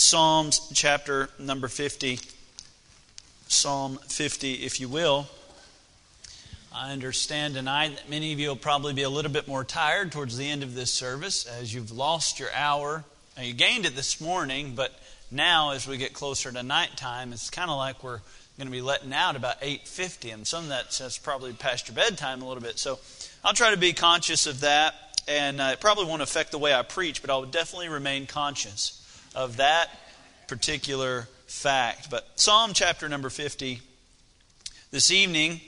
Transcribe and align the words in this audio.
Psalms 0.00 0.72
chapter 0.72 1.28
number 1.38 1.68
50. 1.68 2.20
Psalm 3.48 3.98
50, 4.08 4.54
if 4.54 4.80
you 4.80 4.88
will. 4.88 5.28
I 6.74 6.92
understand 6.92 7.52
tonight 7.52 7.96
that 7.96 8.08
many 8.08 8.32
of 8.32 8.40
you 8.40 8.48
will 8.48 8.56
probably 8.56 8.94
be 8.94 9.02
a 9.02 9.10
little 9.10 9.30
bit 9.30 9.46
more 9.46 9.62
tired 9.62 10.10
towards 10.10 10.38
the 10.38 10.48
end 10.48 10.62
of 10.62 10.74
this 10.74 10.90
service 10.90 11.44
as 11.44 11.74
you've 11.74 11.92
lost 11.92 12.40
your 12.40 12.48
hour. 12.54 13.04
Now, 13.36 13.42
you 13.42 13.52
gained 13.52 13.84
it 13.84 13.94
this 13.94 14.22
morning, 14.22 14.74
but 14.74 14.98
now 15.30 15.72
as 15.72 15.86
we 15.86 15.98
get 15.98 16.14
closer 16.14 16.50
to 16.50 16.62
nighttime, 16.62 17.34
it's 17.34 17.50
kind 17.50 17.70
of 17.70 17.76
like 17.76 18.02
we're 18.02 18.20
going 18.56 18.68
to 18.68 18.72
be 18.72 18.80
letting 18.80 19.12
out 19.12 19.36
about 19.36 19.60
8.50, 19.60 20.32
and 20.32 20.46
some 20.46 20.64
of 20.64 20.70
that 20.70 20.94
says 20.94 21.18
probably 21.18 21.52
past 21.52 21.88
your 21.88 21.94
bedtime 21.94 22.40
a 22.40 22.48
little 22.48 22.62
bit. 22.62 22.78
So 22.78 22.98
I'll 23.44 23.52
try 23.52 23.70
to 23.70 23.76
be 23.76 23.92
conscious 23.92 24.46
of 24.46 24.60
that, 24.60 24.94
and 25.28 25.60
uh, 25.60 25.70
it 25.74 25.80
probably 25.80 26.06
won't 26.06 26.22
affect 26.22 26.52
the 26.52 26.58
way 26.58 26.72
I 26.72 26.80
preach, 26.80 27.20
but 27.20 27.30
I'll 27.30 27.44
definitely 27.44 27.90
remain 27.90 28.26
conscious 28.26 28.96
of 29.34 29.58
that 29.58 29.88
particular 30.48 31.28
fact. 31.46 32.10
But 32.10 32.28
Psalm 32.36 32.72
chapter 32.74 33.08
number 33.08 33.30
50, 33.30 33.80
this 34.90 35.10
evening, 35.10 35.60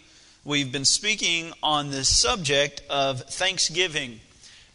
we've 0.45 0.73
been 0.73 0.85
speaking 0.85 1.53
on 1.63 1.91
this 1.91 2.09
subject 2.09 2.83
of 2.91 3.23
thanksgiving. 3.23 4.21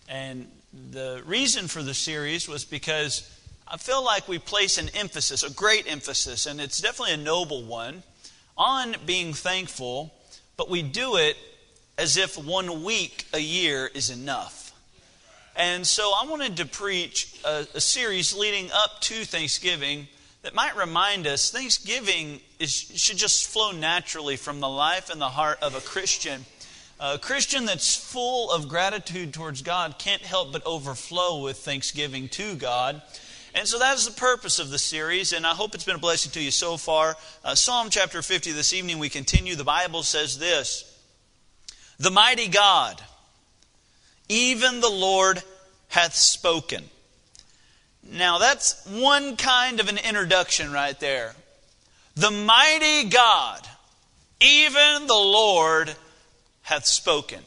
And 0.08 0.48
the 0.92 1.22
reason 1.26 1.68
for 1.68 1.84
the 1.84 1.94
series 1.94 2.48
was 2.48 2.64
because 2.64 3.30
I 3.68 3.78
feel 3.78 4.04
like 4.04 4.28
we 4.28 4.40
place 4.40 4.78
an 4.78 4.90
emphasis, 4.94 5.44
a 5.44 5.52
great 5.52 5.92
emphasis, 5.92 6.46
and 6.46 6.62
it's 6.62 6.80
definitely 6.80 7.16
a 7.16 7.18
noble 7.18 7.64
one, 7.64 8.04
on 8.58 8.96
being 9.06 9.34
thankful, 9.34 10.14
but 10.56 10.70
we 10.70 10.82
do 10.82 11.18
it 11.18 11.38
as 11.98 12.18
if 12.18 12.38
one 12.38 12.84
week 12.84 13.26
a 13.34 13.40
year 13.40 13.90
is 13.94 14.10
enough. 14.10 14.67
And 15.58 15.88
so 15.88 16.14
I 16.16 16.28
wanted 16.28 16.58
to 16.58 16.68
preach 16.68 17.42
a, 17.44 17.66
a, 17.74 17.82
series 17.82 18.32
leading 18.32 18.70
up 18.72 19.02
to 19.02 19.26
Thanksgiving 19.26 20.08
that 20.44 20.54
might 20.54 20.78
remind 20.78 21.26
us 21.26 21.50
Thanksgiving 21.50 22.42
is, 22.60 22.72
should 22.72 23.18
just 23.18 23.48
flow 23.48 23.72
naturally 23.72 24.36
from 24.36 24.60
the 24.60 24.70
life 24.70 25.10
and 25.10 25.20
the 25.20 25.30
heart 25.30 25.58
of 25.64 25.74
a 25.74 25.82
Christian. 25.82 26.46
A 27.00 27.18
Christian 27.18 27.66
that's 27.66 27.96
full 27.96 28.52
of 28.52 28.70
gratitude 28.70 29.34
towards 29.34 29.64
God 29.64 29.98
can't 29.98 30.22
help 30.22 30.52
but 30.52 30.64
overflow 30.64 31.42
with 31.42 31.58
thanksgiving 31.58 32.30
to 32.30 32.54
God. 32.54 33.02
And 33.56 33.68
so 33.68 33.80
that 33.80 33.98
is 33.98 34.06
the 34.06 34.20
purpose 34.20 34.60
of 34.60 34.70
the 34.70 34.78
series, 34.78 35.34
and 35.34 35.44
I 35.44 35.56
hope 35.56 35.74
it's 35.74 35.84
been 35.84 35.96
a 35.96 36.00
blessing 36.00 36.32
to 36.34 36.42
you 36.42 36.52
so 36.52 36.78
far. 36.78 37.18
Uh, 37.44 37.56
Psalm 37.56 37.90
chapter 37.90 38.22
50, 38.22 38.52
this 38.52 38.74
evening 38.74 39.00
we 39.00 39.10
continue. 39.10 39.56
The 39.56 39.64
Bible 39.64 40.04
says 40.04 40.38
this 40.38 41.02
The 41.98 42.12
mighty 42.12 42.48
God 42.48 43.02
even 44.30 44.82
the 44.82 44.90
Lord 44.90 45.42
hath 45.90 46.16
spoken. 46.16 46.84
Now, 48.12 48.38
that's 48.38 48.86
one 48.86 49.36
kind 49.36 49.80
of 49.80 49.90
an 49.90 49.98
introduction 49.98 50.72
right 50.72 50.98
there. 51.00 51.36
The 52.16 52.32
mighty 52.32 53.10
God, 53.10 53.62
even 54.40 55.08
the 55.08 55.14
Lord, 55.14 55.94
hath 56.64 56.86
spoken. 56.86 57.40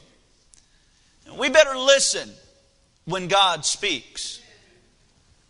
We 1.36 1.48
better 1.48 1.76
listen 1.76 2.30
when 3.04 3.28
God 3.28 3.64
speaks. 3.64 4.40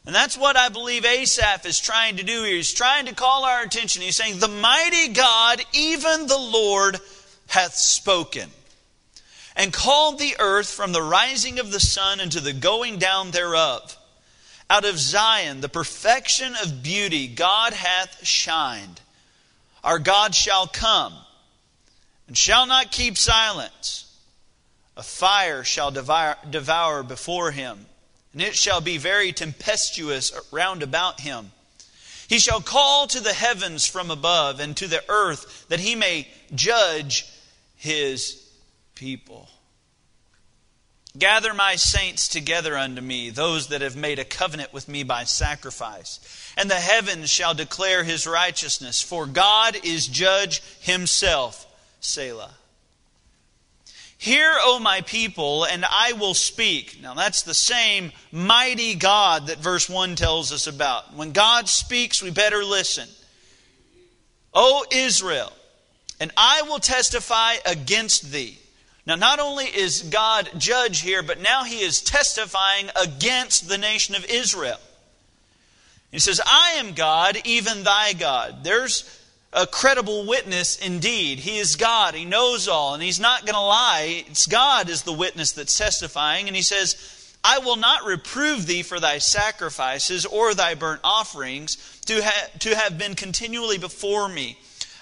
And 0.07 0.15
that's 0.15 0.37
what 0.37 0.57
I 0.57 0.69
believe 0.69 1.05
Asaph 1.05 1.67
is 1.67 1.79
trying 1.79 2.17
to 2.17 2.23
do 2.23 2.43
here. 2.45 2.57
He's 2.57 2.73
trying 2.73 3.07
to 3.07 3.15
call 3.15 3.45
our 3.45 3.63
attention. 3.63 4.03
He's 4.03 4.17
saying, 4.17 4.39
The 4.39 4.49
mighty 4.49 5.13
God, 5.13 5.63
even 5.73 6.27
the 6.27 6.39
Lord, 6.39 6.99
hath 7.49 7.75
spoken 7.75 8.49
and 9.57 9.73
called 9.73 10.19
the 10.19 10.37
earth 10.39 10.71
from 10.71 10.93
the 10.93 11.03
rising 11.03 11.59
of 11.59 11.73
the 11.73 11.81
sun 11.81 12.21
unto 12.21 12.41
the 12.41 12.53
going 12.53 12.99
down 12.99 13.31
thereof. 13.31 13.97
Out 14.69 14.85
of 14.85 14.99
Zion, 14.99 15.61
the 15.61 15.69
perfection 15.69 16.55
of 16.63 16.83
beauty, 16.83 17.27
God 17.27 17.73
hath 17.73 18.25
shined. 18.25 19.01
Our 19.83 19.99
God 19.99 20.35
shall 20.35 20.67
come 20.67 21.15
and 22.29 22.37
shall 22.39 22.67
not 22.67 22.93
keep 22.93 23.19
silence. 23.19 24.07
A 24.97 25.03
fire 25.03 25.65
shall 25.65 25.91
devour, 25.91 26.37
devour 26.49 27.03
before 27.03 27.51
him, 27.51 27.87
and 28.33 28.43
it 28.43 28.55
shall 28.55 28.81
be 28.81 28.99
very 28.99 29.33
tempestuous 29.33 30.33
round 30.53 30.83
about 30.83 31.21
him. 31.21 31.51
He 32.29 32.39
shall 32.39 32.61
call 32.61 33.09
to 33.09 33.19
the 33.19 33.33
heavens 33.33 33.87
from 33.87 34.13
above 34.13 34.61
and 34.61 34.77
to 34.77 34.87
the 34.87 35.03
earth 35.09 35.67
that 35.69 35.81
he 35.81 35.97
may 35.97 36.29
judge 36.55 37.27
his 37.77 38.40
people. 39.01 39.49
Gather 41.19 41.55
my 41.55 41.75
saints 41.77 42.29
together 42.29 42.77
unto 42.77 43.01
me, 43.01 43.31
those 43.31 43.69
that 43.69 43.81
have 43.81 43.97
made 43.97 44.19
a 44.19 44.25
covenant 44.25 44.75
with 44.75 44.89
me 44.89 45.03
by 45.05 45.25
sacrifice. 45.25 46.21
And 46.59 46.71
the 46.71 46.75
heavens 46.75 47.31
shall 47.31 47.55
declare 47.55 48.05
his 48.05 48.27
righteousness, 48.27 49.01
for 49.01 49.25
God 49.25 49.75
is 49.83 50.07
judge 50.07 50.63
himself. 50.81 51.67
Selah. 52.01 52.53
Hear, 54.19 54.55
O 54.61 54.79
my 54.79 55.01
people, 55.01 55.65
and 55.65 55.83
I 55.89 56.13
will 56.13 56.35
speak. 56.35 56.99
Now 57.03 57.15
that's 57.15 57.43
the 57.43 57.55
same 57.55 58.13
mighty 58.31 58.95
God 58.95 59.47
that 59.47 59.59
verse 59.59 59.89
1 59.89 60.15
tells 60.15 60.53
us 60.53 60.67
about. 60.67 61.17
When 61.17 61.33
God 61.33 61.71
speaks, 61.71 62.23
we 62.23 62.31
better 62.31 62.63
listen. 62.63 63.09
O 64.53 64.85
Israel, 64.93 65.53
and 66.21 66.31
I 66.37 66.63
will 66.69 66.81
testify 66.81 67.55
against 67.65 68.31
thee. 68.31 68.60
Now, 69.07 69.15
not 69.17 69.41
only 69.41 69.65
is 69.65 70.03
God 70.03 70.51
judge 70.59 71.01
here, 71.01 71.23
but 71.23 71.41
now 71.41 71.65
he 71.65 71.81
is 71.81 72.03
testifying 72.03 72.91
against 73.01 73.69
the 73.69 73.79
nation 73.79 74.15
of 74.15 74.25
Israel. 74.27 74.79
He 76.11 76.19
says, 76.19 76.41
I 76.45 76.75
am 76.79 76.93
God, 76.93 77.39
even 77.45 77.85
thy 77.85 78.13
God. 78.13 78.65
There's 78.65 79.19
a 79.53 79.67
credible 79.67 80.27
witness 80.27 80.77
indeed. 80.79 81.39
He 81.39 81.59
is 81.59 81.77
God. 81.77 82.15
He 82.15 82.25
knows 82.25 82.69
all, 82.69 82.95
and 82.95 83.03
he's 83.03 83.21
not 83.21 83.47
going 83.47 83.55
to 83.55 83.61
lie. 83.61 84.25
It's 84.29 84.47
God 84.47 84.89
is 84.89 85.03
the 85.03 85.13
witness 85.13 85.53
that's 85.53 85.77
testifying. 85.77 86.47
And 86.47 86.57
he 86.57 86.63
says, 86.63 87.35
I 87.43 87.59
will 87.61 87.77
not 87.77 88.05
reprove 88.05 88.67
thee 88.67 88.83
for 88.83 89.01
thy 89.01 89.19
sacrifices 89.19 90.27
or 90.27 90.55
thy 90.55 90.75
burnt 90.75 91.01
offerings 91.03 92.01
to, 92.07 92.23
ha- 92.23 92.49
to 92.61 92.77
have 92.77 92.99
been 92.99 93.15
continually 93.15 93.79
before 93.79 94.29
me. 94.29 94.59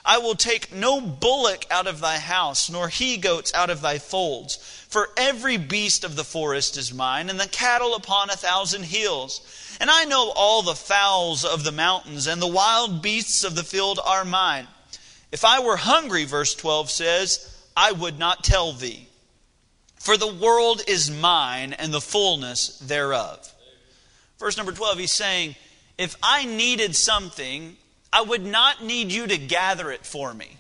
I 0.09 0.17
will 0.17 0.37
take 0.37 0.73
no 0.73 1.03
bullock 1.03 1.67
out 1.71 1.87
of 1.87 2.01
thy 2.01 2.17
house, 2.17 2.71
nor 2.71 2.89
he 2.89 3.19
goats 3.19 3.53
out 3.53 3.69
of 3.69 3.83
thy 3.83 3.99
folds. 3.99 4.57
For 4.89 5.11
every 5.19 5.59
beast 5.59 6.03
of 6.03 6.17
the 6.17 6.25
forest 6.25 6.79
is 6.79 6.95
mine, 6.95 7.29
and 7.29 7.39
the 7.39 7.47
cattle 7.47 7.95
upon 7.95 8.31
a 8.31 8.37
thousand 8.37 8.85
hills. 8.85 9.43
And 9.79 9.91
I 9.91 10.07
know 10.07 10.33
all 10.35 10.63
the 10.63 10.75
fowls 10.75 11.45
of 11.45 11.63
the 11.63 11.73
mountains, 11.73 12.27
and 12.27 12.41
the 12.41 12.47
wild 12.47 13.03
beasts 13.03 13.45
of 13.45 13.55
the 13.55 13.63
field 13.63 14.01
are 14.03 14.25
mine. 14.25 14.67
If 15.31 15.45
I 15.45 15.61
were 15.61 15.77
hungry, 15.77 16.25
verse 16.25 16.55
12 16.55 16.91
says, 16.91 17.55
I 17.77 17.93
would 17.93 18.19
not 18.19 18.43
tell 18.43 18.73
thee. 18.73 19.09
For 19.97 20.17
the 20.17 20.33
world 20.33 20.81
is 20.89 21.11
mine, 21.11 21.75
and 21.75 21.93
the 21.93 22.01
fullness 22.01 22.79
thereof. 22.79 23.53
Verse 24.39 24.57
number 24.57 24.73
12, 24.73 25.01
he's 25.01 25.13
saying, 25.13 25.55
If 25.99 26.17
I 26.23 26.47
needed 26.47 26.97
something, 26.97 27.77
I 28.13 28.23
would 28.23 28.45
not 28.45 28.83
need 28.83 29.13
you 29.13 29.27
to 29.27 29.37
gather 29.37 29.91
it 29.91 30.05
for 30.05 30.33
me. 30.33 30.57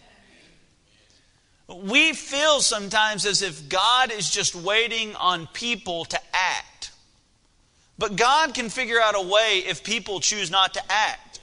We 1.69 2.13
feel 2.13 2.61
sometimes 2.61 3.27
as 3.27 3.43
if 3.43 3.69
God 3.69 4.11
is 4.11 4.31
just 4.31 4.55
waiting 4.55 5.15
on 5.17 5.47
people 5.53 6.07
to 6.07 6.19
act. 6.33 6.93
But 7.99 8.17
God 8.17 8.55
can 8.55 8.71
figure 8.71 9.01
out 9.01 9.17
a 9.17 9.21
way 9.21 9.65
if 9.67 9.83
people 9.83 10.21
choose 10.21 10.51
not 10.51 10.75
to 10.75 10.83
act. 10.89 11.41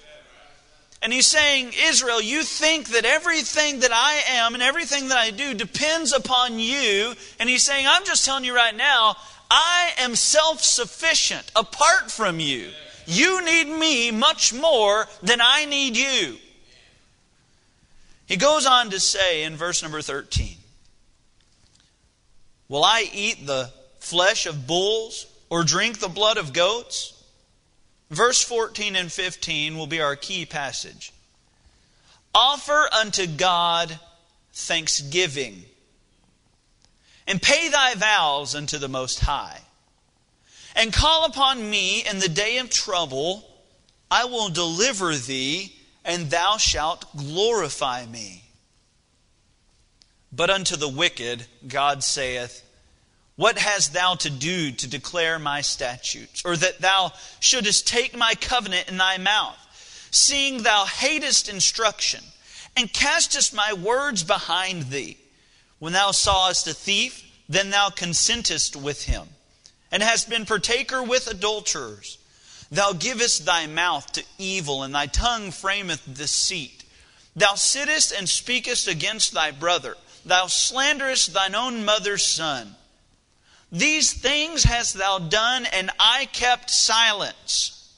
And 1.01 1.13
He's 1.13 1.27
saying, 1.27 1.73
Israel, 1.79 2.21
you 2.21 2.41
think 2.41 2.89
that 2.89 3.05
everything 3.05 3.81
that 3.81 3.91
I 3.93 4.39
am 4.39 4.55
and 4.55 4.63
everything 4.63 5.09
that 5.09 5.17
I 5.17 5.29
do 5.29 5.53
depends 5.53 6.13
upon 6.13 6.57
you. 6.57 7.13
And 7.39 7.47
He's 7.47 7.63
saying, 7.63 7.85
I'm 7.87 8.05
just 8.05 8.25
telling 8.25 8.45
you 8.45 8.55
right 8.55 8.75
now, 8.75 9.17
I 9.51 9.91
am 9.99 10.15
self 10.15 10.61
sufficient 10.61 11.51
apart 11.55 12.09
from 12.09 12.39
you. 12.39 12.69
You 13.05 13.43
need 13.43 13.67
me 13.67 14.11
much 14.11 14.53
more 14.53 15.07
than 15.21 15.39
I 15.41 15.65
need 15.65 15.95
you. 15.97 16.37
He 18.25 18.37
goes 18.37 18.65
on 18.65 18.89
to 18.89 18.99
say 18.99 19.43
in 19.43 19.55
verse 19.55 19.81
number 19.83 20.01
13 20.01 20.57
Will 22.67 22.83
I 22.83 23.07
eat 23.13 23.45
the 23.45 23.71
flesh 23.99 24.45
of 24.45 24.65
bulls 24.65 25.27
or 25.49 25.63
drink 25.63 25.99
the 25.99 26.09
blood 26.09 26.37
of 26.37 26.53
goats? 26.53 27.11
Verse 28.09 28.41
14 28.43 28.95
and 28.95 29.11
15 29.11 29.77
will 29.77 29.87
be 29.87 30.01
our 30.01 30.15
key 30.15 30.45
passage. 30.45 31.11
Offer 32.33 32.89
unto 32.91 33.27
God 33.27 33.99
thanksgiving, 34.53 35.63
and 37.27 37.41
pay 37.41 37.69
thy 37.69 37.95
vows 37.95 38.55
unto 38.55 38.77
the 38.77 38.87
Most 38.87 39.19
High 39.19 39.59
and 40.75 40.93
call 40.93 41.25
upon 41.25 41.69
me 41.69 42.05
in 42.05 42.19
the 42.19 42.29
day 42.29 42.57
of 42.57 42.69
trouble. 42.69 43.49
I 44.11 44.25
will 44.25 44.49
deliver 44.49 45.15
thee, 45.15 45.75
and 46.03 46.29
thou 46.29 46.57
shalt 46.57 47.15
glorify 47.15 48.05
me. 48.05 48.43
But 50.31 50.49
unto 50.49 50.75
the 50.75 50.89
wicked, 50.89 51.45
God 51.67 52.03
saith, 52.03 52.61
What 53.37 53.57
hast 53.57 53.93
thou 53.93 54.15
to 54.15 54.29
do 54.29 54.71
to 54.71 54.87
declare 54.87 55.39
my 55.39 55.61
statutes, 55.61 56.43
or 56.43 56.57
that 56.57 56.81
thou 56.81 57.13
shouldest 57.39 57.87
take 57.87 58.15
my 58.15 58.35
covenant 58.35 58.89
in 58.89 58.97
thy 58.97 59.17
mouth, 59.17 59.57
seeing 60.11 60.63
thou 60.63 60.85
hatest 60.85 61.47
instruction, 61.47 62.21
and 62.75 62.91
castest 62.91 63.53
my 63.53 63.71
words 63.71 64.23
behind 64.23 64.83
thee? 64.83 65.17
When 65.79 65.93
thou 65.93 66.11
sawest 66.11 66.67
a 66.67 66.73
thief, 66.73 67.23
then 67.47 67.69
thou 67.69 67.89
consentest 67.89 68.75
with 68.75 69.03
him, 69.05 69.27
and 69.95 70.03
hast 70.03 70.29
been 70.29 70.45
partaker 70.45 71.01
with 71.01 71.25
adulterers. 71.27 72.17
Thou 72.69 72.91
givest 72.91 73.45
thy 73.45 73.65
mouth 73.65 74.11
to 74.11 74.25
evil, 74.37 74.83
and 74.83 74.93
thy 74.93 75.05
tongue 75.05 75.51
frameth 75.51 76.01
deceit. 76.13 76.83
Thou 77.33 77.55
sittest 77.55 78.11
and 78.11 78.27
speakest 78.27 78.89
against 78.89 79.31
thy 79.31 79.51
brother. 79.51 79.95
Thou 80.25 80.47
slanderest 80.47 81.33
thine 81.33 81.55
own 81.55 81.85
mother's 81.85 82.25
son. 82.25 82.75
These 83.71 84.11
things 84.11 84.63
hast 84.63 84.95
thou 84.95 85.17
done, 85.17 85.65
and 85.65 85.89
I 85.97 86.25
kept 86.25 86.69
silence. 86.69 87.97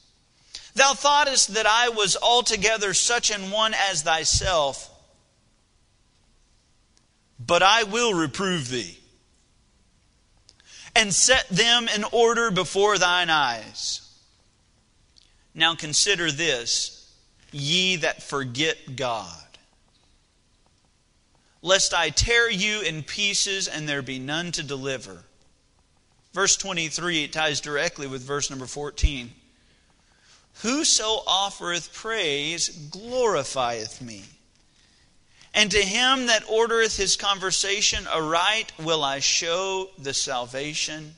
Thou 0.76 0.94
thoughtest 0.94 1.54
that 1.54 1.66
I 1.66 1.88
was 1.88 2.16
altogether 2.16 2.94
such 2.94 3.32
an 3.32 3.50
one 3.50 3.74
as 3.74 4.02
thyself, 4.02 4.88
but 7.44 7.64
I 7.64 7.82
will 7.82 8.14
reprove 8.14 8.68
thee, 8.68 9.00
and 10.94 11.12
set 11.12 11.48
them 11.48 11.88
in 11.94 12.04
order 12.12 12.50
before 12.50 12.98
thine 12.98 13.30
eyes. 13.30 14.02
Now 15.54 15.74
consider 15.74 16.30
this, 16.30 17.12
ye 17.52 17.96
that 17.96 18.22
forget 18.22 18.96
God. 18.96 19.44
Lest 21.62 21.92
I 21.92 22.10
tear 22.10 22.50
you 22.50 22.80
in 22.82 23.02
pieces 23.02 23.66
and 23.66 23.88
there 23.88 24.02
be 24.02 24.18
none 24.18 24.52
to 24.52 24.62
deliver. 24.62 25.24
Verse 26.32 26.56
23 26.56 27.24
it 27.24 27.32
ties 27.32 27.60
directly 27.60 28.06
with 28.06 28.22
verse 28.22 28.50
number 28.50 28.66
14. 28.66 29.32
Whoso 30.62 31.22
offereth 31.26 31.92
praise 31.92 32.68
glorifieth 32.90 34.00
me. 34.00 34.24
And 35.58 35.72
to 35.72 35.82
him 35.82 36.26
that 36.26 36.44
ordereth 36.44 36.96
his 36.96 37.16
conversation 37.16 38.06
aright 38.06 38.70
will 38.78 39.02
I 39.02 39.18
show 39.18 39.90
the 39.98 40.14
salvation 40.14 41.16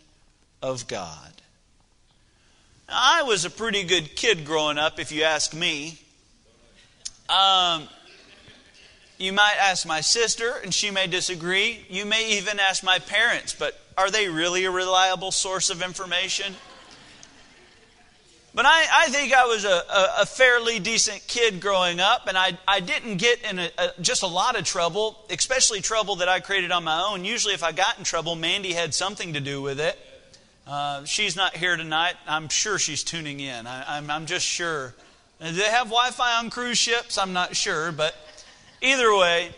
of 0.63 0.89
God. 0.89 1.31
I 2.89 3.23
was 3.23 3.45
a 3.45 3.51
pretty 3.51 3.83
good 3.83 4.17
kid 4.17 4.47
growing 4.47 4.79
up, 4.79 4.99
if 4.99 5.13
you 5.13 5.25
ask 5.25 5.53
me. 5.53 5.99
Um, 7.29 7.87
you 9.19 9.35
might 9.35 9.57
ask 9.61 9.87
my 9.87 10.01
sister, 10.01 10.55
and 10.65 10.73
she 10.73 10.91
may 10.91 11.07
disagree. 11.07 11.85
You 11.91 12.07
may 12.07 12.39
even 12.39 12.59
ask 12.59 12.83
my 12.83 12.99
parents, 12.99 13.55
but 13.55 13.79
are 13.99 14.11
they 14.11 14.31
really 14.31 14.65
a 14.65 14.71
reliable 14.71 15.33
source 15.33 15.69
of 15.69 15.83
information? 15.83 16.55
But 18.53 18.67
I, 18.67 18.85
I 18.93 19.09
think 19.11 19.33
I 19.33 19.45
was 19.47 19.65
a, 19.65 19.69
a, 19.69 20.23
a, 20.23 20.27
fairly 20.27 20.81
decent 20.81 21.25
kid 21.29 21.61
growing 21.61 22.01
up, 22.01 22.27
and 22.27 22.37
I, 22.37 22.59
I 22.67 22.81
didn't 22.81 23.19
get 23.19 23.43
in 23.49 23.61
a, 23.61 23.71
a, 23.79 23.93
just 24.01 24.25
a 24.25 24.27
lot 24.27 24.59
of 24.59 24.65
trouble, 24.65 25.25
especially 25.31 25.81
trouble 25.81 26.17
that 26.17 26.29
I 26.29 26.41
created 26.41 26.73
on 26.73 26.83
my 26.83 27.01
own. 27.01 27.25
Usually, 27.25 27.55
if 27.55 27.63
I 27.63 27.71
got 27.71 27.97
in 27.99 28.05
trouble, 28.05 28.35
Mandy 28.35 28.73
had 28.73 28.93
something 28.93 29.35
to 29.35 29.41
do 29.41 29.63
with 29.63 29.79
it. 29.79 29.97
Uh, 30.67 31.05
she's 31.05 31.37
not 31.37 31.57
here 31.57 31.77
tonight. 31.77 32.15
I'm 32.27 32.49
sure 32.49 32.79
she's 32.79 33.05
tuning 33.05 33.39
in. 33.39 33.69
I, 33.69 33.97
I'm, 33.97 34.11
I'm 34.11 34.27
just 34.27 34.47
sure. 34.47 34.95
Do 35.41 35.53
they 35.53 35.71
have 35.71 35.87
Wi 35.87 36.11
Fi 36.11 36.39
on 36.39 36.51
cruise 36.51 36.79
ships? 36.79 37.19
I'm 37.19 37.33
not 37.33 37.55
sure. 37.55 37.93
But 37.93 38.17
either 38.83 39.15
way, 39.15 39.51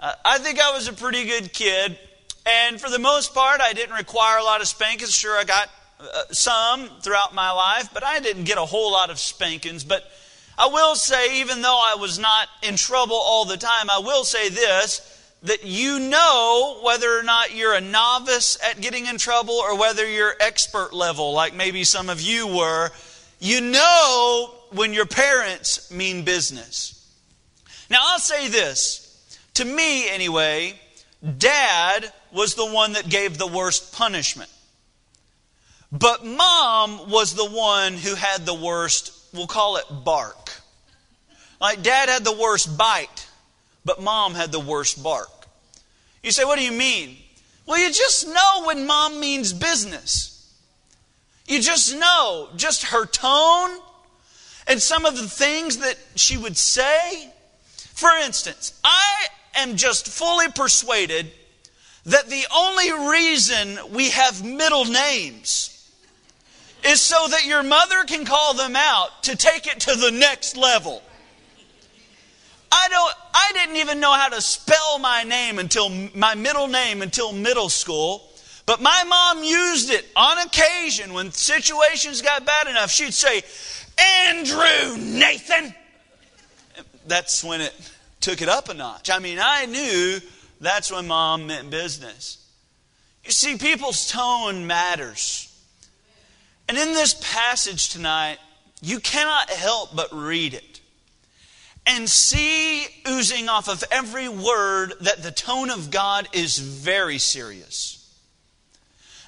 uh, 0.00 0.12
I 0.24 0.38
think 0.38 0.60
I 0.60 0.72
was 0.72 0.88
a 0.88 0.94
pretty 0.94 1.26
good 1.26 1.52
kid. 1.52 1.98
And 2.46 2.80
for 2.80 2.90
the 2.90 2.98
most 2.98 3.34
part, 3.34 3.60
I 3.60 3.74
didn't 3.74 3.94
require 3.94 4.38
a 4.38 4.44
lot 4.44 4.60
of 4.60 4.68
spankings. 4.68 5.14
Sure, 5.14 5.38
I 5.38 5.44
got 5.44 5.68
Uh, 6.12 6.22
some 6.32 6.88
throughout 7.00 7.34
my 7.34 7.50
life, 7.50 7.88
but 7.94 8.04
I 8.04 8.20
didn't 8.20 8.44
get 8.44 8.58
a 8.58 8.64
whole 8.64 8.92
lot 8.92 9.10
of 9.10 9.18
spankings. 9.18 9.84
But 9.84 10.04
I 10.58 10.66
will 10.66 10.94
say, 10.94 11.40
even 11.40 11.62
though 11.62 11.80
I 11.80 11.96
was 11.98 12.18
not 12.18 12.48
in 12.62 12.76
trouble 12.76 13.16
all 13.16 13.44
the 13.44 13.56
time, 13.56 13.90
I 13.90 13.98
will 13.98 14.24
say 14.24 14.48
this 14.48 15.10
that 15.44 15.64
you 15.64 15.98
know 15.98 16.80
whether 16.82 17.18
or 17.18 17.22
not 17.22 17.54
you're 17.54 17.74
a 17.74 17.80
novice 17.80 18.56
at 18.64 18.80
getting 18.80 19.04
in 19.06 19.18
trouble 19.18 19.54
or 19.54 19.78
whether 19.78 20.10
you're 20.10 20.34
expert 20.40 20.94
level, 20.94 21.34
like 21.34 21.54
maybe 21.54 21.84
some 21.84 22.08
of 22.08 22.20
you 22.20 22.46
were. 22.46 22.90
You 23.40 23.60
know 23.60 24.54
when 24.70 24.94
your 24.94 25.04
parents 25.04 25.90
mean 25.90 26.24
business. 26.24 26.94
Now, 27.90 27.98
I'll 28.02 28.18
say 28.18 28.48
this. 28.48 29.02
To 29.54 29.66
me, 29.66 30.08
anyway, 30.08 30.80
dad 31.38 32.10
was 32.32 32.54
the 32.54 32.66
one 32.66 32.94
that 32.94 33.10
gave 33.10 33.36
the 33.36 33.46
worst 33.46 33.94
punishment. 33.94 34.50
But 35.96 36.26
mom 36.26 37.08
was 37.08 37.34
the 37.34 37.48
one 37.48 37.94
who 37.94 38.16
had 38.16 38.44
the 38.44 38.54
worst, 38.54 39.12
we'll 39.32 39.46
call 39.46 39.76
it 39.76 39.84
bark. 40.04 40.50
Like 41.60 41.82
dad 41.82 42.08
had 42.08 42.24
the 42.24 42.32
worst 42.32 42.76
bite, 42.76 43.28
but 43.84 44.02
mom 44.02 44.34
had 44.34 44.50
the 44.50 44.58
worst 44.58 45.04
bark. 45.04 45.30
You 46.24 46.32
say, 46.32 46.44
what 46.44 46.58
do 46.58 46.64
you 46.64 46.72
mean? 46.72 47.16
Well, 47.64 47.78
you 47.78 47.92
just 47.92 48.26
know 48.26 48.64
when 48.64 48.88
mom 48.88 49.20
means 49.20 49.52
business. 49.52 50.52
You 51.46 51.60
just 51.60 51.96
know, 51.96 52.48
just 52.56 52.86
her 52.86 53.06
tone 53.06 53.78
and 54.66 54.82
some 54.82 55.04
of 55.04 55.16
the 55.16 55.28
things 55.28 55.78
that 55.78 55.96
she 56.16 56.36
would 56.36 56.56
say. 56.56 57.32
For 57.76 58.10
instance, 58.24 58.80
I 58.82 59.26
am 59.54 59.76
just 59.76 60.08
fully 60.08 60.50
persuaded 60.50 61.30
that 62.04 62.28
the 62.28 62.46
only 62.52 63.10
reason 63.12 63.78
we 63.92 64.10
have 64.10 64.44
middle 64.44 64.86
names 64.86 65.70
is 66.84 67.00
so 67.00 67.26
that 67.28 67.46
your 67.46 67.62
mother 67.62 68.04
can 68.04 68.24
call 68.24 68.54
them 68.54 68.76
out 68.76 69.22
to 69.24 69.36
take 69.36 69.66
it 69.66 69.80
to 69.80 69.94
the 69.94 70.10
next 70.10 70.56
level. 70.56 71.02
I 72.70 72.88
don't 72.88 73.14
I 73.32 73.50
didn't 73.54 73.76
even 73.76 74.00
know 74.00 74.12
how 74.12 74.28
to 74.28 74.40
spell 74.40 74.98
my 74.98 75.22
name 75.22 75.58
until 75.58 75.88
my 76.14 76.34
middle 76.34 76.66
name 76.66 77.02
until 77.02 77.32
middle 77.32 77.68
school. 77.68 78.28
But 78.66 78.80
my 78.80 79.04
mom 79.06 79.44
used 79.44 79.90
it 79.90 80.06
on 80.16 80.38
occasion 80.38 81.12
when 81.12 81.30
situations 81.32 82.22
got 82.22 82.46
bad 82.46 82.66
enough. 82.66 82.90
She'd 82.90 83.12
say, 83.12 83.42
Andrew 84.26 84.96
Nathan. 84.98 85.74
That's 87.06 87.44
when 87.44 87.60
it 87.60 87.74
took 88.20 88.40
it 88.40 88.48
up 88.48 88.70
a 88.70 88.74
notch. 88.74 89.10
I 89.10 89.18
mean, 89.18 89.38
I 89.40 89.66
knew 89.66 90.18
that's 90.60 90.90
when 90.90 91.06
mom 91.06 91.46
meant 91.46 91.68
business. 91.68 92.38
You 93.24 93.32
see, 93.32 93.58
people's 93.58 94.10
tone 94.10 94.66
matters. 94.66 95.53
And 96.68 96.78
in 96.78 96.92
this 96.92 97.14
passage 97.20 97.90
tonight, 97.90 98.38
you 98.80 99.00
cannot 99.00 99.50
help 99.50 99.94
but 99.94 100.12
read 100.12 100.54
it 100.54 100.80
and 101.86 102.08
see 102.08 102.86
oozing 103.06 103.48
off 103.48 103.68
of 103.68 103.84
every 103.90 104.28
word 104.28 104.94
that 105.00 105.22
the 105.22 105.30
tone 105.30 105.70
of 105.70 105.90
God 105.90 106.28
is 106.32 106.58
very 106.58 107.18
serious. 107.18 108.00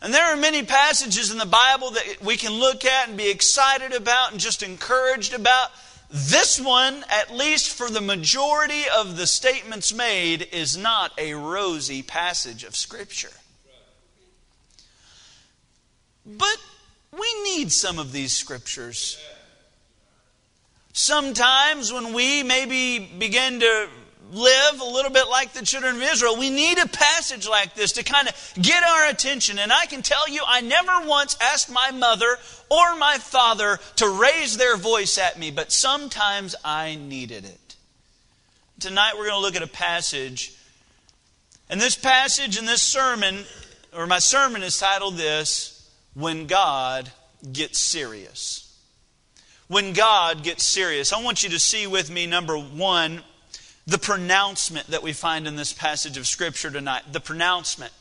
And 0.00 0.12
there 0.12 0.24
are 0.24 0.36
many 0.36 0.62
passages 0.62 1.30
in 1.30 1.38
the 1.38 1.46
Bible 1.46 1.90
that 1.90 2.22
we 2.22 2.36
can 2.36 2.52
look 2.52 2.84
at 2.84 3.08
and 3.08 3.16
be 3.16 3.30
excited 3.30 3.92
about 3.92 4.32
and 4.32 4.40
just 4.40 4.62
encouraged 4.62 5.34
about. 5.34 5.70
This 6.10 6.60
one, 6.60 7.04
at 7.08 7.34
least 7.34 7.76
for 7.76 7.90
the 7.90 8.00
majority 8.00 8.84
of 8.96 9.16
the 9.16 9.26
statements 9.26 9.92
made, 9.92 10.48
is 10.52 10.76
not 10.76 11.12
a 11.18 11.34
rosy 11.34 12.02
passage 12.02 12.62
of 12.62 12.76
Scripture. 12.76 13.32
But 16.24 16.58
we 17.18 17.42
need 17.44 17.72
some 17.72 17.98
of 17.98 18.12
these 18.12 18.32
Scriptures. 18.32 19.18
Sometimes 20.92 21.92
when 21.92 22.12
we 22.14 22.42
maybe 22.42 22.98
begin 22.98 23.60
to 23.60 23.88
live 24.32 24.80
a 24.80 24.84
little 24.84 25.10
bit 25.10 25.28
like 25.28 25.52
the 25.52 25.64
children 25.64 25.96
of 25.96 26.02
Israel, 26.02 26.36
we 26.36 26.50
need 26.50 26.78
a 26.78 26.88
passage 26.88 27.48
like 27.48 27.74
this 27.74 27.92
to 27.92 28.02
kind 28.02 28.28
of 28.28 28.52
get 28.60 28.82
our 28.82 29.08
attention. 29.08 29.58
And 29.58 29.72
I 29.72 29.86
can 29.86 30.02
tell 30.02 30.28
you, 30.28 30.42
I 30.46 30.62
never 30.62 31.06
once 31.06 31.36
asked 31.40 31.70
my 31.70 31.90
mother 31.92 32.38
or 32.70 32.96
my 32.96 33.18
father 33.18 33.78
to 33.96 34.08
raise 34.08 34.56
their 34.56 34.76
voice 34.76 35.18
at 35.18 35.38
me, 35.38 35.50
but 35.50 35.70
sometimes 35.70 36.54
I 36.64 36.96
needed 36.96 37.44
it. 37.44 37.76
Tonight 38.80 39.12
we're 39.16 39.28
going 39.28 39.40
to 39.40 39.46
look 39.46 39.56
at 39.56 39.62
a 39.62 39.68
passage. 39.68 40.54
And 41.70 41.80
this 41.80 41.96
passage 41.96 42.58
in 42.58 42.66
this 42.66 42.82
sermon, 42.82 43.44
or 43.94 44.06
my 44.06 44.18
sermon 44.18 44.62
is 44.62 44.78
titled 44.78 45.16
this 45.16 45.75
When 46.16 46.48
God 46.48 47.12
Gets 47.52 47.78
Serious 47.78 48.66
when 49.68 49.92
God 49.92 50.42
gets 50.42 50.64
serious. 50.64 51.12
I 51.12 51.22
want 51.22 51.42
you 51.42 51.50
to 51.50 51.58
see 51.58 51.86
with 51.86 52.10
me, 52.10 52.26
number 52.26 52.56
one, 52.56 53.22
the 53.86 53.98
pronouncement 53.98 54.88
that 54.88 55.02
we 55.02 55.12
find 55.12 55.46
in 55.46 55.56
this 55.56 55.72
passage 55.72 56.16
of 56.16 56.26
Scripture 56.26 56.70
tonight. 56.70 57.02
The 57.12 57.20
pronouncement. 57.20 57.92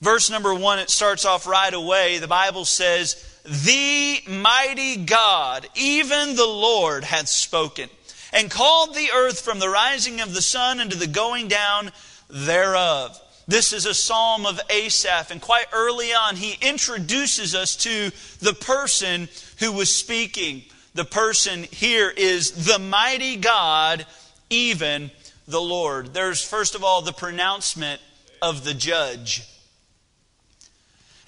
Verse 0.00 0.30
number 0.30 0.54
one, 0.54 0.78
it 0.78 0.90
starts 0.90 1.24
off 1.24 1.46
right 1.46 1.72
away. 1.72 2.18
The 2.18 2.28
Bible 2.28 2.64
says, 2.64 3.40
The 3.44 4.20
mighty 4.28 4.96
God, 4.96 5.68
even 5.74 6.36
the 6.36 6.46
Lord, 6.46 7.04
hath 7.04 7.28
spoken, 7.28 7.88
and 8.32 8.50
called 8.50 8.94
the 8.94 9.10
earth 9.14 9.40
from 9.40 9.58
the 9.58 9.68
rising 9.68 10.20
of 10.20 10.34
the 10.34 10.42
sun 10.42 10.80
unto 10.80 10.96
the 10.96 11.06
going 11.06 11.48
down 11.48 11.92
thereof. 12.28 13.20
This 13.48 13.72
is 13.72 13.86
a 13.86 13.94
psalm 13.94 14.44
of 14.44 14.60
Asaph, 14.68 15.30
and 15.30 15.40
quite 15.40 15.66
early 15.72 16.12
on, 16.12 16.34
he 16.34 16.56
introduces 16.60 17.54
us 17.54 17.76
to 17.76 18.10
the 18.40 18.54
person 18.54 19.28
who 19.60 19.70
was 19.70 19.94
speaking. 19.94 20.64
The 20.94 21.04
person 21.04 21.62
here 21.62 22.10
is 22.10 22.66
the 22.66 22.80
mighty 22.80 23.36
God, 23.36 24.04
even 24.50 25.12
the 25.46 25.60
Lord. 25.60 26.12
There's, 26.12 26.42
first 26.42 26.74
of 26.74 26.82
all, 26.82 27.02
the 27.02 27.12
pronouncement 27.12 28.00
of 28.42 28.64
the 28.64 28.74
judge. 28.74 29.42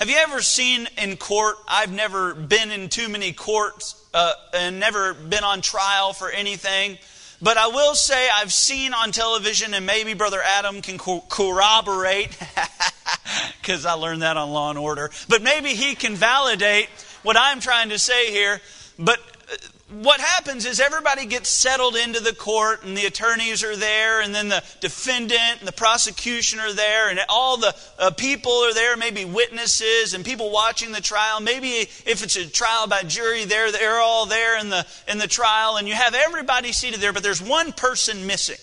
Have 0.00 0.10
you 0.10 0.16
ever 0.16 0.42
seen 0.42 0.88
in 0.96 1.16
court? 1.16 1.56
I've 1.68 1.92
never 1.92 2.34
been 2.34 2.70
in 2.70 2.88
too 2.88 3.08
many 3.08 3.32
courts 3.32 3.94
uh, 4.12 4.32
and 4.54 4.80
never 4.80 5.14
been 5.14 5.44
on 5.44 5.60
trial 5.60 6.12
for 6.12 6.30
anything. 6.30 6.98
But 7.40 7.56
I 7.56 7.68
will 7.68 7.94
say 7.94 8.28
I've 8.28 8.52
seen 8.52 8.92
on 8.92 9.12
television, 9.12 9.74
and 9.74 9.86
maybe 9.86 10.14
Brother 10.14 10.40
Adam 10.44 10.82
can 10.82 10.98
co- 10.98 11.24
corroborate, 11.28 12.36
because 13.60 13.86
I 13.86 13.92
learned 13.92 14.22
that 14.22 14.36
on 14.36 14.50
Law 14.50 14.70
and 14.70 14.78
Order. 14.78 15.10
But 15.28 15.42
maybe 15.42 15.70
he 15.70 15.94
can 15.94 16.16
validate 16.16 16.88
what 17.22 17.36
I'm 17.38 17.60
trying 17.60 17.90
to 17.90 17.98
say 17.98 18.32
here. 18.32 18.60
But 18.98 19.20
what 19.90 20.20
happens 20.20 20.66
is 20.66 20.80
everybody 20.80 21.24
gets 21.24 21.48
settled 21.48 21.96
into 21.96 22.20
the 22.20 22.34
court, 22.34 22.84
and 22.84 22.94
the 22.94 23.06
attorneys 23.06 23.64
are 23.64 23.74
there, 23.74 24.20
and 24.20 24.34
then 24.34 24.48
the 24.50 24.62
defendant 24.80 25.60
and 25.60 25.66
the 25.66 25.72
prosecution 25.72 26.60
are 26.60 26.74
there, 26.74 27.08
and 27.08 27.18
all 27.30 27.56
the 27.56 27.74
uh, 27.98 28.10
people 28.10 28.52
are 28.52 28.74
there, 28.74 28.98
maybe 28.98 29.24
witnesses 29.24 30.12
and 30.12 30.26
people 30.26 30.50
watching 30.50 30.92
the 30.92 31.00
trial. 31.00 31.40
Maybe 31.40 31.68
if 31.68 32.22
it's 32.22 32.36
a 32.36 32.46
trial 32.46 32.86
by 32.86 33.02
jury, 33.02 33.46
they're, 33.46 33.72
they're 33.72 34.00
all 34.00 34.26
there 34.26 34.58
in 34.58 34.68
the, 34.68 34.86
in 35.08 35.16
the 35.16 35.26
trial, 35.26 35.76
and 35.76 35.88
you 35.88 35.94
have 35.94 36.14
everybody 36.14 36.72
seated 36.72 37.00
there, 37.00 37.14
but 37.14 37.22
there's 37.22 37.42
one 37.42 37.72
person 37.72 38.26
missing. 38.26 38.58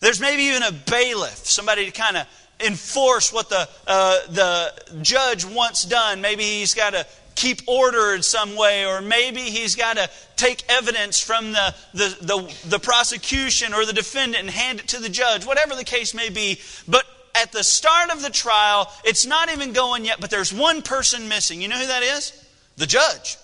There's 0.00 0.20
maybe 0.20 0.42
even 0.42 0.64
a 0.64 0.72
bailiff, 0.72 1.46
somebody 1.46 1.86
to 1.86 1.90
kind 1.90 2.18
of 2.18 2.26
enforce 2.60 3.32
what 3.32 3.48
the, 3.48 3.66
uh, 3.86 4.18
the 4.28 5.00
judge 5.00 5.46
wants 5.46 5.84
done. 5.84 6.20
Maybe 6.20 6.42
he's 6.42 6.74
got 6.74 6.90
to 6.90 7.06
keep 7.34 7.62
order 7.66 8.14
in 8.14 8.22
some 8.22 8.56
way, 8.56 8.86
or 8.86 9.00
maybe 9.00 9.40
he's 9.40 9.76
got 9.76 9.96
to 9.96 10.08
take 10.36 10.62
evidence 10.68 11.20
from 11.20 11.52
the, 11.52 11.74
the, 11.92 12.16
the, 12.20 12.68
the, 12.68 12.78
prosecution 12.78 13.74
or 13.74 13.84
the 13.84 13.92
defendant 13.92 14.42
and 14.42 14.50
hand 14.50 14.80
it 14.80 14.88
to 14.88 15.00
the 15.00 15.08
judge, 15.08 15.46
whatever 15.46 15.74
the 15.74 15.84
case 15.84 16.14
may 16.14 16.28
be. 16.28 16.60
But 16.86 17.04
at 17.34 17.52
the 17.52 17.64
start 17.64 18.10
of 18.10 18.22
the 18.22 18.30
trial, 18.30 18.92
it's 19.04 19.26
not 19.26 19.52
even 19.52 19.72
going 19.72 20.04
yet, 20.04 20.20
but 20.20 20.30
there's 20.30 20.52
one 20.52 20.82
person 20.82 21.28
missing. 21.28 21.60
You 21.60 21.68
know 21.68 21.78
who 21.78 21.86
that 21.86 22.02
is? 22.02 22.32
The 22.76 22.86
judge. 22.86 23.36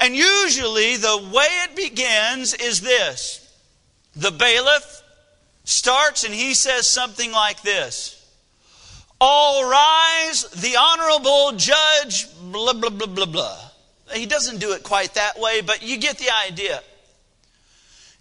And 0.00 0.14
usually, 0.14 0.96
the 0.96 1.30
way 1.32 1.46
it 1.64 1.76
begins 1.76 2.54
is 2.54 2.80
this 2.80 3.40
the 4.16 4.30
bailiff 4.30 5.02
starts 5.64 6.24
and 6.24 6.34
he 6.34 6.54
says 6.54 6.86
something 6.86 7.32
like 7.32 7.62
this 7.62 8.23
all 9.20 9.68
rise, 9.68 10.44
the 10.50 10.76
honorable 10.76 11.52
judge, 11.56 12.26
blah, 12.40 12.72
blah, 12.72 12.90
blah, 12.90 13.06
blah, 13.06 13.26
blah. 13.26 13.58
He 14.12 14.26
doesn't 14.26 14.58
do 14.58 14.72
it 14.72 14.82
quite 14.82 15.14
that 15.14 15.38
way, 15.38 15.60
but 15.60 15.82
you 15.82 15.96
get 15.96 16.18
the 16.18 16.30
idea. 16.46 16.82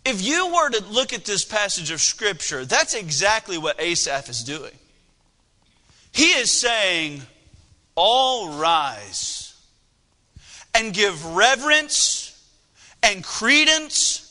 If 0.06 0.22
you 0.22 0.54
were 0.54 0.70
to 0.70 0.84
look 0.86 1.14
at 1.14 1.26
this 1.26 1.46
passage 1.46 1.92
of 1.92 2.02
Scripture, 2.02 2.66
that's 2.66 2.94
exactly 2.94 3.58
what 3.58 3.80
Asaph 3.80 4.30
is 4.30 4.44
doing. 4.44 4.74
He 6.12 6.32
is 6.32 6.52
saying, 6.52 7.22
All 7.96 8.60
rise 8.60 9.56
and 10.74 10.94
give 10.94 11.26
reverence 11.26 12.30
and 13.02 13.24
credence 13.24 14.23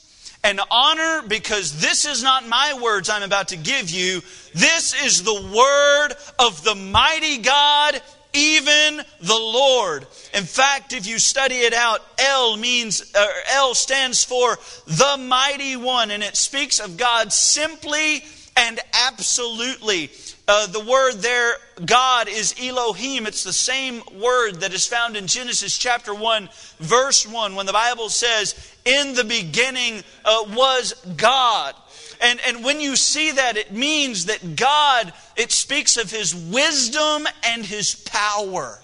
and 0.45 0.61
honor 0.71 1.23
because 1.27 1.81
this 1.81 2.05
is 2.05 2.23
not 2.23 2.49
my 2.49 2.79
words 2.83 3.09
I'm 3.09 3.23
about 3.23 3.49
to 3.49 3.57
give 3.57 3.91
you. 3.91 4.23
This 4.55 4.95
is 5.05 5.23
the 5.23 5.35
word 5.55 6.15
of 6.39 6.65
the 6.65 6.75
mighty 6.75 7.39
God, 7.39 8.01
even 8.33 9.03
the 9.21 9.35
Lord. 9.35 10.07
In 10.35 10.45
fact, 10.45 10.93
if 10.93 11.07
you 11.07 11.19
study 11.19 11.57
it 11.57 11.75
out, 11.75 12.01
L 12.19 12.57
means, 12.57 13.15
uh, 13.15 13.27
El 13.53 13.75
stands 13.75 14.25
for 14.25 14.59
the 14.87 15.17
mighty 15.19 15.77
one, 15.77 16.11
and 16.11 16.23
it 16.23 16.37
speaks 16.37 16.81
of 16.81 16.97
God 16.97 17.33
simply 17.33 18.25
and 18.57 18.81
absolutely. 19.09 20.11
Uh, 20.55 20.67
the 20.67 20.81
word 20.81 21.15
there, 21.15 21.55
God, 21.83 22.29
is 22.29 22.55
Elohim. 22.63 23.27
It's 23.27 23.43
the 23.43 23.55
same 23.55 24.03
word 24.21 24.57
that 24.57 24.75
is 24.75 24.87
found 24.87 25.17
in 25.17 25.27
Genesis 25.27 25.79
chapter 25.79 26.15
1, 26.15 26.51
verse 26.79 27.27
1, 27.27 27.55
when 27.55 27.65
the 27.65 27.73
Bible 27.73 28.11
says, 28.11 28.55
In 28.85 29.15
the 29.15 29.25
beginning 29.25 30.03
uh, 30.27 30.45
was 30.55 30.93
God. 31.17 31.75
And, 32.21 32.39
and 32.47 32.63
when 32.63 32.83
you 32.83 32.97
see 32.97 33.31
that, 33.31 33.57
it 33.57 33.73
means 33.73 34.27
that 34.27 34.55
God, 34.55 35.15
it 35.37 35.53
speaks 35.53 35.97
of 35.97 36.11
His 36.11 36.35
wisdom 36.35 37.27
and 37.47 37.65
His 37.65 37.95
power. 37.95 38.79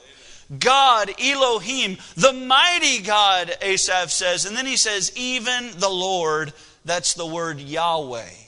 God, 0.58 1.10
Elohim, 1.22 1.98
the 2.16 2.32
mighty 2.32 3.02
God, 3.02 3.54
Asaph 3.60 4.10
says. 4.10 4.46
And 4.46 4.56
then 4.56 4.64
he 4.64 4.78
says, 4.78 5.12
even 5.16 5.72
the 5.76 5.90
Lord, 5.90 6.54
that's 6.86 7.12
the 7.12 7.26
word 7.26 7.60
Yahweh. 7.60 8.47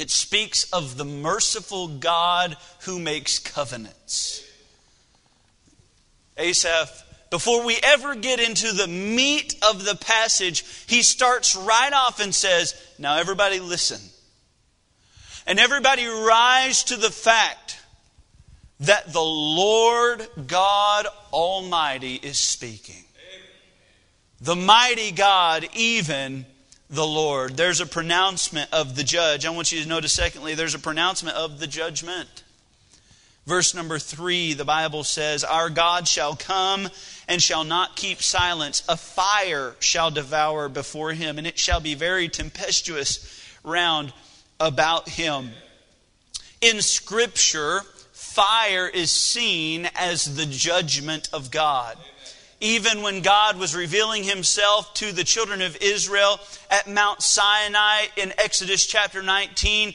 It 0.00 0.10
speaks 0.10 0.64
of 0.72 0.96
the 0.96 1.04
merciful 1.04 1.86
God 1.86 2.56
who 2.84 2.98
makes 2.98 3.38
covenants. 3.38 4.42
Asaph, 6.38 7.04
before 7.28 7.66
we 7.66 7.76
ever 7.82 8.14
get 8.14 8.40
into 8.40 8.72
the 8.72 8.88
meat 8.88 9.56
of 9.68 9.84
the 9.84 9.96
passage, 9.96 10.64
he 10.86 11.02
starts 11.02 11.54
right 11.54 11.92
off 11.92 12.18
and 12.18 12.34
says, 12.34 12.74
Now 12.98 13.18
everybody 13.18 13.60
listen. 13.60 14.00
And 15.46 15.60
everybody 15.60 16.06
rise 16.06 16.82
to 16.84 16.96
the 16.96 17.10
fact 17.10 17.78
that 18.80 19.12
the 19.12 19.20
Lord 19.20 20.26
God 20.46 21.08
Almighty 21.30 22.14
is 22.14 22.38
speaking. 22.38 23.04
The 24.40 24.56
mighty 24.56 25.12
God, 25.12 25.68
even 25.74 26.46
the 26.90 27.06
Lord. 27.06 27.56
There's 27.56 27.80
a 27.80 27.86
pronouncement 27.86 28.68
of 28.72 28.96
the 28.96 29.04
judge. 29.04 29.46
I 29.46 29.50
want 29.50 29.70
you 29.70 29.80
to 29.82 29.88
notice, 29.88 30.12
secondly, 30.12 30.54
there's 30.54 30.74
a 30.74 30.78
pronouncement 30.80 31.36
of 31.36 31.60
the 31.60 31.68
judgment. 31.68 32.42
Verse 33.46 33.74
number 33.74 33.98
three, 33.98 34.54
the 34.54 34.64
Bible 34.64 35.04
says, 35.04 35.44
Our 35.44 35.70
God 35.70 36.06
shall 36.06 36.36
come 36.36 36.88
and 37.28 37.40
shall 37.40 37.64
not 37.64 37.96
keep 37.96 38.20
silence. 38.20 38.82
A 38.88 38.96
fire 38.96 39.74
shall 39.78 40.10
devour 40.10 40.68
before 40.68 41.12
him, 41.12 41.38
and 41.38 41.46
it 41.46 41.58
shall 41.58 41.80
be 41.80 41.94
very 41.94 42.28
tempestuous 42.28 43.40
round 43.64 44.12
about 44.58 45.08
him. 45.08 45.50
In 46.60 46.82
Scripture, 46.82 47.80
fire 48.12 48.88
is 48.88 49.10
seen 49.10 49.88
as 49.94 50.36
the 50.36 50.46
judgment 50.46 51.30
of 51.32 51.50
God 51.50 51.96
even 52.60 53.02
when 53.02 53.22
God 53.22 53.58
was 53.58 53.74
revealing 53.74 54.22
himself 54.22 54.92
to 54.94 55.12
the 55.12 55.24
children 55.24 55.62
of 55.62 55.76
Israel 55.80 56.38
at 56.70 56.86
Mount 56.86 57.22
Sinai 57.22 58.06
in 58.16 58.32
Exodus 58.38 58.86
chapter 58.86 59.22
19. 59.22 59.94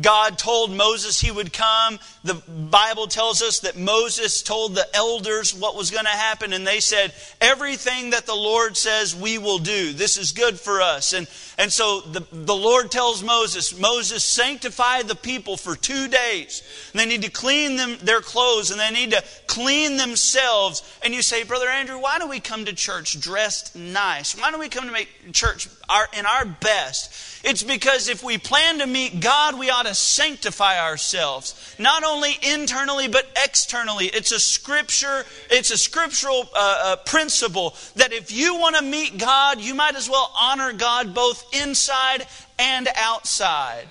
God 0.00 0.38
told 0.38 0.70
Moses 0.70 1.20
he 1.20 1.32
would 1.32 1.52
come. 1.52 1.98
The 2.22 2.34
Bible 2.34 3.08
tells 3.08 3.42
us 3.42 3.60
that 3.60 3.76
Moses 3.76 4.40
told 4.42 4.74
the 4.74 4.86
elders 4.94 5.52
what 5.52 5.74
was 5.74 5.90
going 5.90 6.04
to 6.04 6.10
happen, 6.10 6.52
and 6.52 6.64
they 6.64 6.78
said, 6.78 7.12
Everything 7.40 8.10
that 8.10 8.24
the 8.24 8.34
Lord 8.34 8.76
says 8.76 9.16
we 9.16 9.38
will 9.38 9.58
do. 9.58 9.92
This 9.92 10.16
is 10.16 10.30
good 10.30 10.60
for 10.60 10.80
us. 10.80 11.12
And, 11.12 11.26
and 11.58 11.72
so 11.72 12.00
the, 12.02 12.24
the 12.30 12.54
Lord 12.54 12.92
tells 12.92 13.24
Moses, 13.24 13.76
Moses, 13.78 14.22
sanctify 14.22 15.02
the 15.02 15.16
people 15.16 15.56
for 15.56 15.74
two 15.74 16.06
days. 16.06 16.62
And 16.92 17.00
they 17.00 17.06
need 17.06 17.22
to 17.22 17.30
clean 17.30 17.76
them, 17.76 17.96
their 18.00 18.20
clothes, 18.20 18.70
and 18.70 18.78
they 18.78 18.92
need 18.92 19.10
to 19.10 19.24
clean 19.48 19.96
themselves. 19.96 20.82
And 21.02 21.12
you 21.12 21.22
say, 21.22 21.42
Brother 21.42 21.68
Andrew, 21.68 21.98
why 21.98 22.20
do 22.20 22.28
we 22.28 22.38
come 22.38 22.64
to 22.66 22.72
church 22.72 23.18
dressed 23.20 23.74
nice? 23.74 24.38
Why 24.38 24.52
do 24.52 24.58
we 24.58 24.68
come 24.68 24.86
to 24.86 24.92
make 24.92 25.08
church 25.32 25.68
our, 25.88 26.06
in 26.16 26.26
our 26.26 26.44
best? 26.44 27.44
It's 27.44 27.62
because 27.62 28.08
if 28.08 28.22
we 28.22 28.38
plan 28.38 28.78
to 28.78 28.86
meet 28.86 29.20
God, 29.20 29.58
we 29.58 29.70
ought 29.70 29.79
to 29.82 29.94
sanctify 29.94 30.78
ourselves, 30.78 31.74
not 31.78 32.04
only 32.04 32.38
internally 32.42 33.08
but 33.08 33.26
externally. 33.42 34.06
It's 34.06 34.32
a 34.32 34.40
scripture, 34.40 35.24
it's 35.50 35.70
a 35.70 35.78
scriptural 35.78 36.48
uh, 36.54 36.80
uh, 36.82 36.96
principle 36.96 37.74
that 37.96 38.12
if 38.12 38.32
you 38.32 38.56
want 38.56 38.76
to 38.76 38.82
meet 38.82 39.18
God, 39.18 39.60
you 39.60 39.74
might 39.74 39.96
as 39.96 40.08
well 40.08 40.32
honor 40.38 40.72
God 40.72 41.14
both 41.14 41.44
inside 41.54 42.26
and 42.58 42.88
outside. 42.96 43.86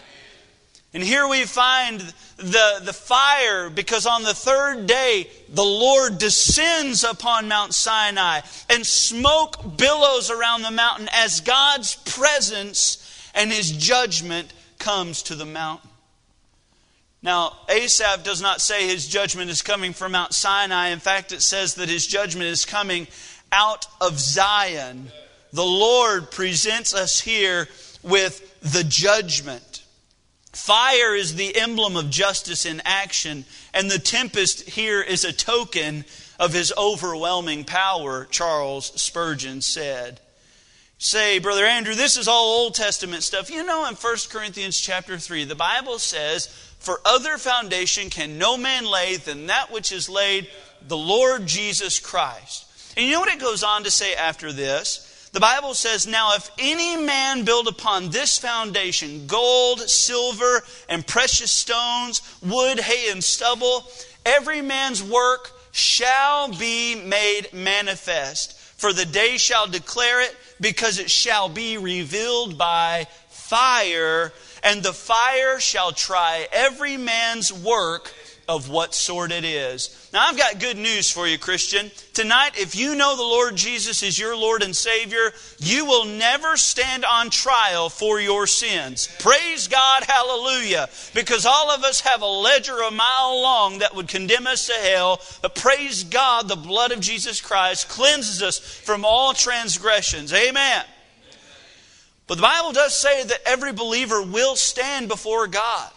And 0.93 1.03
here 1.03 1.27
we 1.27 1.43
find 1.46 2.00
the, 2.38 2.79
the 2.81 2.93
fire 2.93 3.69
because 3.69 4.08
on 4.08 4.24
the 4.24 4.34
third 4.34 4.88
day 4.88 5.29
the 5.50 5.63
Lord 5.63 6.17
descends 6.17 7.03
upon 7.03 7.48
Mount 7.48 7.75
Sinai 7.75 8.41
and 8.69 8.86
smoke 8.86 9.77
billows 9.77 10.31
around 10.31 10.63
the 10.63 10.72
mountain 10.72 11.08
as 11.13 11.41
God's 11.41 11.96
presence 11.96 13.05
and 13.36 13.51
his 13.51 13.72
judgment 13.72 14.51
comes 14.80 15.24
to 15.24 15.36
the 15.36 15.46
mountain. 15.46 15.90
Now, 17.22 17.58
Asaph 17.68 18.24
does 18.24 18.42
not 18.42 18.62
say 18.62 18.88
his 18.88 19.08
judgment 19.08 19.50
is 19.50 19.62
coming 19.62 19.92
from 19.92 20.14
Mount 20.14 20.34
Sinai. 20.34 20.88
In 20.90 21.00
fact, 21.00 21.34
it 21.34 21.42
says 21.42 21.76
that 21.76 21.90
his 21.90 22.08
judgment 22.08 22.48
is 22.48 22.66
coming 22.66 23.08
out 23.52 23.86
of 24.00 24.18
Zion. 24.18 25.12
The 25.52 25.66
Lord 25.66 26.32
presents 26.32 26.94
us 26.94 27.20
here 27.20 27.68
with 28.04 28.60
the 28.62 28.86
judgment. 28.86 29.84
Fire 30.54 31.14
is 31.14 31.36
the 31.36 31.56
emblem 31.58 31.96
of 31.96 32.10
justice 32.10 32.66
in 32.66 32.82
action, 32.86 33.46
and 33.74 33.90
the 33.90 34.00
tempest 34.00 34.70
here 34.70 35.02
is 35.02 35.26
a 35.26 35.34
token 35.34 36.06
of 36.40 36.54
his 36.54 36.74
overwhelming 36.78 37.66
power, 37.66 38.26
Charles 38.32 38.88
Spurgeon 39.00 39.62
said. 39.62 40.22
Say, 41.01 41.39
Brother 41.39 41.65
Andrew, 41.65 41.96
this 41.96 42.18
is 42.18 42.27
all 42.27 42.63
Old 42.63 42.75
Testament 42.75 43.24
stuff. 43.24 43.50
You 43.50 43.63
know, 43.63 43.88
in 43.88 43.96
1 43.96 44.15
Corinthians 44.29 44.77
chapter 44.77 45.18
3, 45.18 45.46
the 45.46 45.56
Bible 45.56 45.98
says, 45.98 46.48
For 46.79 47.00
other 47.06 47.38
foundation 47.38 48.10
can 48.10 48.38
no 48.38 48.58
man 48.58 48.86
lay 48.86 49.15
than 49.15 49.48
that 49.48 49.72
which 49.72 49.94
is 49.94 50.10
laid, 50.10 50.50
the 50.86 50.98
Lord 50.98 51.46
Jesus 51.46 52.00
Christ. 52.00 52.65
And 52.98 53.06
you 53.06 53.13
know 53.13 53.22
what 53.22 53.34
it 53.34 53.39
goes 53.39 53.63
on 53.63 53.86
to 53.86 53.91
say 53.91 54.13
after 54.13 54.51
this? 54.51 55.29
The 55.32 55.39
Bible 55.39 55.74
says, 55.74 56.06
Now 56.06 56.36
if 56.36 56.51
any 56.60 56.98
man 56.98 57.46
build 57.46 57.70
upon 57.70 58.10
this 58.10 58.38
foundation 58.38 59.25
gold, 59.25 59.79
silver, 59.79 60.63
and 60.89 61.08
precious 61.08 61.51
stones, 61.51 62.22
wood, 62.41 62.77
hay, 62.77 63.10
and 63.10 63.24
stubble, 63.24 63.89
every 64.25 64.62
man's 64.62 65.01
work 65.01 65.53
shall 65.72 66.50
be 66.50 66.96
made 66.96 67.53
manifest. 67.53 68.59
For 68.80 68.94
the 68.94 69.06
day 69.06 69.36
shall 69.36 69.68
declare 69.68 70.22
it, 70.22 70.34
because 70.62 71.00
it 71.00 71.12
shall 71.12 71.50
be 71.50 71.78
revealed 71.78 72.58
by 72.58 73.08
fire, 73.28 74.32
and 74.64 74.82
the 74.82 74.94
fire 74.94 75.60
shall 75.60 75.92
try 75.92 76.48
every 76.54 76.96
man's 76.96 77.52
work 77.52 78.14
of 78.50 78.68
what 78.68 78.96
sort 78.96 79.32
it 79.32 79.46
is. 79.46 80.10
Now, 80.12 80.25
I've 80.27 80.38
got 80.38 80.60
good 80.60 80.75
news 80.75 81.12
for 81.12 81.27
you, 81.27 81.38
Christian. 81.38 81.91
Tonight, 82.15 82.60
if 82.60 82.75
you 82.75 82.96
know 82.96 83.15
the 83.15 83.22
Lord 83.22 83.56
Jesus 83.56 84.01
is 84.01 84.18
your 84.18 84.36
Lord 84.36 84.63
and 84.63 84.75
Savior, 84.75 85.32
you 85.60 85.86
will 85.86 86.06
never 86.06 86.58
stand 86.58 87.06
on 87.06 87.29
trial 87.29 87.89
for 87.89 88.20
your 88.20 88.48
sins. 88.48 89.08
Praise 89.20 89.68
God, 89.68 90.03
hallelujah. 90.03 90.89
Because 91.13 91.46
all 91.46 91.70
of 91.70 91.84
us 91.84 92.01
have 92.01 92.24
a 92.24 92.25
ledger 92.25 92.79
a 92.79 92.89
mile 92.89 93.39
long 93.39 93.79
that 93.79 93.96
would 93.96 94.08
condemn 94.08 94.48
us 94.48 94.65
to 94.65 94.74
hell. 94.74 95.22
But 95.44 95.53
praise 95.53 96.03
God, 96.03 96.48
the 96.48 96.56
blood 96.56 96.91
of 96.91 97.01
Jesus 97.01 97.41
Christ 97.41 97.88
cleanses 97.88 98.41
us 98.41 98.58
from 98.58 99.06
all 99.06 99.34
transgressions. 99.34 100.34
Amen. 100.34 100.86
But 102.25 102.36
the 102.36 102.41
Bible 102.41 102.72
does 102.72 103.00
say 103.00 103.24
that 103.25 103.41
every 103.46 103.74
believer 103.74 104.24
will 104.24 104.56
stand 104.56 105.08
before 105.08 105.46
God. 105.46 105.91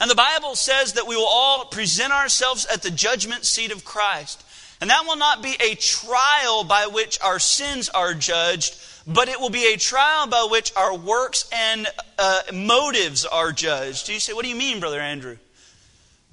And 0.00 0.10
the 0.10 0.14
Bible 0.14 0.54
says 0.54 0.92
that 0.94 1.06
we 1.06 1.16
will 1.16 1.28
all 1.28 1.64
present 1.64 2.12
ourselves 2.12 2.66
at 2.66 2.82
the 2.82 2.90
judgment 2.90 3.44
seat 3.44 3.72
of 3.72 3.84
Christ. 3.84 4.44
And 4.80 4.90
that 4.90 5.04
will 5.06 5.16
not 5.16 5.42
be 5.42 5.56
a 5.60 5.74
trial 5.74 6.62
by 6.62 6.86
which 6.86 7.18
our 7.20 7.40
sins 7.40 7.88
are 7.88 8.14
judged, 8.14 8.76
but 9.06 9.28
it 9.28 9.40
will 9.40 9.50
be 9.50 9.72
a 9.72 9.76
trial 9.76 10.28
by 10.28 10.46
which 10.48 10.72
our 10.76 10.96
works 10.96 11.48
and 11.52 11.88
uh, 12.16 12.42
motives 12.54 13.24
are 13.24 13.50
judged. 13.50 14.06
Do 14.06 14.12
you 14.12 14.20
say, 14.20 14.32
what 14.32 14.44
do 14.44 14.48
you 14.48 14.56
mean, 14.56 14.78
Brother 14.78 15.00
Andrew? 15.00 15.36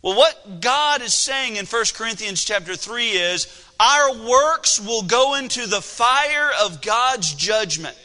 Well, 0.03 0.15
what 0.15 0.61
God 0.61 1.01
is 1.01 1.15
saying 1.15 1.55
in 1.55 1.65
1 1.65 1.85
Corinthians 1.95 2.43
chapter 2.43 2.75
3 2.75 3.09
is 3.09 3.65
our 3.79 4.13
works 4.13 4.79
will 4.79 5.01
go 5.01 5.33
into 5.33 5.65
the 5.65 5.81
fire 5.81 6.51
of 6.63 6.83
God's 6.83 7.33
judgment. 7.33 7.97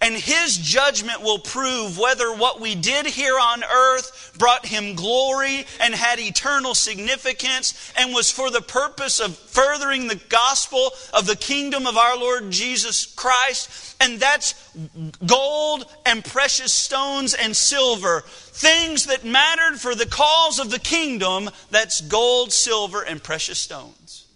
And 0.00 0.14
his 0.14 0.56
judgment 0.56 1.22
will 1.22 1.40
prove 1.40 1.98
whether 1.98 2.32
what 2.32 2.60
we 2.60 2.76
did 2.76 3.06
here 3.06 3.36
on 3.36 3.64
earth 3.64 4.32
brought 4.38 4.64
him 4.66 4.94
glory 4.94 5.66
and 5.80 5.92
had 5.92 6.20
eternal 6.20 6.74
significance 6.76 7.92
and 7.96 8.14
was 8.14 8.30
for 8.30 8.48
the 8.50 8.60
purpose 8.60 9.18
of 9.18 9.36
furthering 9.36 10.06
the 10.06 10.20
gospel 10.28 10.90
of 11.12 11.26
the 11.26 11.34
kingdom 11.34 11.86
of 11.86 11.96
our 11.96 12.16
Lord 12.16 12.52
Jesus 12.52 13.06
Christ. 13.06 13.96
And 14.00 14.20
that's 14.20 14.54
gold 15.26 15.84
and 16.06 16.24
precious 16.24 16.72
stones 16.72 17.34
and 17.34 17.56
silver. 17.56 18.22
Things 18.26 19.06
that 19.06 19.24
mattered 19.24 19.80
for 19.80 19.96
the 19.96 20.06
cause 20.06 20.60
of 20.60 20.70
the 20.70 20.78
kingdom. 20.78 21.50
That's 21.72 22.00
gold, 22.02 22.52
silver, 22.52 23.02
and 23.02 23.20
precious 23.20 23.58
stones. 23.58 24.27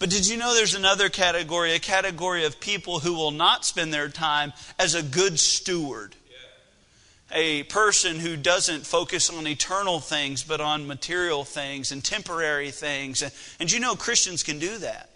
But 0.00 0.08
did 0.08 0.26
you 0.26 0.38
know 0.38 0.54
there's 0.54 0.74
another 0.74 1.10
category, 1.10 1.74
a 1.74 1.78
category 1.78 2.46
of 2.46 2.58
people 2.58 3.00
who 3.00 3.12
will 3.12 3.32
not 3.32 3.66
spend 3.66 3.92
their 3.92 4.08
time 4.08 4.54
as 4.78 4.94
a 4.94 5.02
good 5.02 5.38
steward? 5.38 6.16
A 7.32 7.64
person 7.64 8.18
who 8.18 8.36
doesn't 8.36 8.86
focus 8.86 9.28
on 9.28 9.46
eternal 9.46 10.00
things, 10.00 10.42
but 10.42 10.60
on 10.60 10.86
material 10.86 11.44
things 11.44 11.92
and 11.92 12.02
temporary 12.02 12.70
things. 12.70 13.20
And, 13.20 13.30
and 13.60 13.70
you 13.70 13.78
know 13.78 13.94
Christians 13.94 14.42
can 14.42 14.58
do 14.58 14.78
that. 14.78 15.09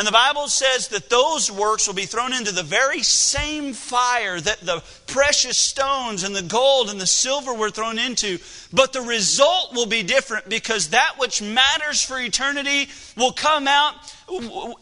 And 0.00 0.06
the 0.06 0.12
Bible 0.12 0.48
says 0.48 0.88
that 0.88 1.10
those 1.10 1.50
works 1.50 1.86
will 1.86 1.92
be 1.92 2.06
thrown 2.06 2.32
into 2.32 2.52
the 2.52 2.62
very 2.62 3.02
same 3.02 3.74
fire 3.74 4.40
that 4.40 4.60
the 4.62 4.82
precious 5.06 5.58
stones 5.58 6.22
and 6.22 6.34
the 6.34 6.40
gold 6.40 6.88
and 6.88 6.98
the 6.98 7.06
silver 7.06 7.52
were 7.52 7.68
thrown 7.68 7.98
into. 7.98 8.38
But 8.72 8.94
the 8.94 9.02
result 9.02 9.74
will 9.74 9.84
be 9.84 10.02
different 10.02 10.48
because 10.48 10.88
that 10.88 11.16
which 11.18 11.42
matters 11.42 12.02
for 12.02 12.18
eternity 12.18 12.88
will 13.14 13.32
come 13.32 13.68
out 13.68 13.92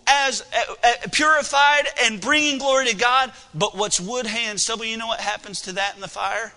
as 0.07 0.43
uh, 0.43 0.75
uh, 0.85 1.09
purified 1.11 1.89
and 2.05 2.21
bringing 2.21 2.59
glory 2.59 2.87
to 2.87 2.95
God. 2.95 3.33
But 3.53 3.77
what's 3.77 3.99
wood, 3.99 4.25
hay, 4.25 4.49
and 4.49 4.61
stubble, 4.61 4.85
you 4.85 4.99
know 4.99 5.09
what 5.09 5.19
happens 5.19 5.63
to 5.63 5.73
that 5.73 5.97
in 5.97 6.01
the 6.01 6.07
fire? 6.07 6.53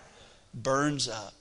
Burns 0.53 1.09
up. 1.09 1.40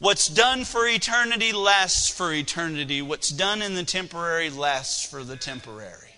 What's 0.00 0.28
done 0.28 0.64
for 0.64 0.88
eternity 0.88 1.52
lasts 1.52 2.08
for 2.10 2.32
eternity. 2.32 3.02
What's 3.02 3.28
done 3.28 3.60
in 3.60 3.74
the 3.74 3.84
temporary 3.84 4.48
lasts 4.48 5.04
for 5.04 5.22
the 5.22 5.36
temporary. 5.36 6.08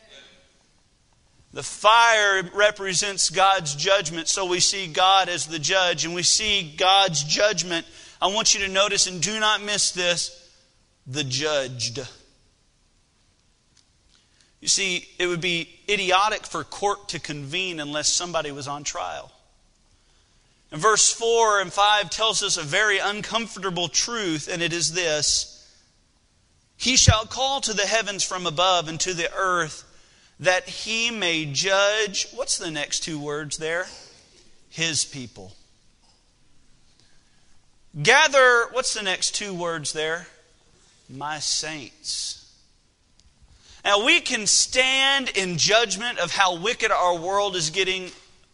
The 1.53 1.65
fire 1.65 2.49
represents 2.55 3.29
God's 3.29 3.75
judgment, 3.75 4.29
so 4.29 4.47
we 4.47 4.61
see 4.61 4.87
God 4.87 5.29
as 5.29 5.47
the 5.47 5.59
judge, 5.59 6.05
and 6.05 6.15
we 6.15 6.23
see 6.23 6.75
God's 6.77 7.25
judgment. 7.25 7.85
I 8.23 8.29
want 8.29 8.55
you 8.55 8.61
to 8.61 8.73
notice, 8.73 9.09
and 9.09 9.21
do 9.21 9.39
not 9.41 9.61
miss 9.61 9.91
this 9.91 10.39
the 11.09 11.25
judged. 11.25 11.99
You 14.61 14.69
see, 14.69 15.09
it 15.19 15.27
would 15.27 15.41
be 15.41 15.69
idiotic 15.89 16.47
for 16.47 16.63
court 16.63 17.09
to 17.09 17.19
convene 17.19 17.81
unless 17.81 18.09
somebody 18.09 18.53
was 18.53 18.69
on 18.69 18.85
trial. 18.85 19.33
And 20.73 20.81
verse 20.81 21.13
4 21.13 21.61
and 21.61 21.71
5 21.71 22.09
tells 22.09 22.43
us 22.43 22.57
a 22.57 22.63
very 22.63 22.99
uncomfortable 22.99 23.89
truth, 23.89 24.49
and 24.51 24.63
it 24.63 24.73
is 24.73 24.95
this 24.95 25.71
He 26.79 26.97
shall 26.97 27.27
call 27.27 27.61
to 27.61 27.75
the 27.75 27.87
heavens 27.87 28.25
from 28.25 28.47
above 28.47 28.89
and 28.89 28.99
to 29.01 29.13
the 29.13 29.33
earth 29.35 29.85
that 30.41 30.69
he 30.69 31.11
may 31.11 31.45
judge. 31.45 32.27
What's 32.35 32.57
the 32.57 32.71
next 32.71 33.01
two 33.01 33.21
words 33.21 33.59
there? 33.59 33.87
His 34.71 35.05
people. 35.05 35.53
Gather, 38.03 38.69
what's 38.73 38.95
the 38.95 39.03
next 39.03 39.35
two 39.35 39.53
words 39.53 39.93
there? 39.93 40.27
My 41.11 41.39
saints. 41.39 42.39
Now, 43.85 44.07
we 44.07 44.21
can 44.21 44.47
stand 44.47 45.29
in 45.37 45.59
judgment 45.59 46.19
of 46.19 46.33
how 46.33 46.57
wicked 46.57 46.91
our 46.91 47.17
world 47.19 47.57
is 47.57 47.69
getting 47.69 48.11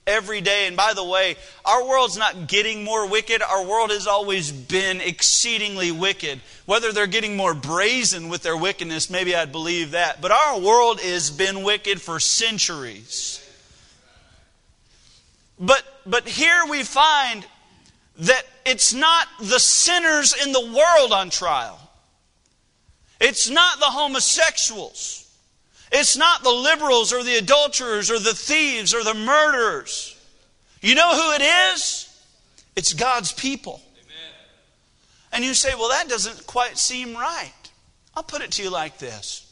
every 0.08 0.40
day. 0.40 0.66
And 0.66 0.76
by 0.76 0.94
the 0.94 1.04
way, 1.04 1.36
our 1.64 1.86
world's 1.86 2.16
not 2.16 2.48
getting 2.48 2.82
more 2.82 3.08
wicked. 3.08 3.42
Our 3.42 3.64
world 3.64 3.90
has 3.90 4.06
always 4.06 4.50
been 4.50 5.00
exceedingly 5.00 5.92
wicked. 5.92 6.40
Whether 6.66 6.92
they're 6.92 7.06
getting 7.06 7.36
more 7.36 7.54
brazen 7.54 8.28
with 8.28 8.42
their 8.42 8.56
wickedness, 8.56 9.10
maybe 9.10 9.36
I'd 9.36 9.52
believe 9.52 9.92
that. 9.92 10.20
But 10.20 10.32
our 10.32 10.58
world 10.58 11.00
has 11.00 11.30
been 11.30 11.62
wicked 11.62 12.00
for 12.00 12.18
centuries. 12.18 13.44
But, 15.60 15.82
but 16.06 16.26
here 16.26 16.64
we 16.68 16.82
find 16.82 17.44
that 18.18 18.42
it's 18.64 18.94
not 18.94 19.28
the 19.40 19.60
sinners 19.60 20.34
in 20.44 20.52
the 20.52 20.72
world 20.74 21.12
on 21.12 21.30
trial. 21.30 21.78
It's 23.20 23.50
not 23.50 23.78
the 23.78 23.86
homosexuals. 23.86 25.27
It's 25.90 26.16
not 26.16 26.42
the 26.42 26.50
liberals 26.50 27.12
or 27.12 27.22
the 27.22 27.36
adulterers 27.36 28.10
or 28.10 28.18
the 28.18 28.34
thieves 28.34 28.94
or 28.94 29.02
the 29.02 29.14
murderers. 29.14 30.16
You 30.80 30.94
know 30.94 31.14
who 31.14 31.32
it 31.32 31.42
is? 31.74 32.04
It's 32.76 32.92
God's 32.92 33.32
people. 33.32 33.80
Amen. 33.94 34.32
And 35.32 35.44
you 35.44 35.54
say, 35.54 35.74
well, 35.74 35.88
that 35.88 36.08
doesn't 36.08 36.46
quite 36.46 36.78
seem 36.78 37.14
right. 37.14 37.52
I'll 38.14 38.22
put 38.22 38.42
it 38.42 38.52
to 38.52 38.62
you 38.62 38.70
like 38.70 38.98
this. 38.98 39.44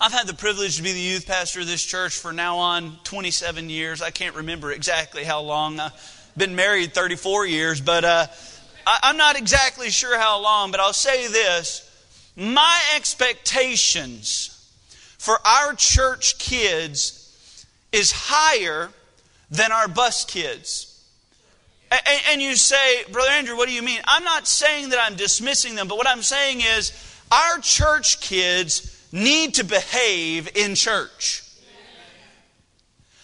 I've 0.00 0.12
had 0.12 0.26
the 0.26 0.34
privilege 0.34 0.78
to 0.78 0.82
be 0.82 0.92
the 0.92 0.98
youth 0.98 1.26
pastor 1.26 1.60
of 1.60 1.66
this 1.66 1.82
church 1.82 2.16
for 2.16 2.32
now 2.32 2.58
on 2.58 2.98
27 3.04 3.70
years. 3.70 4.02
I 4.02 4.10
can't 4.10 4.34
remember 4.34 4.72
exactly 4.72 5.22
how 5.22 5.42
long. 5.42 5.78
I've 5.78 5.92
been 6.36 6.56
married 6.56 6.92
34 6.92 7.46
years, 7.46 7.80
but 7.80 8.04
uh, 8.04 8.26
I, 8.86 9.10
am 9.10 9.16
not 9.16 9.38
exactly 9.38 9.90
sure 9.90 10.18
how 10.18 10.42
long. 10.42 10.70
But 10.70 10.80
I'll 10.80 10.92
say 10.92 11.28
this 11.28 11.88
my 12.34 12.80
expectations 12.96 14.61
for 15.22 15.38
our 15.46 15.72
church 15.74 16.36
kids 16.38 17.64
is 17.92 18.10
higher 18.10 18.90
than 19.52 19.70
our 19.70 19.86
bus 19.86 20.24
kids. 20.24 21.00
And 22.26 22.42
you 22.42 22.56
say, 22.56 23.04
Brother 23.12 23.30
Andrew, 23.30 23.56
what 23.56 23.68
do 23.68 23.72
you 23.72 23.84
mean? 23.84 24.00
I'm 24.04 24.24
not 24.24 24.48
saying 24.48 24.88
that 24.88 24.98
I'm 25.00 25.14
dismissing 25.14 25.76
them, 25.76 25.86
but 25.86 25.96
what 25.96 26.08
I'm 26.08 26.22
saying 26.22 26.62
is 26.62 26.90
our 27.30 27.60
church 27.60 28.20
kids 28.20 29.00
need 29.12 29.54
to 29.54 29.64
behave 29.64 30.56
in 30.56 30.74
church. 30.74 31.41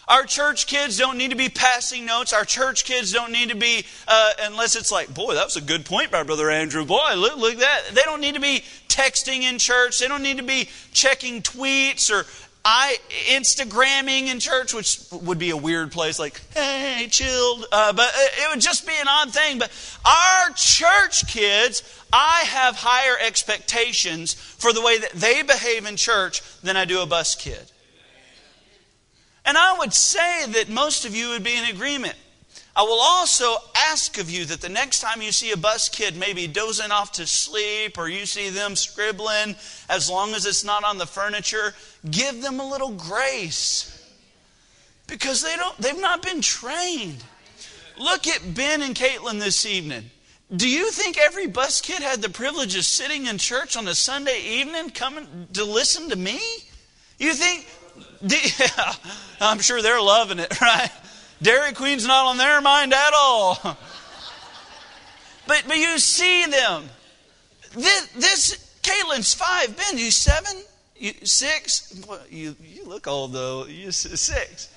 Our 0.08 0.24
church 0.24 0.66
kids 0.66 0.96
don't 0.96 1.18
need 1.18 1.30
to 1.30 1.36
be 1.36 1.50
passing 1.50 2.06
notes. 2.06 2.32
Our 2.32 2.46
church 2.46 2.84
kids 2.84 3.12
don't 3.12 3.30
need 3.30 3.50
to 3.50 3.56
be, 3.56 3.84
uh, 4.06 4.30
unless 4.40 4.74
it's 4.74 4.90
like, 4.90 5.12
boy, 5.12 5.34
that 5.34 5.44
was 5.44 5.56
a 5.56 5.60
good 5.60 5.84
point 5.84 6.10
by 6.10 6.22
Brother 6.22 6.50
Andrew. 6.50 6.86
Boy, 6.86 7.14
look, 7.16 7.36
look 7.36 7.54
at 7.54 7.60
that. 7.60 7.82
They 7.92 8.02
don't 8.02 8.22
need 8.22 8.34
to 8.34 8.40
be 8.40 8.64
texting 8.88 9.42
in 9.42 9.58
church. 9.58 9.98
They 9.98 10.08
don't 10.08 10.22
need 10.22 10.38
to 10.38 10.42
be 10.42 10.70
checking 10.92 11.42
tweets 11.42 12.10
or 12.10 12.24
I 12.64 12.96
Instagramming 13.28 14.28
in 14.28 14.40
church, 14.40 14.74
which 14.74 14.98
would 15.12 15.38
be 15.38 15.50
a 15.50 15.56
weird 15.56 15.92
place, 15.92 16.18
like, 16.18 16.40
hey, 16.54 17.06
chilled. 17.10 17.66
Uh, 17.70 17.92
but 17.92 18.10
it 18.14 18.50
would 18.50 18.60
just 18.60 18.86
be 18.86 18.94
an 18.98 19.08
odd 19.08 19.32
thing. 19.32 19.58
But 19.58 19.70
our 20.04 20.50
church 20.54 21.26
kids, 21.28 21.82
I 22.12 22.44
have 22.46 22.76
higher 22.76 23.16
expectations 23.26 24.34
for 24.34 24.72
the 24.72 24.80
way 24.82 24.98
that 24.98 25.12
they 25.12 25.42
behave 25.42 25.86
in 25.86 25.96
church 25.96 26.42
than 26.62 26.76
I 26.76 26.84
do 26.84 27.02
a 27.02 27.06
bus 27.06 27.34
kid. 27.34 27.70
And 29.44 29.56
I 29.56 29.78
would 29.78 29.94
say 29.94 30.46
that 30.46 30.68
most 30.68 31.04
of 31.04 31.14
you 31.14 31.30
would 31.30 31.44
be 31.44 31.56
in 31.56 31.64
agreement. 31.64 32.14
I 32.76 32.82
will 32.82 33.00
also 33.00 33.56
ask 33.76 34.18
of 34.18 34.30
you 34.30 34.44
that 34.44 34.60
the 34.60 34.68
next 34.68 35.00
time 35.00 35.20
you 35.20 35.32
see 35.32 35.50
a 35.50 35.56
bus 35.56 35.88
kid 35.88 36.16
maybe 36.16 36.46
dozing 36.46 36.92
off 36.92 37.10
to 37.12 37.26
sleep 37.26 37.98
or 37.98 38.08
you 38.08 38.24
see 38.24 38.50
them 38.50 38.76
scribbling, 38.76 39.56
as 39.88 40.08
long 40.08 40.32
as 40.32 40.46
it's 40.46 40.64
not 40.64 40.84
on 40.84 40.96
the 40.96 41.06
furniture, 41.06 41.74
give 42.08 42.40
them 42.40 42.60
a 42.60 42.68
little 42.68 42.92
grace. 42.92 43.94
Because 45.08 45.42
they 45.42 45.56
don't, 45.56 45.76
they've 45.78 46.00
not 46.00 46.22
been 46.22 46.40
trained. 46.40 47.24
Look 47.98 48.28
at 48.28 48.54
Ben 48.54 48.82
and 48.82 48.94
Caitlin 48.94 49.40
this 49.40 49.66
evening. 49.66 50.10
Do 50.54 50.68
you 50.68 50.90
think 50.92 51.18
every 51.18 51.46
bus 51.46 51.80
kid 51.80 52.00
had 52.00 52.22
the 52.22 52.30
privilege 52.30 52.76
of 52.76 52.84
sitting 52.84 53.26
in 53.26 53.38
church 53.38 53.76
on 53.76 53.88
a 53.88 53.94
Sunday 53.94 54.40
evening 54.40 54.90
coming 54.90 55.48
to 55.54 55.64
listen 55.64 56.08
to 56.10 56.16
me? 56.16 56.38
You 57.18 57.34
think 57.34 57.66
yeah, 58.22 58.92
I'm 59.40 59.60
sure 59.60 59.82
they're 59.82 60.00
loving 60.00 60.38
it, 60.38 60.60
right? 60.60 60.90
Dairy 61.40 61.72
Queen's 61.72 62.06
not 62.06 62.26
on 62.26 62.38
their 62.38 62.60
mind 62.60 62.92
at 62.92 63.12
all. 63.14 63.58
But, 65.46 65.64
but 65.66 65.76
you 65.76 65.98
see 65.98 66.44
them. 66.46 66.84
This, 67.74 68.06
this 68.08 68.80
Caitlin's 68.82 69.34
five. 69.34 69.76
Ben, 69.76 69.98
you 69.98 70.10
seven? 70.10 70.62
You 70.96 71.12
six? 71.24 72.04
You, 72.30 72.54
you 72.62 72.84
look 72.84 73.06
old 73.06 73.32
though. 73.32 73.66
You 73.66 73.92
six. 73.92 74.68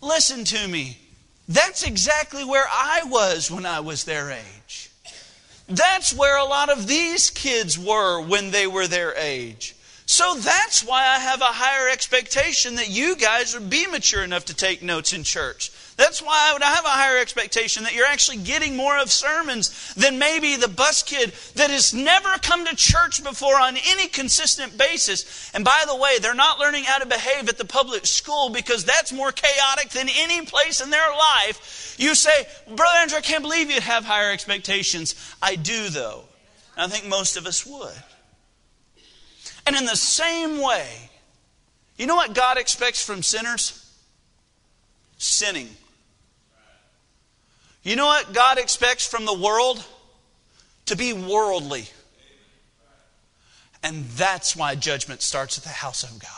Listen 0.00 0.44
to 0.44 0.68
me. 0.68 0.98
That's 1.48 1.82
exactly 1.82 2.44
where 2.44 2.64
I 2.72 3.02
was 3.04 3.50
when 3.50 3.66
I 3.66 3.80
was 3.80 4.04
their 4.04 4.30
age. 4.30 4.90
That's 5.68 6.14
where 6.14 6.38
a 6.38 6.44
lot 6.44 6.70
of 6.70 6.86
these 6.86 7.30
kids 7.30 7.78
were 7.78 8.20
when 8.20 8.50
they 8.50 8.66
were 8.66 8.86
their 8.86 9.14
age. 9.14 9.74
So 10.06 10.34
that's 10.34 10.84
why 10.84 11.06
I 11.06 11.18
have 11.18 11.40
a 11.40 11.46
higher 11.46 11.88
expectation 11.88 12.74
that 12.74 12.90
you 12.90 13.16
guys 13.16 13.54
would 13.54 13.70
be 13.70 13.86
mature 13.86 14.22
enough 14.22 14.44
to 14.46 14.54
take 14.54 14.82
notes 14.82 15.14
in 15.14 15.24
church. 15.24 15.70
That's 15.96 16.20
why 16.20 16.48
I 16.48 16.52
would 16.52 16.62
have 16.62 16.84
a 16.84 16.88
higher 16.88 17.18
expectation 17.18 17.84
that 17.84 17.94
you're 17.94 18.06
actually 18.06 18.38
getting 18.38 18.76
more 18.76 18.98
of 18.98 19.10
sermons 19.10 19.94
than 19.94 20.18
maybe 20.18 20.56
the 20.56 20.68
bus 20.68 21.02
kid 21.02 21.32
that 21.54 21.70
has 21.70 21.94
never 21.94 22.28
come 22.42 22.66
to 22.66 22.76
church 22.76 23.24
before 23.24 23.58
on 23.58 23.76
any 23.76 24.08
consistent 24.08 24.76
basis. 24.76 25.50
And 25.54 25.64
by 25.64 25.84
the 25.86 25.96
way, 25.96 26.18
they're 26.18 26.34
not 26.34 26.58
learning 26.58 26.84
how 26.84 26.98
to 26.98 27.06
behave 27.06 27.48
at 27.48 27.56
the 27.56 27.64
public 27.64 28.04
school 28.04 28.50
because 28.50 28.84
that's 28.84 29.12
more 29.12 29.32
chaotic 29.32 29.90
than 29.90 30.08
any 30.18 30.44
place 30.44 30.82
in 30.82 30.90
their 30.90 31.10
life. 31.10 31.94
You 31.98 32.14
say, 32.14 32.46
Brother 32.66 32.98
Andrew, 32.98 33.18
I 33.18 33.22
can't 33.22 33.42
believe 33.42 33.70
you'd 33.70 33.84
have 33.84 34.04
higher 34.04 34.32
expectations. 34.32 35.14
I 35.40 35.56
do, 35.56 35.88
though. 35.88 36.24
I 36.76 36.88
think 36.88 37.06
most 37.06 37.36
of 37.36 37.46
us 37.46 37.64
would. 37.64 37.94
And 39.66 39.76
in 39.76 39.84
the 39.86 39.96
same 39.96 40.60
way, 40.60 40.86
you 41.96 42.06
know 42.06 42.16
what 42.16 42.34
God 42.34 42.58
expects 42.58 43.04
from 43.04 43.22
sinners? 43.22 43.80
Sinning. 45.18 45.68
You 47.82 47.96
know 47.96 48.06
what 48.06 48.32
God 48.32 48.58
expects 48.58 49.06
from 49.06 49.26
the 49.26 49.34
world? 49.34 49.84
To 50.86 50.96
be 50.96 51.12
worldly. 51.12 51.88
And 53.82 54.04
that's 54.06 54.56
why 54.56 54.74
judgment 54.74 55.20
starts 55.20 55.58
at 55.58 55.64
the 55.64 55.70
house 55.70 56.02
of 56.02 56.18
God. 56.18 56.30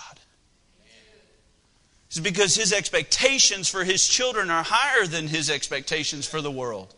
It's 2.09 2.19
because 2.19 2.57
his 2.57 2.73
expectations 2.73 3.69
for 3.69 3.85
his 3.85 4.07
children 4.07 4.51
are 4.51 4.65
higher 4.65 5.07
than 5.07 5.29
his 5.29 5.49
expectations 5.51 6.27
for 6.27 6.41
the 6.41 6.51
world. 6.51 6.95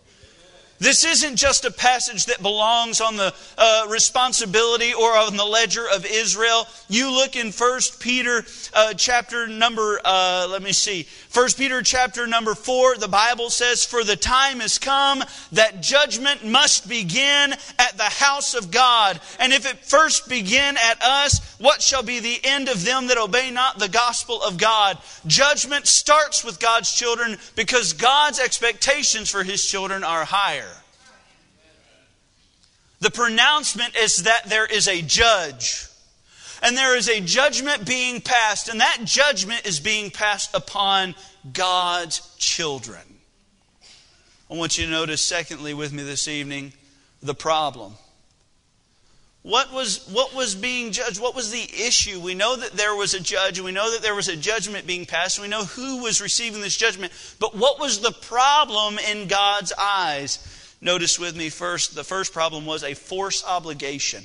This 0.78 1.04
isn't 1.04 1.36
just 1.36 1.64
a 1.64 1.72
passage 1.72 2.26
that 2.26 2.40
belongs 2.40 3.00
on 3.00 3.16
the 3.16 3.34
uh, 3.56 3.86
responsibility 3.88 4.94
or 4.94 5.16
on 5.16 5.36
the 5.36 5.44
ledger 5.44 5.84
of 5.92 6.06
Israel. 6.06 6.68
You 6.88 7.10
look 7.10 7.34
in 7.34 7.50
1 7.50 7.80
Peter 7.98 8.44
uh, 8.74 8.94
chapter 8.94 9.48
number, 9.48 10.00
uh, 10.04 10.46
let 10.48 10.62
me 10.62 10.72
see, 10.72 11.08
1 11.34 11.48
Peter 11.56 11.82
chapter 11.82 12.28
number 12.28 12.54
4, 12.54 12.96
the 12.96 13.08
Bible 13.08 13.50
says, 13.50 13.84
For 13.84 14.04
the 14.04 14.14
time 14.14 14.60
has 14.60 14.78
come 14.78 15.24
that 15.52 15.82
judgment 15.82 16.44
must 16.44 16.88
begin 16.88 17.52
at 17.78 17.96
the 17.96 18.04
house 18.04 18.54
of 18.54 18.70
God. 18.70 19.20
And 19.40 19.52
if 19.52 19.66
it 19.66 19.84
first 19.84 20.28
begin 20.28 20.76
at 20.76 21.02
us, 21.02 21.56
what 21.58 21.82
shall 21.82 22.04
be 22.04 22.20
the 22.20 22.40
end 22.44 22.68
of 22.68 22.84
them 22.84 23.08
that 23.08 23.18
obey 23.18 23.50
not 23.50 23.80
the 23.80 23.88
gospel 23.88 24.40
of 24.42 24.58
God? 24.58 24.96
Judgment 25.26 25.88
starts 25.88 26.44
with 26.44 26.60
God's 26.60 26.92
children 26.92 27.36
because 27.56 27.94
God's 27.94 28.38
expectations 28.38 29.28
for 29.28 29.42
his 29.42 29.64
children 29.64 30.04
are 30.04 30.24
higher. 30.24 30.67
The 33.00 33.10
pronouncement 33.10 33.96
is 33.96 34.24
that 34.24 34.48
there 34.48 34.66
is 34.66 34.88
a 34.88 35.02
judge. 35.02 35.86
And 36.62 36.76
there 36.76 36.96
is 36.96 37.08
a 37.08 37.20
judgment 37.20 37.86
being 37.86 38.20
passed, 38.20 38.68
and 38.68 38.80
that 38.80 38.98
judgment 39.04 39.64
is 39.64 39.78
being 39.78 40.10
passed 40.10 40.54
upon 40.54 41.14
God's 41.52 42.34
children. 42.36 43.00
I 44.50 44.54
want 44.54 44.76
you 44.76 44.86
to 44.86 44.90
notice, 44.90 45.22
secondly, 45.22 45.74
with 45.74 45.92
me 45.92 46.02
this 46.02 46.26
evening, 46.26 46.72
the 47.22 47.34
problem. 47.34 47.92
What 49.42 49.72
was, 49.72 50.08
what 50.08 50.34
was 50.34 50.56
being 50.56 50.90
judged? 50.90 51.20
What 51.20 51.36
was 51.36 51.50
the 51.52 51.62
issue? 51.62 52.18
We 52.18 52.34
know 52.34 52.56
that 52.56 52.72
there 52.72 52.96
was 52.96 53.14
a 53.14 53.20
judge, 53.20 53.58
and 53.58 53.64
we 53.64 53.72
know 53.72 53.92
that 53.92 54.02
there 54.02 54.14
was 54.14 54.28
a 54.28 54.36
judgment 54.36 54.86
being 54.86 55.06
passed, 55.06 55.38
and 55.38 55.44
we 55.44 55.48
know 55.48 55.64
who 55.64 56.02
was 56.02 56.20
receiving 56.20 56.60
this 56.60 56.76
judgment. 56.76 57.12
But 57.38 57.54
what 57.54 57.78
was 57.78 58.00
the 58.00 58.10
problem 58.10 58.98
in 58.98 59.28
God's 59.28 59.72
eyes? 59.80 60.38
Notice 60.80 61.18
with 61.18 61.36
me 61.36 61.48
first, 61.48 61.94
the 61.94 62.04
first 62.04 62.32
problem 62.32 62.64
was 62.64 62.84
a 62.84 62.94
force 62.94 63.44
obligation. 63.44 64.24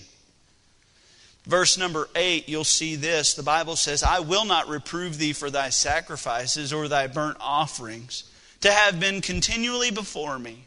Verse 1.45 1.77
number 1.77 2.07
8, 2.15 2.47
you'll 2.47 2.63
see 2.63 2.95
this. 2.95 3.33
The 3.33 3.43
Bible 3.43 3.75
says, 3.75 4.01
I 4.03 4.19
will 4.19 4.45
not 4.45 4.69
reprove 4.69 5.17
thee 5.17 5.33
for 5.33 5.49
thy 5.49 5.69
sacrifices 5.69 6.71
or 6.71 6.87
thy 6.87 7.07
burnt 7.07 7.37
offerings, 7.39 8.23
to 8.61 8.71
have 8.71 8.99
been 8.99 9.19
continually 9.19 9.91
before 9.91 10.39
me. 10.39 10.65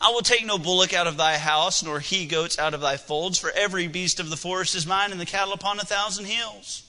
I 0.00 0.10
will 0.10 0.20
take 0.20 0.46
no 0.46 0.58
bullock 0.58 0.94
out 0.94 1.08
of 1.08 1.16
thy 1.16 1.38
house, 1.38 1.82
nor 1.82 1.98
he 1.98 2.26
goats 2.26 2.56
out 2.56 2.72
of 2.72 2.80
thy 2.80 2.96
folds, 2.96 3.36
for 3.36 3.50
every 3.50 3.88
beast 3.88 4.20
of 4.20 4.30
the 4.30 4.36
forest 4.36 4.76
is 4.76 4.86
mine, 4.86 5.10
and 5.10 5.20
the 5.20 5.26
cattle 5.26 5.52
upon 5.52 5.80
a 5.80 5.84
thousand 5.84 6.26
hills. 6.26 6.87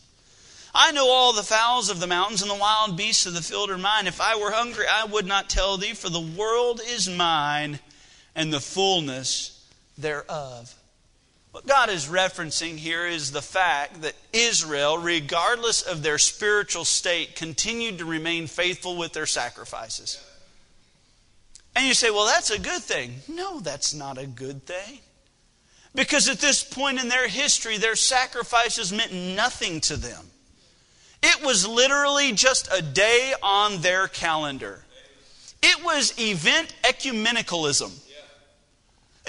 I 0.73 0.91
know 0.91 1.09
all 1.09 1.33
the 1.33 1.43
fowls 1.43 1.89
of 1.89 1.99
the 1.99 2.07
mountains 2.07 2.41
and 2.41 2.51
the 2.51 2.55
wild 2.55 2.95
beasts 2.95 3.25
of 3.25 3.33
the 3.33 3.41
field 3.41 3.69
are 3.69 3.77
mine. 3.77 4.07
If 4.07 4.21
I 4.21 4.35
were 4.35 4.51
hungry, 4.51 4.85
I 4.89 5.05
would 5.05 5.25
not 5.25 5.49
tell 5.49 5.77
thee, 5.77 5.93
for 5.93 6.09
the 6.09 6.19
world 6.19 6.79
is 6.85 7.09
mine 7.09 7.79
and 8.35 8.53
the 8.53 8.59
fullness 8.59 9.67
thereof. 9.97 10.75
What 11.51 11.65
God 11.65 11.89
is 11.89 12.05
referencing 12.05 12.77
here 12.77 13.07
is 13.07 13.31
the 13.31 13.41
fact 13.41 14.03
that 14.03 14.13
Israel, 14.31 14.99
regardless 14.99 15.81
of 15.81 16.03
their 16.03 16.19
spiritual 16.19 16.85
state, 16.85 17.35
continued 17.35 17.97
to 17.97 18.05
remain 18.05 18.45
faithful 18.45 18.95
with 18.95 19.13
their 19.13 19.25
sacrifices. 19.25 20.23
And 21.75 21.87
you 21.87 21.95
say, 21.95 22.11
well, 22.11 22.27
that's 22.27 22.51
a 22.51 22.59
good 22.59 22.83
thing. 22.83 23.15
No, 23.27 23.59
that's 23.59 23.93
not 23.93 24.19
a 24.19 24.27
good 24.27 24.65
thing. 24.65 24.99
Because 25.95 26.29
at 26.29 26.39
this 26.39 26.63
point 26.63 27.01
in 27.01 27.09
their 27.09 27.27
history, 27.27 27.77
their 27.77 27.95
sacrifices 27.95 28.93
meant 28.93 29.11
nothing 29.11 29.81
to 29.81 29.97
them. 29.97 30.25
It 31.21 31.43
was 31.43 31.67
literally 31.67 32.31
just 32.31 32.69
a 32.71 32.81
day 32.81 33.33
on 33.43 33.81
their 33.81 34.07
calendar. 34.07 34.83
It 35.61 35.83
was 35.83 36.17
event 36.17 36.73
ecumenicalism. 36.83 37.91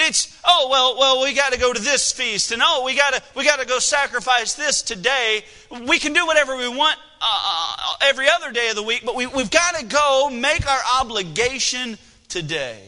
It's 0.03 0.41
oh 0.45 0.69
well 0.71 0.99
well 0.99 1.23
we 1.23 1.35
got 1.35 1.53
to 1.53 1.59
go 1.59 1.73
to 1.73 1.81
this 1.81 2.11
feast 2.11 2.53
and 2.53 2.63
oh 2.65 2.85
we 2.87 2.97
got 2.97 3.13
to 3.13 3.23
we 3.37 3.45
got 3.45 3.61
to 3.61 3.67
go 3.67 3.79
sacrifice 3.79 4.55
this 4.55 4.83
today. 4.83 5.45
We 5.87 5.99
can 5.99 6.13
do 6.13 6.27
whatever 6.27 6.57
we 6.57 6.69
want 6.69 6.99
uh, 7.21 7.25
uh 7.25 7.95
every 8.03 8.29
other 8.29 8.51
day 8.53 8.71
of 8.71 8.77
the 8.77 8.83
week, 8.83 9.03
but 9.05 9.15
we, 9.15 9.27
we've 9.27 9.51
got 9.51 9.77
to 9.77 9.85
go 9.85 10.31
make 10.33 10.67
our 10.67 10.81
obligation 11.01 11.99
today. 12.29 12.81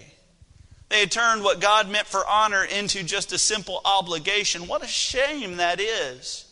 They 0.89 1.01
had 1.01 1.11
turned 1.11 1.43
what 1.43 1.61
God 1.61 1.91
meant 1.91 2.07
for 2.07 2.27
honor 2.27 2.65
into 2.65 3.03
just 3.03 3.33
a 3.33 3.39
simple 3.39 3.81
obligation. 3.85 4.67
What 4.67 4.83
a 4.85 4.87
shame 4.87 5.57
that 5.57 5.81
is. 5.81 6.47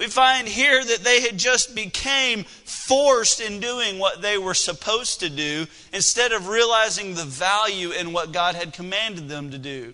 We 0.00 0.06
find 0.06 0.48
here 0.48 0.82
that 0.82 1.04
they 1.04 1.20
had 1.20 1.36
just 1.36 1.74
became 1.74 2.44
forced 2.44 3.38
in 3.38 3.60
doing 3.60 3.98
what 3.98 4.22
they 4.22 4.38
were 4.38 4.54
supposed 4.54 5.20
to 5.20 5.28
do 5.28 5.66
instead 5.92 6.32
of 6.32 6.48
realizing 6.48 7.12
the 7.12 7.26
value 7.26 7.90
in 7.90 8.14
what 8.14 8.32
God 8.32 8.54
had 8.54 8.72
commanded 8.72 9.28
them 9.28 9.50
to 9.50 9.58
do. 9.58 9.92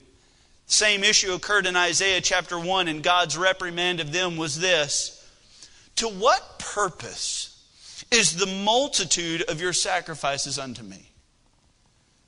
The 0.69 0.73
same 0.73 1.03
issue 1.03 1.33
occurred 1.33 1.67
in 1.67 1.75
Isaiah 1.75 2.21
chapter 2.21 2.57
1, 2.57 2.87
and 2.87 3.03
God's 3.03 3.37
reprimand 3.37 3.99
of 3.99 4.13
them 4.13 4.37
was 4.37 4.61
this 4.61 5.29
To 5.97 6.07
what 6.07 6.61
purpose 6.61 7.61
is 8.13 8.37
the 8.37 8.47
multitude 8.47 9.43
of 9.51 9.61
your 9.61 9.73
sacrifices 9.73 10.57
unto 10.57 10.85
me. 10.85 11.11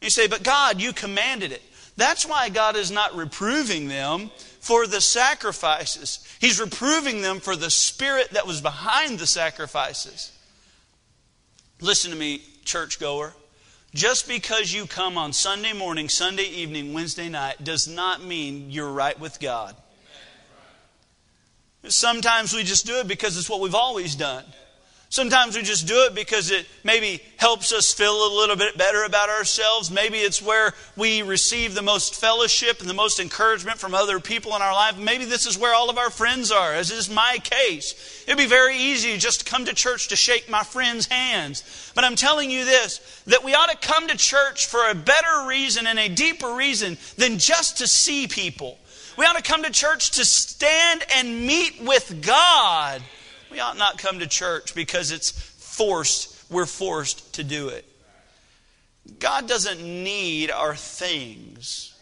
You 0.03 0.11
say, 0.11 0.27
but 0.27 0.43
God, 0.43 0.81
you 0.81 0.93
commanded 0.93 1.53
it. 1.53 1.63
That's 1.97 2.27
why 2.27 2.49
God 2.49 2.75
is 2.75 2.91
not 2.91 3.15
reproving 3.15 3.87
them 3.87 4.33
for 4.61 4.87
the 4.87 5.01
sacrifices. 5.01 6.27
He's 6.41 6.61
reproving 6.61 7.23
them 7.23 7.41
for 7.41 7.57
the 7.57 7.71
spirit 7.71 8.31
that 8.31 8.47
was 8.47 8.61
behind 8.61 9.19
the 9.19 9.27
sacrifices. 9.27 10.33
Listen 11.81 12.11
to 12.11 12.17
me, 12.17 12.43
churchgoer. 12.65 13.35
Just 13.95 14.29
because 14.29 14.73
you 14.73 14.87
come 14.87 15.17
on 15.17 15.33
Sunday 15.33 15.73
morning, 15.73 16.09
Sunday 16.09 16.45
evening, 16.45 16.93
Wednesday 16.93 17.29
night 17.29 17.65
does 17.65 17.89
not 17.89 18.23
mean 18.23 18.71
you're 18.71 18.93
right 18.93 19.19
with 19.19 19.41
God. 19.41 19.75
Sometimes 21.89 22.53
we 22.53 22.65
just 22.65 22.87
do 22.87 22.99
it 22.99 23.09
because 23.09 23.39
it's 23.39 23.49
what 23.49 23.61
we've 23.61 23.75
always 23.75 24.15
done. 24.15 24.45
Sometimes 25.11 25.57
we 25.57 25.63
just 25.63 25.87
do 25.87 26.05
it 26.05 26.15
because 26.15 26.51
it 26.51 26.67
maybe 26.85 27.23
helps 27.39 27.73
us 27.73 27.95
feel 27.95 28.13
a 28.13 28.37
little 28.37 28.57
bit 28.57 28.77
better 28.77 29.05
about 29.05 29.31
ourselves. 29.31 29.91
Maybe 29.91 30.19
it's 30.19 30.43
where 30.43 30.75
we 30.97 31.23
receive 31.23 31.75
the 31.75 31.81
most 31.81 32.15
fellowship 32.15 32.81
and 32.81 32.91
the 32.91 32.95
most 32.95 33.19
encouragement 33.19 33.79
from 33.79 33.95
other 33.95 34.21
people 34.21 34.55
in 34.55 34.61
our 34.61 34.75
life. 34.75 34.99
Maybe 34.99 35.25
this 35.25 35.47
is 35.47 35.57
where 35.57 35.75
all 35.75 35.89
of 35.89 35.97
our 35.97 36.11
friends 36.11 36.53
are, 36.53 36.75
as 36.75 36.91
is 36.91 37.09
my 37.09 37.39
case. 37.43 38.25
It'd 38.27 38.37
be 38.37 38.45
very 38.45 38.77
easy 38.77 39.17
just 39.17 39.41
to 39.41 39.51
come 39.51 39.65
to 39.65 39.75
church 39.75 40.09
to 40.09 40.17
shake 40.17 40.51
my 40.51 40.63
friends' 40.63 41.07
hands. 41.07 41.91
But 41.95 42.05
I'm 42.05 42.17
telling 42.17 42.51
you 42.51 42.67
this 42.67 42.99
that 43.29 43.43
we 43.43 43.55
ought 43.55 43.71
to 43.71 43.79
come 43.79 44.09
to 44.09 44.17
church 44.17 44.67
for 44.67 44.91
a 44.91 44.95
better 44.95 45.47
reason 45.47 45.87
and 45.87 45.99
a 45.99 46.11
deeper 46.11 46.53
reason 46.53 46.99
than 47.17 47.39
just 47.39 47.79
to 47.79 47.87
see 47.87 48.27
people. 48.27 48.79
We 49.17 49.25
ought 49.25 49.37
to 49.37 49.43
come 49.43 49.63
to 49.63 49.71
church 49.71 50.11
to 50.13 50.25
stand 50.27 51.03
and 51.17 51.47
meet 51.47 51.83
with 51.83 52.23
God. 52.25 53.03
We 53.51 53.61
ought 53.61 53.79
not 53.79 53.99
come 53.99 54.19
to 54.19 54.27
church 54.27 54.75
because 54.75 55.11
it's 55.11 55.31
forced, 55.31 56.51
we're 56.51 56.67
forced 56.67 57.35
to 57.35 57.45
do 57.45 57.69
it. 57.69 57.85
God 59.19 59.49
doesn't 59.49 59.81
need 59.81 60.51
our 60.51 60.75
things. 60.75 61.95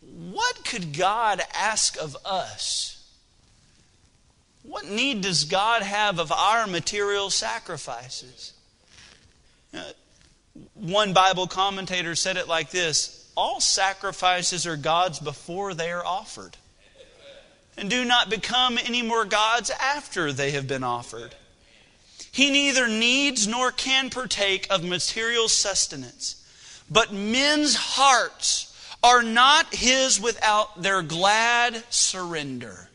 What 0.00 0.64
could 0.64 0.96
God 0.96 1.40
ask 1.54 2.00
of 2.00 2.16
us? 2.24 2.96
What 4.62 4.86
need 4.86 5.22
does 5.22 5.44
God 5.44 5.82
have 5.82 6.18
of 6.18 6.32
our 6.32 6.66
material 6.66 7.30
sacrifices? 7.30 8.52
Uh, 9.72 9.82
one 10.74 11.12
Bible 11.12 11.46
commentator 11.46 12.14
said 12.14 12.36
it 12.36 12.48
like 12.48 12.70
this 12.70 13.30
All 13.36 13.60
sacrifices 13.60 14.66
are 14.66 14.76
God's 14.76 15.18
before 15.18 15.74
they 15.74 15.90
are 15.90 16.04
offered 16.04 16.56
and 17.80 17.88
do 17.88 18.04
not 18.04 18.28
become 18.28 18.78
any 18.78 19.00
more 19.00 19.24
God's 19.24 19.70
after 19.70 20.32
they 20.32 20.50
have 20.50 20.68
been 20.68 20.84
offered. 20.84 21.34
He 22.30 22.50
neither 22.50 22.86
needs 22.86 23.48
nor 23.48 23.72
can 23.72 24.10
partake 24.10 24.66
of 24.68 24.84
material 24.84 25.48
sustenance, 25.48 26.44
but 26.90 27.12
men's 27.12 27.74
hearts 27.74 28.66
are 29.02 29.22
not 29.22 29.74
his 29.74 30.20
without 30.20 30.82
their 30.82 31.00
glad 31.00 31.82
surrender. 31.88 32.89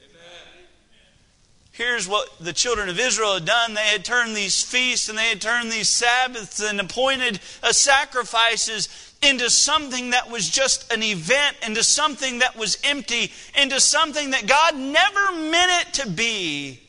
Here's 1.76 2.08
what 2.08 2.30
the 2.40 2.54
children 2.54 2.88
of 2.88 2.98
Israel 2.98 3.34
had 3.34 3.44
done. 3.44 3.74
They 3.74 3.82
had 3.82 4.06
turned 4.06 4.34
these 4.34 4.64
feasts 4.64 5.10
and 5.10 5.18
they 5.18 5.28
had 5.28 5.42
turned 5.42 5.70
these 5.70 5.90
Sabbaths 5.90 6.62
and 6.62 6.80
appointed 6.80 7.42
uh, 7.62 7.74
sacrifices 7.74 8.88
into 9.22 9.50
something 9.50 10.12
that 10.12 10.32
was 10.32 10.50
just 10.50 10.90
an 10.94 11.04
event, 11.04 11.58
into 11.68 11.84
something 11.84 12.40
that 12.40 12.56
was 12.56 12.78
empty, 12.86 13.30
into 13.62 13.82
something 13.82 14.32
that 14.32 14.48
God 14.48 14.78
never 14.78 15.34
meant 15.52 15.88
it 15.88 15.94
to 15.96 16.10
be. 16.10 16.80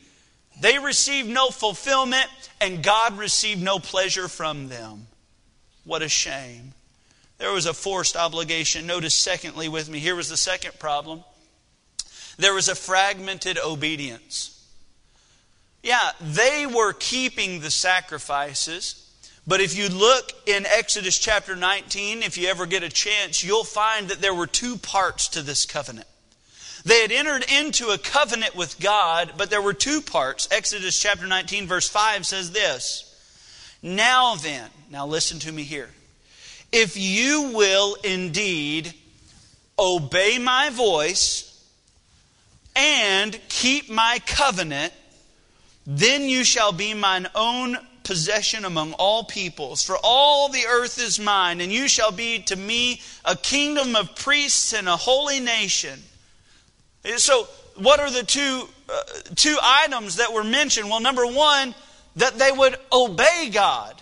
They 0.61 0.79
received 0.79 1.27
no 1.27 1.49
fulfillment, 1.49 2.27
and 2.61 2.81
God 2.81 3.17
received 3.17 3.61
no 3.61 3.79
pleasure 3.79 4.29
from 4.29 4.69
them. 4.69 5.07
What 5.83 6.01
a 6.01 6.07
shame. 6.07 6.73
There 7.39 7.51
was 7.51 7.65
a 7.65 7.73
forced 7.73 8.15
obligation. 8.15 8.87
Notice, 8.87 9.15
secondly, 9.15 9.67
with 9.67 9.89
me, 9.89 9.99
here 9.99 10.15
was 10.15 10.29
the 10.29 10.37
second 10.37 10.79
problem 10.79 11.25
there 12.37 12.53
was 12.53 12.69
a 12.69 12.75
fragmented 12.75 13.57
obedience. 13.57 14.56
Yeah, 15.87 16.11
they 16.19 16.65
were 16.65 16.91
keeping 16.91 17.61
the 17.61 17.71
sacrifices. 17.71 19.09
But 19.47 19.61
if 19.61 19.77
you 19.77 19.87
look 19.87 20.33
in 20.45 20.65
Exodus 20.65 21.17
chapter 21.17 21.55
19, 21.55 22.23
if 22.23 22.37
you 22.37 22.49
ever 22.49 22.65
get 22.65 22.83
a 22.83 22.89
chance, 22.89 23.41
you'll 23.41 23.63
find 23.63 24.09
that 24.09 24.19
there 24.19 24.33
were 24.33 24.47
two 24.47 24.75
parts 24.75 25.29
to 25.29 25.41
this 25.41 25.65
covenant. 25.65 26.05
They 26.83 27.03
had 27.03 27.13
entered 27.13 27.45
into 27.49 27.91
a 27.91 27.97
covenant 27.97 28.53
with 28.53 28.81
God, 28.81 29.35
but 29.37 29.49
there 29.49 29.61
were 29.61 29.73
two 29.73 30.01
parts. 30.01 30.49
Exodus 30.51 30.99
chapter 30.99 31.25
19, 31.25 31.67
verse 31.67 31.87
5 31.87 32.25
says 32.25 32.51
this 32.51 33.15
Now 33.81 34.35
then, 34.35 34.69
now 34.91 35.07
listen 35.07 35.39
to 35.39 35.51
me 35.53 35.63
here. 35.63 35.89
If 36.73 36.97
you 36.97 37.53
will 37.55 37.95
indeed 38.03 38.93
obey 39.79 40.37
my 40.37 40.69
voice 40.69 41.65
and 42.75 43.39
keep 43.47 43.89
my 43.89 44.19
covenant, 44.25 44.91
then 45.89 46.23
you 46.23 46.43
shall 46.43 46.73
be 46.73 46.93
mine 46.93 47.27
own 47.33 47.77
possession 48.03 48.65
among 48.65 48.91
all 48.93 49.23
peoples. 49.23 49.81
For 49.81 49.97
all 50.03 50.49
the 50.49 50.65
earth 50.67 50.99
is 50.99 51.17
mine, 51.17 51.61
and 51.61 51.71
you 51.71 51.87
shall 51.87 52.11
be 52.11 52.39
to 52.43 52.57
me 52.57 53.01
a 53.23 53.37
kingdom 53.37 53.95
of 53.95 54.13
priests 54.13 54.73
and 54.73 54.89
a 54.89 54.97
holy 54.97 55.39
nation. 55.39 55.97
So, 57.15 57.47
what 57.75 58.01
are 58.01 58.11
the 58.11 58.23
two, 58.23 58.67
uh, 58.89 59.01
two 59.35 59.57
items 59.61 60.17
that 60.17 60.33
were 60.33 60.43
mentioned? 60.43 60.89
Well, 60.89 60.99
number 60.99 61.25
one, 61.25 61.73
that 62.17 62.37
they 62.37 62.51
would 62.51 62.75
obey 62.91 63.49
God. 63.53 63.95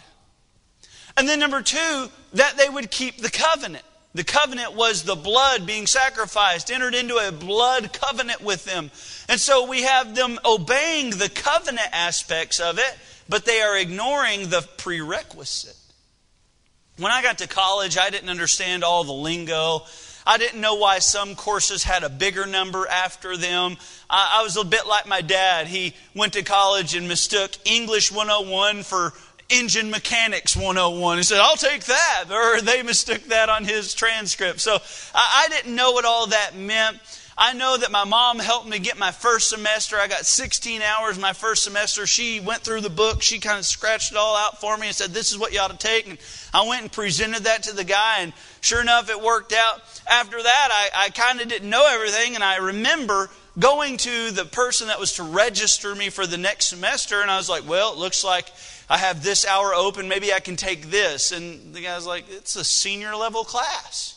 And 1.16 1.30
then 1.30 1.40
number 1.40 1.62
two, 1.62 2.10
that 2.34 2.58
they 2.58 2.68
would 2.68 2.90
keep 2.90 3.22
the 3.22 3.30
covenant. 3.30 3.85
The 4.16 4.24
covenant 4.24 4.74
was 4.74 5.04
the 5.04 5.16
blood 5.16 5.68
being 5.68 5.86
sacrificed, 5.86 6.72
entered 6.72 6.96
into 6.96 7.18
a 7.18 7.32
blood 7.32 7.94
covenant 7.94 8.42
with 8.42 8.66
them. 8.66 8.90
And 9.30 9.40
so 9.40 9.68
we 9.68 9.84
have 9.84 10.16
them 10.16 10.40
obeying 10.44 11.12
the 11.12 11.30
covenant 11.30 11.90
aspects 11.92 12.60
of 12.60 12.80
it 12.80 12.98
but 13.28 13.46
they 13.46 13.62
are 13.62 13.78
ignoring 13.78 14.50
the 14.50 14.68
prerequisite. 14.78 15.76
When 16.98 17.12
I 17.12 17.22
got 17.22 17.40
to 17.40 17.48
college, 17.48 17.98
I 17.98 18.10
didn't 18.10 18.30
understand 18.30 18.84
all 18.84 19.04
the 19.04 19.14
lingo. 19.14 19.82
I 20.26 20.38
didn't 20.38 20.62
know 20.62 20.76
why 20.76 21.00
some 21.00 21.36
courses 21.36 21.84
had 21.84 22.04
a 22.04 22.10
bigger 22.10 22.46
number 22.46 22.88
after 22.88 23.36
them. 23.36 23.78
I, 24.10 24.40
I, 24.40 24.44
was 24.44 24.58
a 24.58 24.64
bit 24.64 24.88
like 24.88 25.08
my 25.08 25.22
dad. 25.22 25.68
He 25.68 25.94
went 26.16 26.34
to 26.34 26.44
college 26.44 26.96
and 26.96 27.08
mistook 27.08 27.52
English 27.66 28.12
101 28.12 28.84
for 28.84 29.14
Engine 29.50 29.92
Mechanics 29.92 30.56
101. 30.56 31.18
He 31.18 31.24
said, 31.24 31.40
I'll 31.40 31.56
take 31.56 31.84
that. 31.86 32.26
Or 32.32 32.62
they 32.62 32.82
mistook 32.84 33.24
that 33.26 33.50
on 33.50 33.64
his 33.64 33.94
transcript. 33.94 34.60
So 34.60 34.74
I, 35.14 35.46
I 35.46 35.48
didn't 35.50 35.76
know 35.76 35.92
what 35.92 36.06
all 36.06 36.28
that 36.28 36.56
meant. 36.56 37.00
I 37.38 37.54
know 37.54 37.78
that 37.78 37.92
my 37.92 38.06
mom 38.06 38.40
helped 38.40 38.68
me 38.68 38.80
get 38.80 38.98
my 38.98 39.12
first 39.12 39.50
semester. 39.50 39.98
I 39.98 40.08
got 40.08 40.26
16 40.26 40.82
hours 40.82 41.20
my 41.20 41.34
first 41.34 41.64
semester. 41.64 42.08
She 42.08 42.40
went 42.40 42.62
through 42.62 42.80
the 42.80 42.90
book. 42.90 43.22
She 43.22 43.40
kind 43.40 43.60
of 43.60 43.66
scratched 43.66 44.14
it 44.14 44.18
all 44.18 44.38
out 44.38 44.62
for 44.62 44.78
me 44.78 44.88
and 44.88 44.96
said, 44.96 45.10
This 45.10 45.32
is 45.32 45.38
what 45.38 45.52
you 45.52 45.60
ought 45.60 45.72
to 45.72 45.78
take. 45.78 46.08
And 46.08 46.18
I 46.54 46.66
went 46.66 46.84
and 46.84 46.92
presented 46.92 47.44
that 47.44 47.64
to 47.64 47.76
the 47.76 47.84
guy, 47.84 48.20
and 48.20 48.32
sure 48.62 48.80
enough, 48.80 49.10
it 49.10 49.22
worked 49.22 49.52
out. 49.52 49.82
After 50.10 50.42
that, 50.42 50.70
I, 50.72 51.08
I 51.08 51.10
kind 51.10 51.42
of 51.42 51.50
didn't 51.50 51.70
know 51.70 51.86
everything, 51.92 52.36
and 52.36 52.44
I 52.44 52.58
remember 52.58 53.30
going 53.60 53.98
to 53.98 54.32
the 54.32 54.46
person 54.46 54.88
that 54.88 55.00
was 55.00 55.14
to 55.14 55.24
register 55.24 55.94
me 55.94 56.10
for 56.10 56.26
the 56.26 56.38
next 56.38 56.68
semester, 56.68 57.22
and 57.22 57.30
I 57.30 57.36
was 57.36 57.50
like, 57.50 57.68
Well, 57.68 57.92
it 57.92 58.00
looks 58.00 58.24
like 58.24 58.50
I 58.90 58.98
have 58.98 59.24
this 59.24 59.46
hour 59.46 59.74
open. 59.74 60.08
Maybe 60.08 60.34
I 60.34 60.40
can 60.40 60.56
take 60.56 60.90
this. 60.92 61.32
And 61.32 61.74
the 61.74 61.82
guy's 61.82 62.06
like, 62.06 62.26
It's 62.30 62.56
a 62.56 62.64
senior 62.64 63.16
level 63.16 63.44
class 63.44 64.16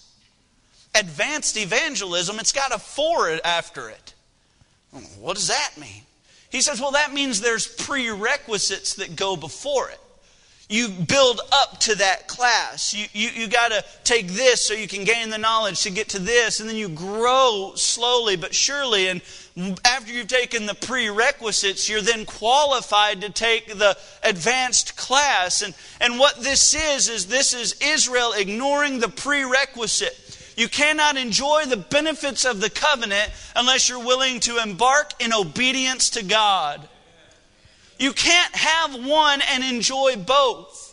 advanced 0.94 1.56
evangelism, 1.56 2.38
it's 2.38 2.52
got 2.52 2.74
a 2.74 2.78
four 2.78 3.30
after 3.44 3.88
it. 3.88 4.14
What 5.18 5.36
does 5.36 5.48
that 5.48 5.72
mean? 5.78 6.02
He 6.50 6.60
says, 6.60 6.80
well, 6.80 6.92
that 6.92 7.12
means 7.12 7.40
there's 7.40 7.66
prerequisites 7.66 8.94
that 8.94 9.16
go 9.16 9.36
before 9.36 9.90
it. 9.90 10.00
You 10.70 10.90
build 10.90 11.40
up 11.50 11.80
to 11.80 11.94
that 11.94 12.28
class. 12.28 12.92
You, 12.92 13.06
you, 13.14 13.30
you 13.30 13.48
got 13.48 13.68
to 13.68 13.82
take 14.04 14.28
this 14.28 14.66
so 14.66 14.74
you 14.74 14.86
can 14.86 15.04
gain 15.04 15.30
the 15.30 15.38
knowledge 15.38 15.82
to 15.84 15.90
get 15.90 16.10
to 16.10 16.18
this, 16.18 16.60
and 16.60 16.68
then 16.68 16.76
you 16.76 16.90
grow 16.90 17.72
slowly 17.74 18.36
but 18.36 18.54
surely. 18.54 19.08
And 19.08 19.22
after 19.84 20.12
you've 20.12 20.28
taken 20.28 20.66
the 20.66 20.74
prerequisites, 20.74 21.88
you're 21.88 22.02
then 22.02 22.26
qualified 22.26 23.22
to 23.22 23.30
take 23.30 23.66
the 23.78 23.96
advanced 24.22 24.94
class. 24.96 25.62
And, 25.62 25.74
and 26.02 26.18
what 26.18 26.36
this 26.36 26.74
is, 26.74 27.08
is 27.08 27.26
this 27.26 27.54
is 27.54 27.74
Israel 27.80 28.34
ignoring 28.36 29.00
the 29.00 29.08
prerequisite. 29.08 30.54
You 30.58 30.68
cannot 30.68 31.16
enjoy 31.16 31.64
the 31.64 31.76
benefits 31.78 32.44
of 32.44 32.60
the 32.60 32.68
covenant 32.68 33.30
unless 33.56 33.88
you're 33.88 34.04
willing 34.04 34.40
to 34.40 34.58
embark 34.58 35.12
in 35.18 35.32
obedience 35.32 36.10
to 36.10 36.24
God. 36.24 36.86
You 37.98 38.12
can't 38.12 38.54
have 38.54 39.04
one 39.04 39.40
and 39.52 39.64
enjoy 39.64 40.16
both. 40.16 40.84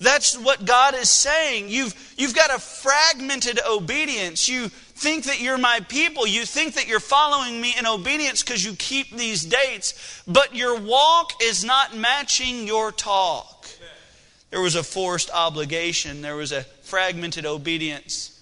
That's 0.00 0.36
what 0.36 0.64
God 0.64 0.94
is 0.94 1.10
saying. 1.10 1.68
You've, 1.68 1.94
you've 2.16 2.34
got 2.34 2.54
a 2.54 2.58
fragmented 2.58 3.58
obedience. 3.68 4.48
You 4.48 4.68
think 4.68 5.24
that 5.24 5.40
you're 5.40 5.58
my 5.58 5.80
people. 5.88 6.26
You 6.26 6.44
think 6.44 6.74
that 6.74 6.86
you're 6.86 7.00
following 7.00 7.60
me 7.60 7.74
in 7.76 7.86
obedience 7.86 8.42
because 8.42 8.64
you 8.64 8.74
keep 8.74 9.16
these 9.16 9.44
dates, 9.44 10.22
but 10.26 10.54
your 10.54 10.78
walk 10.78 11.32
is 11.42 11.64
not 11.64 11.96
matching 11.96 12.66
your 12.66 12.92
talk. 12.92 13.66
There 14.50 14.60
was 14.60 14.76
a 14.76 14.82
forced 14.82 15.30
obligation, 15.30 16.22
there 16.22 16.36
was 16.36 16.52
a 16.52 16.62
fragmented 16.82 17.44
obedience. 17.44 18.40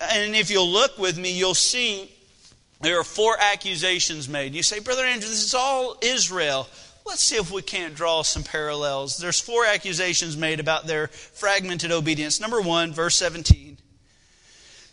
And 0.00 0.36
if 0.36 0.50
you'll 0.50 0.68
look 0.68 0.98
with 0.98 1.16
me, 1.16 1.32
you'll 1.32 1.54
see 1.54 2.12
there 2.80 3.00
are 3.00 3.04
four 3.04 3.36
accusations 3.40 4.28
made. 4.28 4.54
You 4.54 4.62
say, 4.62 4.80
Brother 4.80 5.04
Andrew, 5.04 5.28
this 5.28 5.42
is 5.42 5.54
all 5.54 5.96
Israel. 6.02 6.68
Let's 7.08 7.24
see 7.24 7.36
if 7.36 7.50
we 7.50 7.62
can't 7.62 7.94
draw 7.94 8.20
some 8.20 8.42
parallels. 8.42 9.16
There's 9.16 9.40
four 9.40 9.64
accusations 9.64 10.36
made 10.36 10.60
about 10.60 10.86
their 10.86 11.06
fragmented 11.06 11.90
obedience. 11.90 12.38
Number 12.38 12.60
one, 12.60 12.92
verse 12.92 13.16
17. 13.16 13.78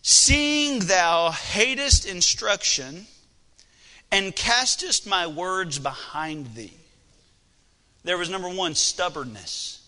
Seeing 0.02 0.80
thou 0.80 1.32
hatest 1.32 2.06
instruction 2.06 3.08
and 4.14 4.34
castest 4.34 5.06
my 5.06 5.28
words 5.28 5.78
behind 5.78 6.56
thee. 6.56 6.78
There 8.06 8.18
was 8.18 8.30
number 8.30 8.50
one, 8.50 8.76
stubbornness. 8.76 9.86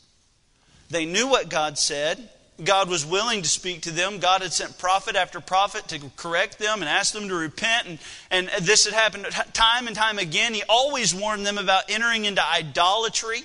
They 0.90 1.06
knew 1.06 1.30
what 1.30 1.48
God 1.48 1.80
said. 1.80 2.30
God 2.64 2.90
was 2.90 3.06
willing 3.06 3.44
to 3.44 3.50
speak 3.50 3.82
to 3.82 3.92
them. 3.92 4.18
God 4.18 4.42
had 4.42 4.52
sent 4.52 4.80
prophet 4.80 5.16
after 5.16 5.40
prophet 5.40 5.88
to 5.90 6.00
correct 6.16 6.58
them 6.58 6.82
and 6.82 6.90
ask 6.90 7.14
them 7.14 7.30
to 7.30 7.36
repent. 7.36 7.88
And, 7.88 8.00
and 8.32 8.50
this 8.62 8.86
had 8.86 8.94
happened 8.94 9.26
time 9.54 9.88
and 9.88 9.96
time 9.96 10.18
again. 10.18 10.54
He 10.54 10.64
always 10.68 11.14
warned 11.14 11.46
them 11.46 11.58
about 11.58 11.84
entering 11.90 12.26
into 12.26 12.44
idolatry. 12.44 13.44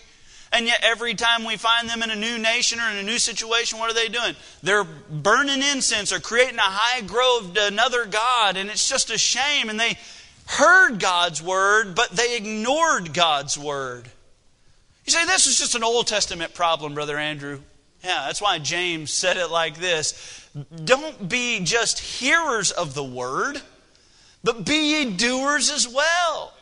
And 0.54 0.66
yet, 0.66 0.80
every 0.82 1.14
time 1.14 1.44
we 1.44 1.56
find 1.56 1.88
them 1.88 2.02
in 2.02 2.10
a 2.10 2.16
new 2.16 2.38
nation 2.38 2.78
or 2.78 2.90
in 2.90 2.98
a 2.98 3.02
new 3.02 3.18
situation, 3.18 3.78
what 3.78 3.90
are 3.90 3.94
they 3.94 4.08
doing? 4.08 4.34
They're 4.62 4.84
burning 4.84 5.62
incense 5.62 6.12
or 6.12 6.20
creating 6.20 6.58
a 6.58 6.62
high 6.62 7.00
grove 7.02 7.54
to 7.54 7.66
another 7.66 8.04
God. 8.04 8.56
And 8.56 8.68
it's 8.68 8.88
just 8.88 9.10
a 9.10 9.16
shame. 9.16 9.70
And 9.70 9.80
they 9.80 9.98
heard 10.46 11.00
God's 11.00 11.42
word, 11.42 11.94
but 11.94 12.10
they 12.10 12.36
ignored 12.36 13.14
God's 13.14 13.56
word. 13.56 14.08
You 15.06 15.12
say, 15.12 15.24
this 15.24 15.46
is 15.46 15.58
just 15.58 15.74
an 15.74 15.82
Old 15.82 16.06
Testament 16.06 16.54
problem, 16.54 16.94
Brother 16.94 17.18
Andrew. 17.18 17.60
Yeah, 18.04 18.24
that's 18.26 18.42
why 18.42 18.58
James 18.58 19.12
said 19.12 19.36
it 19.36 19.50
like 19.50 19.76
this 19.76 20.48
Don't 20.84 21.28
be 21.28 21.60
just 21.60 22.00
hearers 22.00 22.70
of 22.70 22.94
the 22.94 23.04
word, 23.04 23.60
but 24.42 24.66
be 24.66 24.94
ye 24.94 25.16
doers 25.16 25.70
as 25.70 25.88
well. 25.88 26.52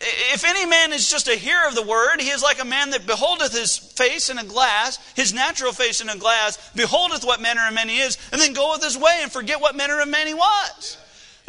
If 0.00 0.44
any 0.44 0.66
man 0.66 0.92
is 0.92 1.08
just 1.08 1.28
a 1.28 1.36
hearer 1.36 1.68
of 1.68 1.74
the 1.74 1.82
word, 1.82 2.20
he 2.20 2.28
is 2.28 2.42
like 2.42 2.60
a 2.60 2.64
man 2.64 2.90
that 2.90 3.06
beholdeth 3.06 3.52
his 3.52 3.78
face 3.78 4.28
in 4.28 4.38
a 4.38 4.44
glass, 4.44 4.98
his 5.14 5.32
natural 5.32 5.72
face 5.72 6.00
in 6.00 6.08
a 6.08 6.16
glass, 6.16 6.58
beholdeth 6.74 7.24
what 7.24 7.40
manner 7.40 7.66
of 7.66 7.72
man 7.72 7.88
he 7.88 8.00
is, 8.00 8.18
and 8.32 8.40
then 8.40 8.52
goeth 8.52 8.82
his 8.82 8.98
way 8.98 9.20
and 9.22 9.30
forget 9.30 9.60
what 9.60 9.76
manner 9.76 10.00
of 10.00 10.08
man 10.08 10.26
he 10.26 10.34
was. 10.34 10.98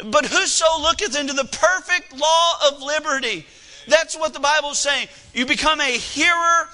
But 0.04 0.26
whoso 0.26 0.64
looketh 0.80 1.18
into 1.18 1.32
the 1.32 1.44
perfect 1.44 2.16
law 2.16 2.68
of 2.68 2.80
liberty, 2.80 3.44
that's 3.88 4.16
what 4.16 4.32
the 4.32 4.40
Bible 4.40 4.70
is 4.70 4.78
saying. 4.78 5.08
You 5.34 5.44
become 5.44 5.80
a 5.80 5.90
hearer 5.90 6.68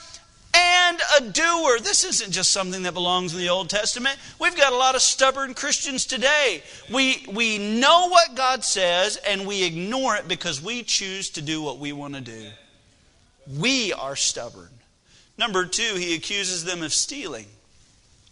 and 0.54 1.00
a 1.18 1.22
doer. 1.22 1.78
This 1.80 2.04
isn't 2.04 2.32
just 2.32 2.52
something 2.52 2.82
that 2.84 2.94
belongs 2.94 3.34
in 3.34 3.40
the 3.40 3.48
Old 3.48 3.70
Testament. 3.70 4.18
We've 4.38 4.56
got 4.56 4.72
a 4.72 4.76
lot 4.76 4.94
of 4.94 5.02
stubborn 5.02 5.54
Christians 5.54 6.06
today. 6.06 6.62
We, 6.92 7.26
we 7.30 7.58
know 7.58 8.08
what 8.08 8.34
God 8.34 8.64
says 8.64 9.16
and 9.16 9.46
we 9.46 9.64
ignore 9.64 10.16
it 10.16 10.28
because 10.28 10.62
we 10.62 10.82
choose 10.82 11.30
to 11.30 11.42
do 11.42 11.62
what 11.62 11.78
we 11.78 11.92
want 11.92 12.14
to 12.14 12.20
do. 12.20 12.46
We 13.58 13.92
are 13.92 14.16
stubborn. 14.16 14.70
Number 15.36 15.66
two, 15.66 15.96
he 15.96 16.14
accuses 16.14 16.64
them 16.64 16.82
of 16.82 16.92
stealing. 16.92 17.46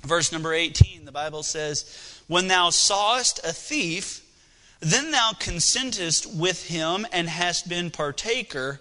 Verse 0.02 0.32
number 0.32 0.52
18, 0.52 1.04
the 1.04 1.12
Bible 1.12 1.42
says, 1.42 2.20
When 2.28 2.48
thou 2.48 2.70
sawest 2.70 3.40
a 3.44 3.52
thief, 3.52 4.20
then 4.80 5.11
thou 5.11 5.32
consentest 5.38 6.26
with 6.35 6.66
him 6.66 7.06
and 7.12 7.28
hast 7.28 7.68
been 7.68 7.90
partaker 7.90 8.80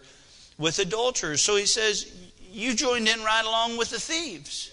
with 0.57 0.79
adulterers. 0.79 1.41
So 1.41 1.55
he 1.55 1.65
says, 1.65 2.11
You 2.51 2.73
joined 2.73 3.07
in 3.07 3.23
right 3.23 3.45
along 3.45 3.77
with 3.77 3.89
the 3.89 3.99
thieves. 3.99 4.71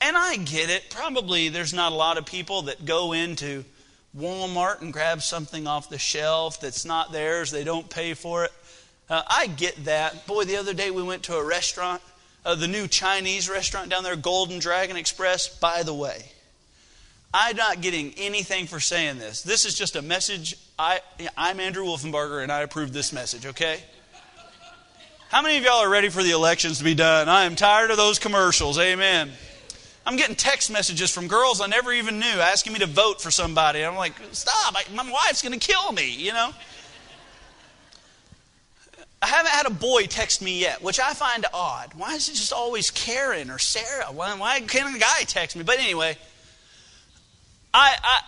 And 0.00 0.16
I 0.16 0.36
get 0.36 0.70
it. 0.70 0.90
Probably 0.90 1.48
there's 1.48 1.74
not 1.74 1.92
a 1.92 1.94
lot 1.94 2.18
of 2.18 2.26
people 2.26 2.62
that 2.62 2.84
go 2.84 3.12
into 3.12 3.64
Walmart 4.16 4.80
and 4.80 4.92
grab 4.92 5.22
something 5.22 5.66
off 5.66 5.90
the 5.90 5.98
shelf 5.98 6.60
that's 6.60 6.84
not 6.84 7.12
theirs, 7.12 7.50
they 7.50 7.64
don't 7.64 7.88
pay 7.90 8.14
for 8.14 8.44
it. 8.44 8.52
Uh, 9.10 9.22
I 9.26 9.46
get 9.46 9.84
that. 9.84 10.26
Boy, 10.26 10.44
the 10.44 10.56
other 10.56 10.74
day 10.74 10.90
we 10.90 11.02
went 11.02 11.24
to 11.24 11.34
a 11.34 11.44
restaurant, 11.44 12.02
uh, 12.44 12.54
the 12.54 12.68
new 12.68 12.86
Chinese 12.86 13.48
restaurant 13.48 13.90
down 13.90 14.04
there, 14.04 14.16
Golden 14.16 14.58
Dragon 14.58 14.96
Express. 14.96 15.48
By 15.48 15.82
the 15.82 15.94
way, 15.94 16.30
I'm 17.32 17.56
not 17.56 17.80
getting 17.80 18.12
anything 18.18 18.66
for 18.66 18.80
saying 18.80 19.18
this. 19.18 19.42
This 19.42 19.64
is 19.64 19.74
just 19.74 19.96
a 19.96 20.02
message. 20.02 20.56
I, 20.78 21.00
I'm 21.36 21.58
Andrew 21.58 21.84
Wolfenbarger, 21.84 22.42
and 22.42 22.52
I 22.52 22.60
approve 22.60 22.92
this 22.92 23.12
message, 23.12 23.46
okay? 23.46 23.82
How 25.28 25.42
many 25.42 25.58
of 25.58 25.64
y'all 25.64 25.82
are 25.82 25.90
ready 25.90 26.08
for 26.08 26.22
the 26.22 26.30
elections 26.30 26.78
to 26.78 26.84
be 26.84 26.94
done? 26.94 27.28
I 27.28 27.44
am 27.44 27.54
tired 27.54 27.90
of 27.90 27.98
those 27.98 28.18
commercials. 28.18 28.78
Amen. 28.78 29.30
I'm 30.06 30.16
getting 30.16 30.34
text 30.34 30.70
messages 30.72 31.10
from 31.10 31.28
girls 31.28 31.60
I 31.60 31.66
never 31.66 31.92
even 31.92 32.18
knew 32.18 32.24
asking 32.26 32.72
me 32.72 32.78
to 32.78 32.86
vote 32.86 33.20
for 33.20 33.30
somebody. 33.30 33.84
I'm 33.84 33.94
like, 33.94 34.14
stop, 34.32 34.74
I, 34.74 34.84
my 34.94 35.02
wife's 35.02 35.42
going 35.42 35.58
to 35.58 35.58
kill 35.58 35.92
me, 35.92 36.10
you 36.10 36.32
know? 36.32 36.50
I 39.20 39.26
haven't 39.26 39.50
had 39.50 39.66
a 39.66 39.70
boy 39.70 40.06
text 40.06 40.40
me 40.40 40.60
yet, 40.60 40.80
which 40.80 40.98
I 40.98 41.12
find 41.12 41.44
odd. 41.52 41.92
Why 41.94 42.14
is 42.14 42.30
it 42.30 42.32
just 42.32 42.54
always 42.54 42.90
Karen 42.90 43.50
or 43.50 43.58
Sarah? 43.58 44.06
Why, 44.06 44.34
why 44.34 44.60
can't 44.60 44.96
a 44.96 44.98
guy 44.98 45.24
text 45.24 45.56
me? 45.56 45.62
But 45.62 45.78
anyway, 45.78 46.16
I, 47.74 47.94
I, 48.02 48.20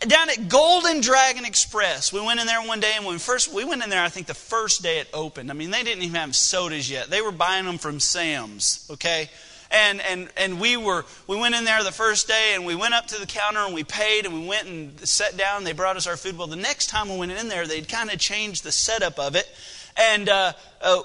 down 0.00 0.30
at 0.30 0.48
Golden 0.48 1.00
Dragon 1.00 1.44
Express, 1.44 2.12
we 2.12 2.20
went 2.20 2.40
in 2.40 2.46
there 2.46 2.62
one 2.62 2.80
day, 2.80 2.92
and 2.96 3.04
when 3.04 3.14
we 3.14 3.18
first 3.18 3.52
we 3.52 3.64
went 3.64 3.82
in 3.82 3.90
there, 3.90 4.02
I 4.02 4.08
think 4.08 4.26
the 4.26 4.34
first 4.34 4.82
day 4.82 4.98
it 4.98 5.08
opened. 5.12 5.50
I 5.50 5.54
mean, 5.54 5.70
they 5.70 5.82
didn't 5.82 6.02
even 6.02 6.14
have 6.14 6.34
sodas 6.34 6.90
yet; 6.90 7.10
they 7.10 7.20
were 7.20 7.32
buying 7.32 7.66
them 7.66 7.78
from 7.78 8.00
Sam's. 8.00 8.86
Okay, 8.90 9.28
and 9.70 10.00
and 10.00 10.30
and 10.36 10.60
we 10.60 10.76
were 10.76 11.04
we 11.26 11.36
went 11.36 11.54
in 11.54 11.64
there 11.64 11.84
the 11.84 11.92
first 11.92 12.28
day, 12.28 12.52
and 12.54 12.64
we 12.64 12.74
went 12.74 12.94
up 12.94 13.06
to 13.08 13.20
the 13.20 13.26
counter 13.26 13.60
and 13.60 13.74
we 13.74 13.84
paid, 13.84 14.24
and 14.24 14.34
we 14.34 14.46
went 14.46 14.68
and 14.68 14.98
sat 15.06 15.36
down. 15.36 15.58
And 15.58 15.66
they 15.66 15.72
brought 15.72 15.96
us 15.96 16.06
our 16.06 16.16
food. 16.16 16.38
Well, 16.38 16.46
the 16.46 16.56
next 16.56 16.86
time 16.88 17.10
we 17.10 17.18
went 17.18 17.32
in 17.32 17.48
there, 17.48 17.66
they'd 17.66 17.88
kind 17.88 18.10
of 18.10 18.18
changed 18.18 18.64
the 18.64 18.72
setup 18.72 19.18
of 19.18 19.36
it, 19.36 19.48
and 19.96 20.28
uh, 20.28 20.52
uh, 20.80 21.02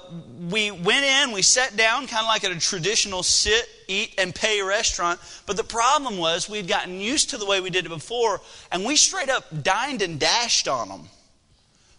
we 0.50 0.70
went 0.70 1.04
in, 1.04 1.32
we 1.32 1.42
sat 1.42 1.76
down, 1.76 2.06
kind 2.06 2.20
of 2.20 2.26
like 2.26 2.44
at 2.44 2.52
a 2.52 2.58
traditional 2.58 3.22
sit, 3.22 3.68
eat, 3.88 4.14
and 4.18 4.34
pay 4.34 4.62
restaurant. 4.62 5.20
But 5.46 5.56
the 5.56 5.64
problem 5.64 6.18
was 6.18 6.48
we'd 6.48 6.68
gotten 6.68 7.00
used 7.00 7.30
to 7.30 7.38
the 7.38 7.46
way 7.46 7.60
we 7.60 7.70
did 7.70 7.86
it 7.86 7.90
before, 7.90 8.40
and 8.72 8.84
we 8.84 8.96
straight 8.96 9.28
up 9.28 9.44
dined 9.62 10.02
and 10.02 10.18
dashed 10.18 10.68
on 10.68 10.88
them. 10.88 11.08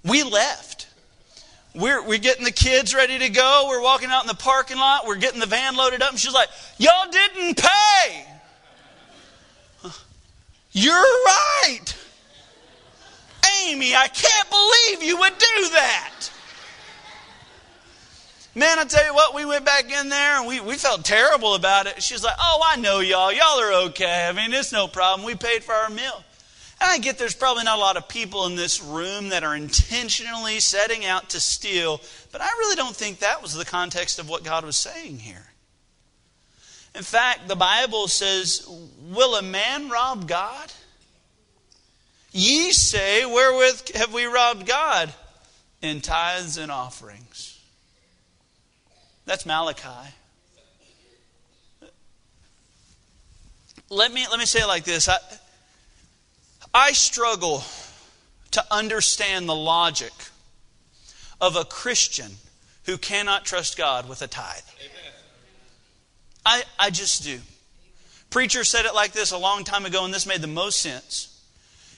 We 0.03 0.23
left. 0.23 0.87
We're, 1.75 2.01
we're 2.01 2.17
getting 2.17 2.45
the 2.45 2.51
kids 2.51 2.95
ready 2.95 3.19
to 3.19 3.29
go. 3.29 3.65
We're 3.67 3.81
walking 3.81 4.09
out 4.09 4.23
in 4.23 4.27
the 4.27 4.33
parking 4.33 4.77
lot. 4.77 5.05
We're 5.05 5.17
getting 5.17 5.39
the 5.39 5.45
van 5.45 5.75
loaded 5.75 6.01
up. 6.01 6.11
And 6.11 6.19
she's 6.19 6.33
like, 6.33 6.49
Y'all 6.77 7.11
didn't 7.11 7.57
pay. 7.57 8.25
You're 10.71 10.93
right. 10.95 11.95
Amy, 13.63 13.93
I 13.95 14.07
can't 14.07 14.49
believe 14.49 15.07
you 15.07 15.17
would 15.17 15.37
do 15.37 15.69
that. 15.73 16.31
Man, 18.57 18.79
I 18.79 18.85
tell 18.85 19.05
you 19.05 19.13
what, 19.13 19.35
we 19.35 19.45
went 19.45 19.65
back 19.65 19.83
in 19.91 20.09
there 20.09 20.39
and 20.39 20.47
we, 20.47 20.59
we 20.59 20.77
felt 20.77 21.05
terrible 21.05 21.53
about 21.53 21.85
it. 21.85 22.01
She's 22.01 22.23
like, 22.23 22.33
Oh, 22.41 22.59
I 22.67 22.77
know 22.77 23.01
y'all. 23.01 23.31
Y'all 23.31 23.59
are 23.59 23.85
okay. 23.89 24.27
I 24.27 24.31
mean, 24.31 24.51
it's 24.51 24.71
no 24.71 24.87
problem. 24.87 25.27
We 25.27 25.35
paid 25.35 25.63
for 25.63 25.75
our 25.75 25.91
meal. 25.91 26.23
And 26.81 26.89
I 26.89 26.97
get 26.97 27.19
there's 27.19 27.35
probably 27.35 27.65
not 27.65 27.77
a 27.77 27.81
lot 27.81 27.97
of 27.97 28.07
people 28.07 28.47
in 28.47 28.55
this 28.55 28.81
room 28.81 29.29
that 29.29 29.43
are 29.43 29.55
intentionally 29.55 30.59
setting 30.59 31.05
out 31.05 31.29
to 31.29 31.39
steal, 31.39 32.01
but 32.31 32.41
I 32.41 32.47
really 32.57 32.75
don't 32.75 32.95
think 32.95 33.19
that 33.19 33.43
was 33.43 33.53
the 33.53 33.63
context 33.63 34.17
of 34.17 34.27
what 34.27 34.43
God 34.43 34.65
was 34.65 34.75
saying 34.75 35.19
here. 35.19 35.51
In 36.95 37.03
fact, 37.03 37.47
the 37.47 37.55
Bible 37.55 38.07
says, 38.07 38.67
Will 39.11 39.35
a 39.35 39.43
man 39.43 39.89
rob 39.89 40.27
God? 40.27 40.73
Ye 42.31 42.71
say, 42.71 43.23
Wherewith 43.23 43.91
have 43.93 44.15
we 44.15 44.25
robbed 44.25 44.65
God? 44.65 45.13
In 45.83 46.01
tithes 46.01 46.57
and 46.57 46.71
offerings. 46.71 47.56
That's 49.27 49.45
Malachi. 49.45 50.13
Let 53.89 54.13
me, 54.13 54.25
let 54.29 54.39
me 54.39 54.45
say 54.45 54.61
it 54.61 54.67
like 54.67 54.85
this 54.85 55.09
I, 55.09 55.17
I 56.73 56.91
struggle 56.93 57.61
to 58.51 58.63
understand 58.71 59.47
the 59.47 59.55
logic 59.55 60.13
of 61.41 61.57
a 61.57 61.65
Christian 61.65 62.31
who 62.85 62.97
cannot 62.97 63.43
trust 63.43 63.77
God 63.77 64.07
with 64.07 64.21
a 64.21 64.27
tithe. 64.27 64.61
I, 66.45 66.63
I 66.79 66.89
just 66.89 67.23
do. 67.23 67.39
Preacher 68.29 68.63
said 68.63 68.85
it 68.85 68.95
like 68.95 69.11
this 69.11 69.31
a 69.31 69.37
long 69.37 69.65
time 69.65 69.85
ago, 69.85 70.05
and 70.05 70.13
this 70.13 70.25
made 70.25 70.41
the 70.41 70.47
most 70.47 70.79
sense. 70.79 71.33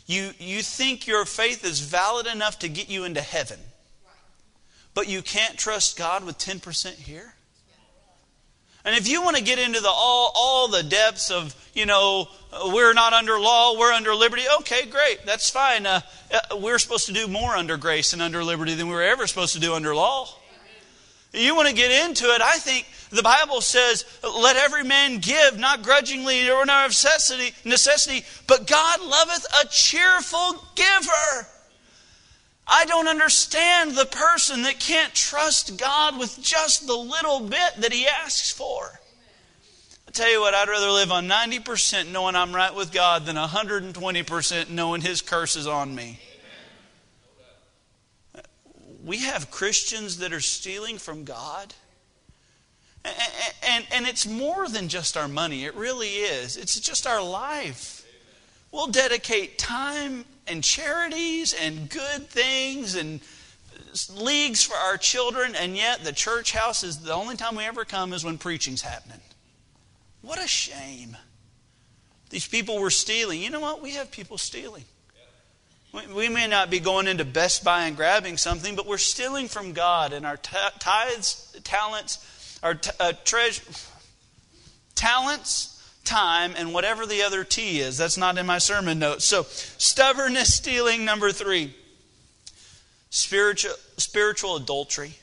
You, 0.08 0.32
you 0.40 0.64
think 0.64 1.06
your 1.06 1.26
faith 1.26 1.64
is 1.64 1.80
valid 1.80 2.26
enough 2.26 2.58
to 2.60 2.70
get 2.70 2.90
you 2.90 3.04
into 3.04 3.22
heaven 3.22 3.60
but 4.94 5.08
you 5.08 5.22
can't 5.22 5.58
trust 5.58 5.98
God 5.98 6.26
with 6.26 6.38
10% 6.38 6.96
here? 6.96 7.36
And 8.86 8.96
if 8.96 9.08
you 9.08 9.22
want 9.22 9.36
to 9.36 9.44
get 9.44 9.60
into 9.60 9.82
the 9.82 9.90
all, 9.90 10.34
all 10.36 10.68
the 10.70 10.84
depths 10.84 11.32
of, 11.32 11.56
you 11.74 11.86
know, 11.86 12.28
we're 12.66 12.94
not 12.94 13.14
under 13.14 13.40
law, 13.40 13.78
we're 13.78 13.92
under 13.92 14.16
liberty, 14.16 14.44
okay, 14.62 14.86
great, 14.86 15.26
that's 15.26 15.50
fine. 15.50 15.86
Uh, 15.86 16.02
uh 16.34 16.58
we're 16.58 16.80
supposed 16.80 17.06
to 17.08 17.14
do 17.14 17.28
more 17.28 17.56
under 17.56 17.78
grace 17.78 18.14
and 18.14 18.22
under 18.22 18.44
liberty 18.44 18.74
than 18.76 18.88
we 18.88 18.94
were 18.94 19.04
ever 19.04 19.28
supposed 19.28 19.54
to 19.54 19.60
do 19.60 19.74
under 19.74 19.94
law. 19.94 20.28
You 21.34 21.56
want 21.56 21.68
to 21.68 21.76
get 21.76 21.92
into 22.08 22.26
it, 22.26 22.42
I 22.42 22.58
think 22.58 22.88
the 23.12 23.22
Bible 23.22 23.62
says, 23.62 24.06
let 24.24 24.56
every 24.56 24.84
man 24.84 25.20
give, 25.20 25.60
not 25.60 25.84
grudgingly 25.84 26.50
or 26.50 26.66
not 26.66 26.88
necessity, 26.88 27.54
necessity, 27.66 28.26
but 28.48 28.66
God 28.66 29.02
loveth 29.02 29.46
a 29.64 29.68
cheerful 29.68 30.64
giver. 30.76 31.48
I 32.72 32.86
don't 32.86 33.08
understand 33.08 33.96
the 33.96 34.06
person 34.06 34.62
that 34.64 34.80
can't 34.80 35.14
trust 35.16 35.78
God 35.78 36.20
with 36.20 36.40
just 36.42 36.86
the 36.86 36.96
little 36.96 37.40
bit 37.40 37.76
that 37.80 37.92
he 37.92 38.08
asks 38.08 38.52
for. 38.52 39.00
I 40.08 40.12
tell 40.12 40.32
you 40.32 40.40
what, 40.42 40.54
I'd 40.54 40.70
rather 40.70 40.90
live 40.90 41.12
on 41.12 41.28
90% 41.28 42.12
knowing 42.12 42.36
I'm 42.36 42.54
right 42.54 42.74
with 42.74 42.92
God 42.92 43.26
than 43.26 43.36
120% 43.36 44.70
knowing 44.70 45.02
his 45.02 45.22
curse 45.22 45.56
is 45.56 45.68
on 45.68 45.94
me. 45.94 46.20
We 49.04 49.20
have 49.20 49.50
Christians 49.50 50.18
that 50.18 50.32
are 50.32 50.40
stealing 50.40 51.00
from 51.00 51.24
God. 51.24 51.74
And, 53.06 53.16
and, 53.64 53.86
and, 53.94 54.08
it's 54.08 54.28
more 54.28 54.68
than 54.68 54.90
just 54.90 55.16
our 55.16 55.28
money. 55.28 55.64
It 55.64 55.74
really 55.74 56.08
is. 56.08 56.58
It's 56.58 56.78
just 56.80 57.08
our 57.08 57.24
life. 57.24 57.99
We'll 58.72 58.88
dedicate 58.88 59.58
time 59.58 60.26
and 60.48 60.64
charities 60.64 61.54
and 61.54 61.90
good 61.90 62.28
things 62.30 62.96
and 62.96 63.20
leagues 64.14 64.64
for 64.64 64.76
our 64.76 64.98
children, 64.98 65.56
and 65.56 65.76
yet 65.76 66.04
the 66.04 66.14
church 66.14 66.52
house 66.52 66.84
is 66.84 67.00
the 67.00 67.14
only 67.14 67.36
time 67.36 67.56
we 67.56 67.64
ever 67.64 67.86
come 67.86 68.14
is 68.14 68.24
when 68.24 68.38
preaching's 68.38 68.82
happening. 68.82 69.20
What 70.22 70.40
a 70.40 70.48
shame. 70.48 71.18
These 72.30 72.48
people 72.48 72.80
were 72.80 72.92
stealing. 72.92 73.42
You 73.42 73.50
know 73.50 73.60
what? 73.60 73.82
We 73.82 73.92
have 73.92 74.12
people 74.12 74.38
stealing. 74.38 74.86
We 76.14 76.30
may 76.30 76.46
not 76.46 76.70
be 76.70 76.80
going 76.80 77.08
into 77.08 77.26
Best 77.26 77.64
Buy 77.64 77.86
and 77.86 77.96
grabbing 77.96 78.38
something, 78.38 78.76
but 78.76 78.86
we're 78.86 79.00
stealing 79.00 79.48
from 79.48 79.74
God 79.74 80.14
and 80.14 80.24
our 80.24 80.38
tithes, 80.38 81.60
talents, 81.64 82.60
our 82.62 82.76
t- 82.76 82.92
uh, 83.00 83.14
treasure, 83.26 83.64
talents, 84.94 85.79
time, 86.10 86.54
and 86.58 86.74
whatever 86.74 87.06
the 87.06 87.22
other 87.22 87.44
T 87.44 87.80
is. 87.80 87.98
That's 87.98 88.18
not 88.18 88.38
in 88.38 88.46
my 88.46 88.58
sermon 88.58 89.00
notes. 89.00 89.26
So, 89.26 89.44
stubbornness, 89.44 90.54
stealing, 90.54 91.06
number 91.06 91.32
three. 91.32 91.74
Spiritual, 93.12 93.74
spiritual 93.98 94.56
adultery. 94.56 95.14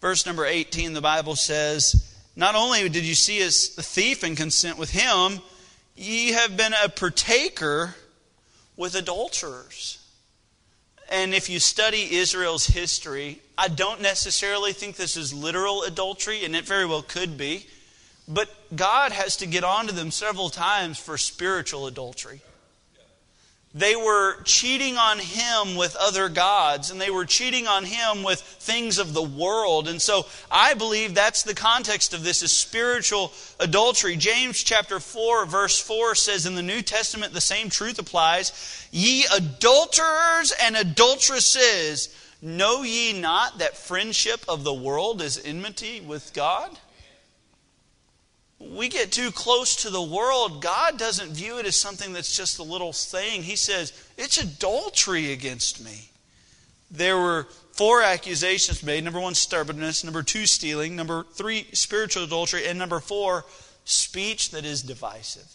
Verse 0.00 0.26
number 0.26 0.44
18, 0.44 0.92
the 0.92 1.00
Bible 1.00 1.36
says, 1.36 2.14
Not 2.34 2.54
only 2.54 2.88
did 2.88 3.04
you 3.04 3.14
see 3.14 3.40
as 3.40 3.74
a 3.78 3.82
thief 3.82 4.22
and 4.22 4.36
consent 4.36 4.78
with 4.78 4.90
him, 4.90 5.40
ye 5.94 6.32
have 6.32 6.56
been 6.56 6.74
a 6.82 6.88
partaker 6.88 7.94
with 8.76 8.94
adulterers. 8.94 9.98
And 11.10 11.34
if 11.34 11.48
you 11.48 11.60
study 11.60 12.16
Israel's 12.16 12.66
history, 12.66 13.40
I 13.56 13.68
don't 13.68 14.00
necessarily 14.00 14.72
think 14.72 14.96
this 14.96 15.16
is 15.16 15.32
literal 15.32 15.82
adultery, 15.82 16.44
and 16.44 16.56
it 16.56 16.64
very 16.64 16.86
well 16.86 17.02
could 17.02 17.36
be. 17.36 17.66
But 18.26 18.48
God 18.74 19.12
has 19.12 19.36
to 19.38 19.46
get 19.46 19.64
onto 19.64 19.92
them 19.92 20.10
several 20.10 20.48
times 20.48 20.98
for 20.98 21.18
spiritual 21.18 21.86
adultery. 21.86 22.40
They 23.76 23.96
were 23.96 24.40
cheating 24.44 24.96
on 24.96 25.18
him 25.18 25.74
with 25.74 25.96
other 25.96 26.28
gods, 26.28 26.92
and 26.92 27.00
they 27.00 27.10
were 27.10 27.24
cheating 27.24 27.66
on 27.66 27.84
him 27.84 28.22
with 28.22 28.40
things 28.40 28.98
of 28.98 29.14
the 29.14 29.22
world. 29.22 29.88
And 29.88 30.00
so 30.00 30.26
I 30.48 30.74
believe 30.74 31.12
that's 31.12 31.42
the 31.42 31.54
context 31.54 32.14
of 32.14 32.22
this 32.22 32.44
is 32.44 32.52
spiritual 32.52 33.32
adultery. 33.58 34.14
James 34.14 34.62
chapter 34.62 35.00
4, 35.00 35.46
verse 35.46 35.80
4 35.80 36.14
says 36.14 36.46
in 36.46 36.54
the 36.54 36.62
New 36.62 36.82
Testament 36.82 37.32
the 37.32 37.40
same 37.40 37.68
truth 37.68 37.98
applies. 37.98 38.88
Ye 38.92 39.26
adulterers 39.36 40.52
and 40.62 40.76
adulteresses, 40.76 42.14
know 42.40 42.84
ye 42.84 43.12
not 43.12 43.58
that 43.58 43.76
friendship 43.76 44.44
of 44.48 44.62
the 44.62 44.74
world 44.74 45.20
is 45.20 45.42
enmity 45.44 46.00
with 46.00 46.32
God? 46.32 46.78
We 48.70 48.88
get 48.88 49.12
too 49.12 49.30
close 49.30 49.76
to 49.76 49.90
the 49.90 50.02
world, 50.02 50.62
God 50.62 50.98
doesn't 50.98 51.32
view 51.32 51.58
it 51.58 51.66
as 51.66 51.76
something 51.76 52.12
that's 52.12 52.36
just 52.36 52.58
a 52.58 52.62
little 52.62 52.92
thing. 52.92 53.42
He 53.42 53.56
says, 53.56 53.92
it's 54.16 54.42
adultery 54.42 55.32
against 55.32 55.84
me. 55.84 56.10
There 56.90 57.16
were 57.16 57.48
four 57.72 58.02
accusations 58.02 58.82
made 58.82 59.04
number 59.04 59.20
one, 59.20 59.34
stubbornness, 59.34 60.04
number 60.04 60.22
two, 60.22 60.46
stealing, 60.46 60.96
number 60.96 61.26
three, 61.32 61.66
spiritual 61.72 62.24
adultery, 62.24 62.66
and 62.66 62.78
number 62.78 63.00
four, 63.00 63.44
speech 63.84 64.50
that 64.50 64.64
is 64.64 64.82
divisive. 64.82 65.50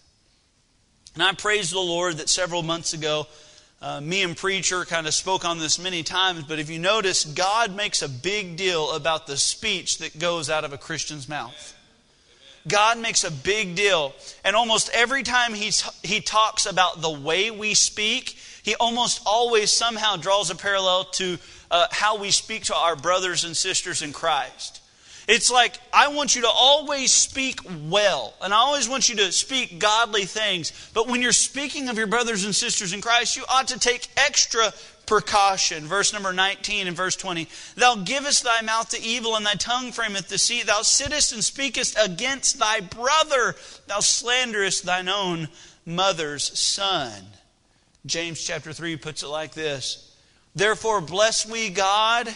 And 1.13 1.23
I 1.23 1.33
praise 1.33 1.71
the 1.71 1.79
Lord 1.79 2.17
that 2.17 2.29
several 2.29 2.61
months 2.61 2.93
ago, 2.93 3.27
uh, 3.81 4.01
me 4.01 4.23
and 4.23 4.35
Preacher 4.35 4.83
kind 4.83 5.07
of 5.07 5.13
spoke 5.13 5.45
on 5.45 5.59
this 5.59 5.79
many 5.79 6.03
times, 6.03 6.43
but 6.43 6.59
if 6.59 6.69
you 6.69 6.79
notice, 6.79 7.23
God 7.23 7.75
makes 7.75 8.01
a 8.01 8.09
big 8.09 8.57
deal 8.57 8.91
about 8.91 9.25
the 9.25 9.37
speech 9.37 9.99
that 9.99 10.19
goes 10.19 10.49
out 10.49 10.65
of 10.65 10.73
a 10.73 10.77
Christian's 10.77 11.29
mouth. 11.29 11.75
God 12.67 12.97
makes 12.97 13.23
a 13.23 13.31
big 13.31 13.75
deal. 13.75 14.13
And 14.43 14.55
almost 14.55 14.89
every 14.93 15.23
time 15.23 15.53
he's, 15.53 15.81
he 16.03 16.21
talks 16.21 16.65
about 16.65 17.01
the 17.01 17.11
way 17.11 17.51
we 17.51 17.73
speak, 17.73 18.37
he 18.63 18.75
almost 18.75 19.21
always 19.25 19.71
somehow 19.71 20.17
draws 20.17 20.49
a 20.49 20.55
parallel 20.55 21.05
to 21.05 21.37
uh, 21.71 21.87
how 21.91 22.17
we 22.17 22.31
speak 22.31 22.65
to 22.65 22.75
our 22.75 22.95
brothers 22.95 23.43
and 23.43 23.55
sisters 23.55 24.01
in 24.01 24.13
Christ. 24.13 24.81
It's 25.27 25.51
like, 25.51 25.79
I 25.93 26.07
want 26.07 26.35
you 26.35 26.41
to 26.41 26.49
always 26.49 27.11
speak 27.11 27.59
well, 27.87 28.33
and 28.41 28.51
I 28.51 28.57
always 28.57 28.89
want 28.89 29.09
you 29.09 29.15
to 29.17 29.31
speak 29.31 29.77
godly 29.77 30.25
things. 30.25 30.89
But 30.95 31.07
when 31.07 31.21
you're 31.21 31.33
speaking 31.33 31.87
of 31.87 31.99
your 31.99 32.07
brothers 32.07 32.45
and 32.45 32.55
sisters 32.55 32.93
in 32.93 33.01
Christ, 33.01 33.37
you 33.37 33.43
ought 33.47 33.67
to 33.67 33.77
take 33.77 34.07
extra 34.17 34.73
precaution. 35.09 35.85
Verse 35.85 36.13
number 36.13 36.31
19 36.31 36.87
and 36.87 36.95
verse 36.95 37.15
20. 37.15 37.47
Thou 37.75 37.95
givest 37.95 38.43
thy 38.43 38.61
mouth 38.61 38.89
to 38.91 39.01
evil, 39.01 39.35
and 39.35 39.43
thy 39.43 39.55
tongue 39.55 39.91
frameth 39.91 40.29
deceit. 40.29 40.67
Thou 40.67 40.83
sittest 40.83 41.33
and 41.33 41.43
speakest 41.43 41.97
against 41.99 42.59
thy 42.59 42.79
brother. 42.79 43.55
Thou 43.87 44.01
slanderest 44.01 44.85
thine 44.85 45.09
own 45.09 45.49
mother's 45.83 46.57
son. 46.57 47.23
James 48.05 48.41
chapter 48.41 48.71
3 48.71 48.97
puts 48.97 49.23
it 49.23 49.27
like 49.27 49.53
this 49.53 50.15
Therefore, 50.53 51.01
bless 51.01 51.43
we 51.43 51.71
God 51.71 52.29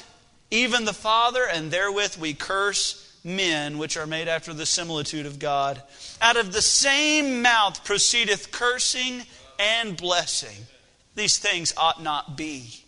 even 0.50 0.86
the 0.86 0.94
Father, 0.94 1.46
and 1.46 1.70
therewith 1.70 2.18
we 2.18 2.34
curse 2.34 3.20
men 3.24 3.78
which 3.78 3.98
are 3.98 4.08
made 4.08 4.28
after 4.28 4.52
the 4.52 4.66
similitude 4.66 5.28
of 5.28 5.38
God. 5.38 5.82
Out 6.22 6.38
of 6.38 6.52
the 6.52 6.62
same 6.62 7.44
mouth 7.44 7.86
proceedeth 7.86 8.52
cursing 8.52 9.22
and 9.60 9.96
blessing. 9.96 10.66
These 11.16 11.38
things 11.38 11.74
ought 11.78 12.02
not 12.02 12.36
be. 12.38 12.84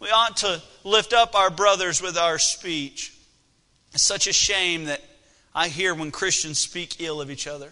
We 0.00 0.08
ought 0.10 0.38
to 0.38 0.62
lift 0.84 1.12
up 1.12 1.34
our 1.34 1.50
brothers 1.50 2.02
with 2.02 2.16
our 2.18 2.38
speech. 2.38 3.14
It's 3.92 4.02
such 4.02 4.26
a 4.26 4.32
shame 4.32 4.84
that 4.84 5.02
I 5.54 5.68
hear 5.68 5.94
when 5.94 6.10
Christians 6.10 6.58
speak 6.58 7.00
ill 7.00 7.20
of 7.20 7.30
each 7.30 7.46
other. 7.46 7.70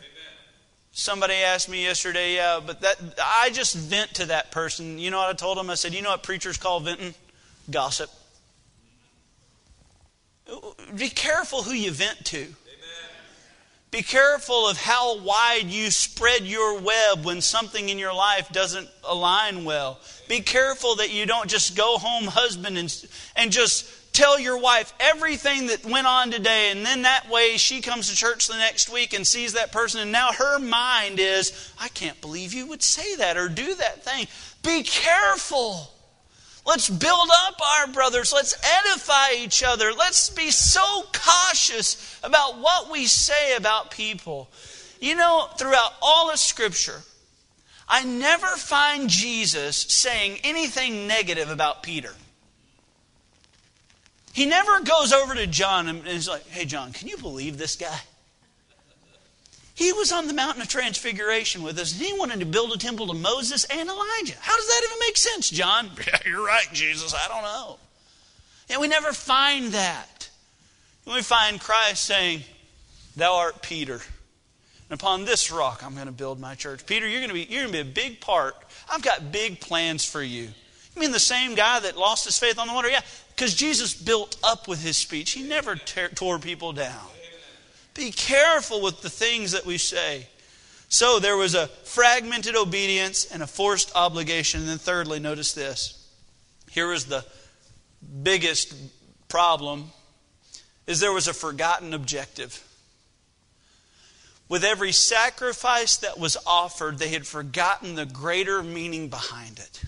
Somebody 0.93 1.35
asked 1.35 1.69
me 1.69 1.83
yesterday, 1.83 2.37
yeah, 2.37 2.61
but 2.65 2.81
that 2.83 2.97
I 3.23 3.51
just 3.51 3.77
vent 3.77 4.15
to 4.15 4.27
that 4.27 4.53
person. 4.53 4.99
You 4.99 5.11
know 5.11 5.19
what 5.19 5.29
I 5.29 5.33
told 5.33 5.59
him? 5.59 5.69
I 5.69 5.75
said, 5.75 5.93
you 5.93 6.03
know 6.03 6.11
what 6.11 6.23
preachers 6.23 6.57
call 6.57 6.81
venting? 6.81 7.15
Gossip. 7.71 8.11
Be 10.97 11.09
careful 11.09 11.63
who 11.63 11.73
you 11.73 11.91
vent 11.91 12.25
to. 12.27 12.47
Be 13.95 14.03
careful 14.03 14.69
of 14.69 14.77
how 14.77 15.19
wide 15.19 15.67
you 15.67 15.89
spread 15.89 16.43
your 16.43 16.81
web 16.81 17.25
when 17.25 17.41
something 17.41 17.89
in 17.89 17.97
your 17.97 18.13
life 18.13 18.51
doesn't 18.51 18.89
align 19.05 19.65
well. 19.65 20.01
Be 20.29 20.41
careful 20.41 20.97
that 20.97 21.13
you 21.13 21.27
don't 21.27 21.49
just 21.49 21.77
go 21.77 21.97
home, 21.99 22.25
husband, 22.25 22.77
and, 22.77 23.07
and 23.37 23.53
just 23.53 24.13
tell 24.13 24.37
your 24.37 24.59
wife 24.59 24.93
everything 24.99 25.69
that 25.69 25.87
went 25.87 26.09
on 26.09 26.33
today, 26.33 26.73
and 26.73 26.85
then 26.85 27.03
that 27.03 27.31
way 27.31 27.57
she 27.57 27.81
comes 27.81 28.11
to 28.11 28.17
church 28.17 28.49
the 28.49 28.59
next 28.59 28.93
week 28.93 29.15
and 29.15 29.25
sees 29.25 29.53
that 29.53 29.71
person, 29.71 30.01
and 30.01 30.11
now 30.11 30.33
her 30.33 30.59
mind 30.59 31.21
is, 31.21 31.73
I 31.81 31.87
can't 31.87 32.21
believe 32.21 32.53
you 32.53 32.67
would 32.67 32.83
say 32.83 33.15
that 33.15 33.37
or 33.37 33.49
do 33.49 33.77
that 33.77 34.05
thing. 34.05 34.27
Be 34.65 34.83
careful. 34.83 35.94
Let's 36.67 36.89
build 36.89 37.29
up 37.47 37.61
our 37.61 37.87
brothers. 37.89 38.33
Let's 38.33 38.57
edify 38.81 39.33
each 39.39 39.63
other. 39.63 39.93
Let's 39.93 40.31
be 40.31 40.51
so 40.51 41.05
cautious 41.13 42.19
about 42.23 42.59
what 42.59 42.91
we 42.91 43.07
say 43.07 43.57
about 43.57 43.91
people. 43.91 44.49
You 45.01 45.15
know, 45.15 45.49
throughout 45.59 45.93
all 46.01 46.31
of 46.31 46.39
Scripture, 46.39 47.03
I 47.87 48.05
never 48.05 48.47
find 48.47 49.11
Jesus 49.11 49.77
saying 49.77 50.39
anything 50.43 51.07
negative 51.07 51.51
about 51.51 51.83
Peter. 51.83 52.13
He 54.33 54.47
never 54.47 54.81
goes 54.81 55.13
over 55.13 55.35
to 55.35 55.47
John 55.47 55.87
and 55.87 56.07
is 56.09 56.27
like, 56.27 56.49
hey, 56.49 56.65
John, 56.65 56.93
can 56.93 57.09
you 57.09 57.19
believe 57.19 57.59
this 57.59 57.77
guy? 57.77 58.01
He 59.75 59.93
was 59.93 60.13
on 60.13 60.29
the 60.29 60.35
mountain 60.35 60.63
of 60.63 60.69
transfiguration 60.69 61.65
with 61.65 61.79
us, 61.79 61.93
and 61.93 62.01
he 62.01 62.13
wanted 62.13 62.41
to 62.41 62.47
build 62.47 62.73
a 62.73 62.79
temple 62.79 63.09
to 63.09 63.15
Moses 63.15 63.65
and 63.65 63.89
Elijah. 63.89 64.37
How 64.41 64.57
does 64.57 64.67
that 64.67 64.83
even 64.85 64.99
make 65.01 65.17
sense, 65.17 65.51
John? 65.51 65.91
Yeah, 66.07 66.19
you're 66.25 66.45
right, 66.45 66.67
Jesus. 66.73 67.13
I 67.13 67.27
don't 67.29 67.43
know. 67.43 67.79
And 68.71 68.81
we 68.81 68.89
never 68.89 69.13
find 69.13 69.73
that. 69.73 70.31
We 71.07 71.23
find 71.23 71.61
Christ 71.61 72.05
saying, 72.05 72.43
Thou 73.17 73.35
art 73.35 73.63
Peter. 73.63 74.01
And 74.91 75.01
upon 75.01 75.25
this 75.25 75.51
rock 75.51 75.83
I'm 75.85 75.95
going 75.95 76.07
to 76.07 76.13
build 76.13 76.41
my 76.41 76.55
church. 76.55 76.87
Peter, 76.87 77.07
you're 77.09 77.21
going 77.21 77.29
to 77.29 77.35
be, 77.35 77.43
you're 77.43 77.63
going 77.63 77.73
to 77.73 77.85
be 77.85 77.91
a 77.91 77.93
big 77.93 78.21
part. 78.21 78.55
I've 78.91 79.03
got 79.03 79.33
big 79.33 79.61
plans 79.61 80.05
for 80.05 80.23
you. 80.23 80.43
You 80.43 81.01
mean 81.01 81.11
the 81.11 81.19
same 81.19 81.55
guy 81.55 81.81
that 81.81 81.97
lost 81.97 82.25
his 82.25 82.39
faith 82.39 82.59
on 82.59 82.69
the 82.69 82.75
water? 82.75 82.89
Yeah, 82.89 83.01
because 83.35 83.55
Jesus 83.55 83.95
built 83.95 84.37
up 84.45 84.69
with 84.69 84.83
his 84.83 84.97
speech. 84.97 85.33
He 85.33 85.43
never 85.43 85.75
tore 85.77 86.39
people 86.39 86.73
down. 86.73 87.07
Be 87.95 88.11
careful 88.11 88.83
with 88.83 89.03
the 89.03 89.11
things 89.11 89.53
that 89.53 89.65
we 89.65 89.79
say. 89.79 90.27
So 90.89 91.19
there 91.19 91.37
was 91.37 91.55
a 91.55 91.69
fragmented 91.69 92.57
obedience 92.57 93.25
and 93.33 93.43
a 93.43 93.47
forced 93.47 93.93
obligation. 93.95 94.61
And 94.61 94.69
then, 94.69 94.79
thirdly, 94.79 95.21
notice 95.21 95.53
this. 95.53 96.07
Here 96.71 96.89
was 96.89 97.07
the 97.07 97.25
biggest 98.23 98.75
problem 99.29 99.91
is 100.87 101.01
there 101.01 101.13
was 101.13 101.29
a 101.29 101.33
forgotten 101.33 101.95
objective. 101.95 102.63
With 104.49 104.65
every 104.65 104.93
sacrifice 104.93 105.97
that 105.97 106.19
was 106.19 106.37
offered, 106.47 106.99
they 106.99 107.09
had 107.09 107.27
forgotten 107.27 107.95
the 107.95 108.05
greater 108.05 108.63
meaning 108.63 109.09
behind 109.09 109.59
it. 109.59 109.83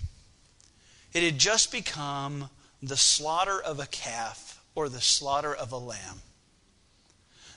It 1.13 1.23
had 1.23 1.39
just 1.39 1.71
become 1.71 2.49
the 2.83 2.97
slaughter 2.97 3.61
of 3.61 3.79
a 3.79 3.87
calf 3.87 4.63
or 4.75 4.89
the 4.89 5.01
slaughter 5.01 5.55
of 5.55 5.73
a 5.73 5.79
lamb. 5.79 6.23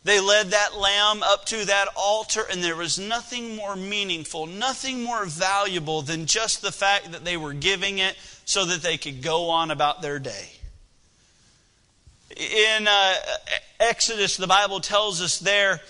They 0.03 0.19
led 0.19 0.51
that 0.51 0.77
lamb 0.77 1.23
up 1.23 1.45
to 1.45 1.65
that 1.65 1.89
altar, 1.95 2.45
and 2.49 2.63
there 2.63 2.75
was 2.75 2.97
nothing 2.97 3.55
more 3.55 3.75
meaningful, 3.75 4.45
nothing 4.45 5.03
more 5.03 5.25
valuable 5.25 6.01
than 6.01 6.25
just 6.25 6.61
the 6.61 6.71
fact 6.71 7.11
that 7.11 7.25
they 7.25 7.35
were 7.35 7.53
giving 7.53 7.97
it 7.97 8.15
so 8.45 8.65
that 8.65 8.81
they 8.81 8.97
could 8.97 9.21
go 9.21 9.49
on 9.49 9.71
about 9.71 10.01
their 10.01 10.17
day. 10.17 10.49
In 12.35 12.87
uh, 12.87 13.13
Exodus, 13.79 14.37
the 14.37 14.47
Bible 14.47 14.79
tells 14.79 15.21
us 15.21 15.39
there 15.39 15.81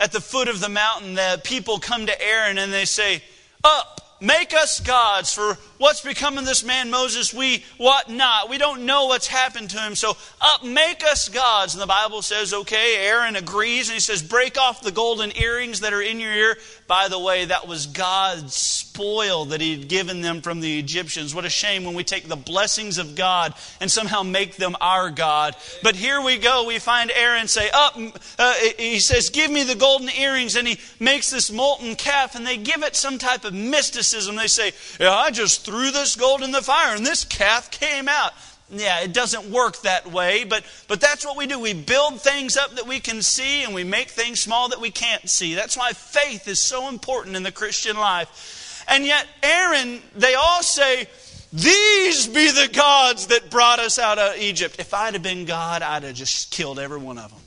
at 0.00 0.12
the 0.12 0.20
foot 0.20 0.48
of 0.48 0.60
the 0.60 0.68
mountain, 0.68 1.14
the 1.14 1.40
people 1.44 1.78
come 1.78 2.06
to 2.06 2.22
Aaron 2.22 2.58
and 2.58 2.72
they 2.72 2.84
say, 2.84 3.22
Up, 3.64 4.00
make 4.20 4.52
us 4.54 4.80
gods 4.80 5.32
for 5.32 5.56
what's 5.78 6.00
become 6.00 6.38
of 6.38 6.44
this 6.44 6.64
man 6.64 6.90
Moses, 6.90 7.32
we 7.32 7.64
what 7.76 8.10
not. 8.10 8.50
We 8.50 8.58
don't 8.58 8.84
know 8.84 9.06
what's 9.06 9.28
happened 9.28 9.70
to 9.70 9.78
him. 9.78 9.94
So 9.94 10.16
up, 10.40 10.64
make 10.64 11.04
us 11.04 11.28
gods. 11.28 11.74
And 11.74 11.82
the 11.82 11.86
Bible 11.86 12.22
says, 12.22 12.52
okay, 12.52 13.06
Aaron 13.06 13.36
agrees 13.36 13.88
and 13.88 13.94
he 13.94 14.00
says, 14.00 14.22
break 14.22 14.58
off 14.58 14.82
the 14.82 14.90
golden 14.90 15.36
earrings 15.36 15.80
that 15.80 15.92
are 15.92 16.02
in 16.02 16.18
your 16.20 16.32
ear. 16.32 16.56
By 16.86 17.08
the 17.08 17.18
way, 17.18 17.44
that 17.44 17.68
was 17.68 17.86
God's 17.86 18.54
spoil 18.54 19.44
that 19.46 19.60
he'd 19.60 19.88
given 19.88 20.20
them 20.22 20.40
from 20.40 20.60
the 20.60 20.78
Egyptians. 20.78 21.34
What 21.34 21.44
a 21.44 21.50
shame 21.50 21.84
when 21.84 21.94
we 21.94 22.02
take 22.02 22.26
the 22.26 22.36
blessings 22.36 22.98
of 22.98 23.14
God 23.14 23.54
and 23.80 23.90
somehow 23.90 24.22
make 24.24 24.56
them 24.56 24.74
our 24.80 25.10
God. 25.10 25.54
But 25.82 25.94
here 25.94 26.20
we 26.20 26.38
go. 26.38 26.64
We 26.66 26.78
find 26.80 27.12
Aaron 27.14 27.46
say, 27.46 27.70
up, 27.72 27.96
uh, 28.38 28.54
he 28.78 28.98
says, 28.98 29.30
give 29.30 29.50
me 29.50 29.62
the 29.62 29.76
golden 29.76 30.08
earrings. 30.10 30.56
And 30.56 30.66
he 30.66 30.78
makes 30.98 31.30
this 31.30 31.52
molten 31.52 31.94
calf 31.94 32.34
and 32.34 32.44
they 32.44 32.56
give 32.56 32.82
it 32.82 32.96
some 32.96 33.18
type 33.18 33.44
of 33.44 33.54
mysticism. 33.54 34.07
They 34.12 34.46
say, 34.46 34.72
yeah, 34.98 35.14
I 35.14 35.30
just 35.30 35.64
threw 35.64 35.90
this 35.90 36.16
gold 36.16 36.42
in 36.42 36.52
the 36.52 36.62
fire 36.62 36.96
and 36.96 37.06
this 37.06 37.24
calf 37.24 37.70
came 37.70 38.08
out. 38.08 38.32
Yeah, 38.70 39.00
it 39.00 39.14
doesn't 39.14 39.50
work 39.50 39.80
that 39.82 40.10
way, 40.12 40.44
but, 40.44 40.62
but 40.88 41.00
that's 41.00 41.24
what 41.24 41.38
we 41.38 41.46
do. 41.46 41.58
We 41.58 41.72
build 41.72 42.20
things 42.20 42.56
up 42.56 42.72
that 42.72 42.86
we 42.86 43.00
can 43.00 43.22
see 43.22 43.64
and 43.64 43.74
we 43.74 43.82
make 43.82 44.10
things 44.10 44.40
small 44.40 44.68
that 44.68 44.80
we 44.80 44.90
can't 44.90 45.28
see. 45.28 45.54
That's 45.54 45.76
why 45.76 45.92
faith 45.92 46.46
is 46.46 46.60
so 46.60 46.88
important 46.88 47.34
in 47.34 47.42
the 47.42 47.52
Christian 47.52 47.96
life. 47.96 48.84
And 48.88 49.04
yet, 49.06 49.26
Aaron, 49.42 50.02
they 50.14 50.34
all 50.34 50.62
say, 50.62 51.06
These 51.50 52.26
be 52.26 52.50
the 52.50 52.70
gods 52.72 53.28
that 53.28 53.50
brought 53.50 53.78
us 53.78 53.98
out 53.98 54.18
of 54.18 54.36
Egypt. 54.36 54.76
If 54.78 54.92
I'd 54.92 55.14
have 55.14 55.22
been 55.22 55.46
God, 55.46 55.80
I'd 55.80 56.02
have 56.02 56.14
just 56.14 56.50
killed 56.50 56.78
every 56.78 56.98
one 56.98 57.16
of 57.16 57.30
them. 57.30 57.40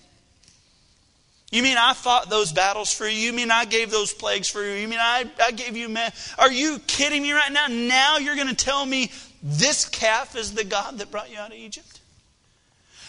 You 1.52 1.64
mean 1.64 1.78
I 1.78 1.94
fought 1.94 2.30
those 2.30 2.54
battles 2.54 2.94
for 2.94 3.06
you? 3.06 3.18
You 3.18 3.34
mean 3.34 3.52
I 3.52 3.66
gave 3.66 3.92
those 3.92 4.14
plagues 4.14 4.48
for 4.48 4.64
you? 4.64 4.72
You 4.72 4.88
mean 4.88 5.00
I, 5.00 5.30
I 5.44 5.52
gave 5.52 5.76
you 5.76 5.90
man? 5.90 6.12
Are 6.40 6.52
you 6.52 6.80
kidding 6.88 7.22
me 7.22 7.34
right 7.34 7.52
now? 7.52 7.68
Now 7.68 8.18
you're 8.18 8.38
going 8.38 8.48
to 8.48 8.56
tell 8.56 8.86
me 8.86 9.12
this 9.44 9.88
calf 9.88 10.38
is 10.38 10.54
the 10.54 10.64
God 10.64 11.00
that 11.00 11.12
brought 11.12 11.30
you 11.30 11.38
out 11.38 11.52
of 11.52 11.58
Egypt? 11.58 12.00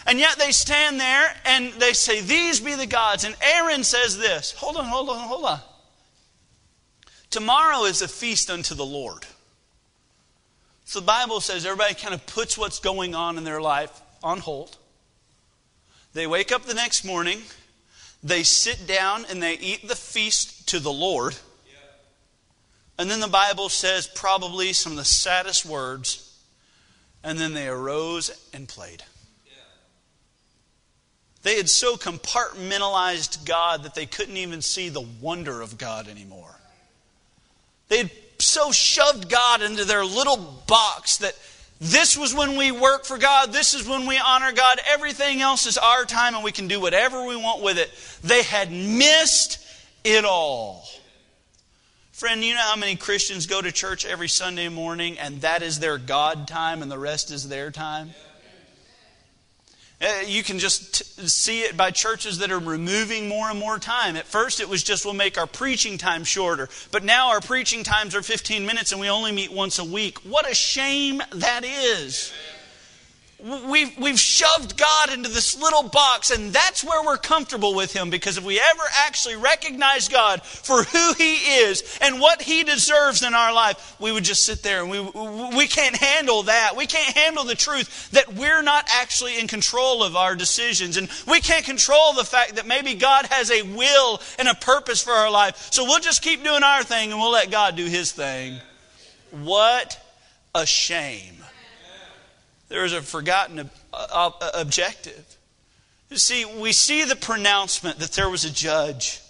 And 0.07 0.19
yet 0.19 0.37
they 0.39 0.51
stand 0.51 0.99
there 0.99 1.37
and 1.45 1.73
they 1.75 1.93
say, 1.93 2.21
These 2.21 2.59
be 2.59 2.75
the 2.75 2.87
gods. 2.87 3.23
And 3.23 3.37
Aaron 3.41 3.85
says 3.85 4.19
this 4.19 4.51
Hold 4.59 4.77
on, 4.77 4.87
hold 4.87 5.09
on, 5.09 5.29
hold 5.29 5.45
on. 5.45 5.61
Tomorrow 7.31 7.85
is 7.85 8.03
a 8.03 8.09
feast 8.09 8.51
unto 8.51 8.75
the 8.75 8.85
Lord. 8.85 9.25
So 10.85 10.99
the 10.99 11.07
Bible 11.07 11.41
says 11.41 11.65
everybody 11.65 11.95
kind 11.95 12.13
of 12.13 12.27
puts 12.27 12.59
what's 12.59 12.81
going 12.81 13.15
on 13.15 13.39
in 13.39 13.45
their 13.45 13.61
life 13.61 14.03
on 14.23 14.39
hold. 14.39 14.77
They 16.13 16.27
wake 16.27 16.51
up 16.51 16.65
the 16.65 16.75
next 16.75 17.05
morning 17.05 17.41
they 18.23 18.43
sit 18.43 18.87
down 18.87 19.25
and 19.29 19.43
they 19.43 19.55
eat 19.55 19.87
the 19.87 19.97
feast 19.97 20.69
to 20.69 20.79
the 20.79 20.93
Lord. 20.93 21.37
And 22.99 23.11
then 23.11 23.21
the 23.21 23.29
Bible 23.29 23.69
says 23.69 24.07
probably 24.07 24.73
some 24.73 24.93
of 24.93 24.99
the 24.99 25.05
saddest 25.05 25.67
words. 25.67 26.29
And 27.25 27.39
then 27.39 27.55
they 27.55 27.69
arose 27.69 28.31
and 28.53 28.69
played. 28.69 29.03
They 31.43 31.57
had 31.57 31.69
so 31.69 31.97
compartmentalized 31.97 33.45
God 33.45 33.83
that 33.83 33.95
they 33.95 34.07
couldn't 34.07 34.37
even 34.37 34.63
see 34.63 34.89
the 34.89 35.01
wonder 35.21 35.61
of 35.61 35.77
God 35.77 36.09
anymore. 36.09 36.55
They 37.89 37.99
had 37.99 38.11
so 38.39 38.71
shoved 38.71 39.29
God 39.29 39.63
into 39.63 39.85
their 39.85 40.05
little 40.05 40.37
box 40.67 41.19
that 41.19 41.37
this 41.85 42.17
was 42.17 42.33
when 42.33 42.57
we 42.57 42.71
work 42.71 43.05
for 43.05 43.19
God. 43.19 43.53
This 43.53 43.75
is 43.75 43.89
when 43.89 44.07
we 44.07 44.17
honor 44.17 44.53
God. 44.53 44.79
Everything 44.89 45.41
else 45.41 45.67
is 45.67 45.77
our 45.77 46.05
time 46.05 46.37
and 46.37 46.45
we 46.45 46.53
can 46.53 46.69
do 46.69 46.81
whatever 46.81 47.27
we 47.27 47.35
want 47.35 47.61
with 47.61 47.77
it. 47.77 47.91
They 48.23 48.45
had 48.45 48.71
missed 48.71 49.59
it 50.05 50.25
all. 50.25 50.87
Friend, 52.13 52.45
you 52.45 52.55
know 52.55 52.61
how 52.61 52.77
many 52.77 52.95
Christians 52.95 53.49
go 53.49 53.61
to 53.61 53.73
church 53.73 54.07
every 54.07 54.29
Sunday 54.29 54.69
morning 54.69 55.19
and 55.19 55.41
that 55.41 55.65
is 55.65 55.81
their 55.81 55.99
God 55.99 56.47
time 56.47 56.83
and 56.83 56.91
the 56.91 57.01
rest 57.01 57.33
is 57.33 57.49
their 57.49 57.73
time? 57.73 58.11
Uh, 60.03 60.23
you 60.27 60.43
can 60.43 60.59
just 60.59 60.95
t- 60.95 61.27
see 61.29 61.61
it 61.61 61.77
by 61.77 61.91
churches 61.93 62.39
that 62.39 62.51
are 62.51 62.59
removing 62.59 63.29
more 63.29 63.51
and 63.51 63.59
more 63.59 63.79
time. 63.79 64.17
At 64.17 64.27
first, 64.27 64.59
it 64.59 64.69
was 64.69 64.83
just 64.83 65.05
we'll 65.05 65.15
make 65.15 65.39
our 65.39 65.47
preaching 65.47 65.97
time 65.97 66.25
shorter. 66.25 66.69
But 66.91 67.05
now 67.05 67.31
our 67.31 67.41
preaching 67.41 67.85
times 67.85 68.17
are 68.17 68.23
15 68.23 68.67
minutes 68.67 68.91
and 68.91 69.01
we 69.01 69.09
only 69.09 69.31
meet 69.31 69.53
once 69.53 69.79
a 69.79 69.85
week. 69.85 70.19
What 70.25 70.51
a 70.51 70.55
shame 70.55 71.23
that 71.33 71.65
is. 71.65 72.33
Amen 72.33 72.52
we've, 73.43 73.99
we've 73.99 74.19
shoved 74.19 74.77
God 74.77 75.13
into 75.13 75.29
this 75.29 75.61
little 75.61 75.83
box, 75.83 76.31
and 76.31 76.53
that's 76.53 76.85
where 76.85 77.05
we're 77.05 77.17
comfortable 77.17 77.75
with 77.75 77.93
Him 77.93 78.11
because 78.11 78.39
if 78.39 78.45
we 78.45 78.59
ever 78.59 78.83
actually 79.05 79.37
recognize 79.37 80.09
God 80.09 80.43
for 80.43 80.83
who 80.85 81.15
He 81.15 81.35
is 81.35 81.99
and 82.01 82.21
what 82.21 82.43
He 82.43 82.65
deserves 82.65 83.23
in 83.23 83.35
our 83.35 83.53
life, 83.53 83.97
we 84.01 84.13
would 84.13 84.25
just 84.25 84.45
sit 84.45 84.63
there 84.63 84.83
and 84.83 84.91
we, 84.91 85.01
we 85.57 85.67
can't 85.67 85.97
handle 85.97 86.45
that. 86.45 86.77
We 86.77 86.87
can't 86.87 87.17
handle 87.17 87.45
the 87.45 87.55
truth 87.55 88.11
that 88.13 88.33
we're 88.35 88.63
not 88.63 88.89
actually 88.95 89.39
in 89.39 89.49
control 89.49 90.03
of 90.03 90.17
our 90.17 90.35
decisions, 90.35 90.97
and 90.97 91.09
we 91.27 91.41
can't 91.41 91.65
control 91.65 92.13
the 92.15 92.25
fact 92.25 92.57
that 92.57 92.67
maybe 92.67 92.95
God 92.95 93.27
has 93.27 93.51
a 93.51 93.63
will 93.63 94.21
and 94.39 94.49
a 94.49 94.55
purpose 94.55 95.03
for 95.03 95.13
our 95.13 95.31
life. 95.31 95.69
So 95.73 95.85
we'll 95.85 96.01
just 96.01 96.23
keep 96.23 96.45
doing 96.45 96.63
our 96.63 96.83
thing 96.83 97.11
and 97.11 97.21
we'll 97.21 97.33
let 97.33 97.51
God 97.51 97.77
do 97.77 97.87
His 97.87 98.13
thing. 98.13 98.59
What 99.31 99.99
a 100.55 100.67
shame. 100.67 101.42
There 102.73 102.87
is 102.87 102.95
a 102.95 103.03
forgotten 103.03 103.69
uh, 103.93 104.31
uh, 104.41 104.51
objective. 104.55 105.37
You 106.09 106.17
see, 106.17 106.47
we 106.47 106.73
see 106.73 107.05
the 107.05 107.17
pronouncement 107.17 107.99
that 107.99 108.13
there 108.13 108.31
was 108.31 108.47
a 108.47 108.51
judge, 108.51 109.21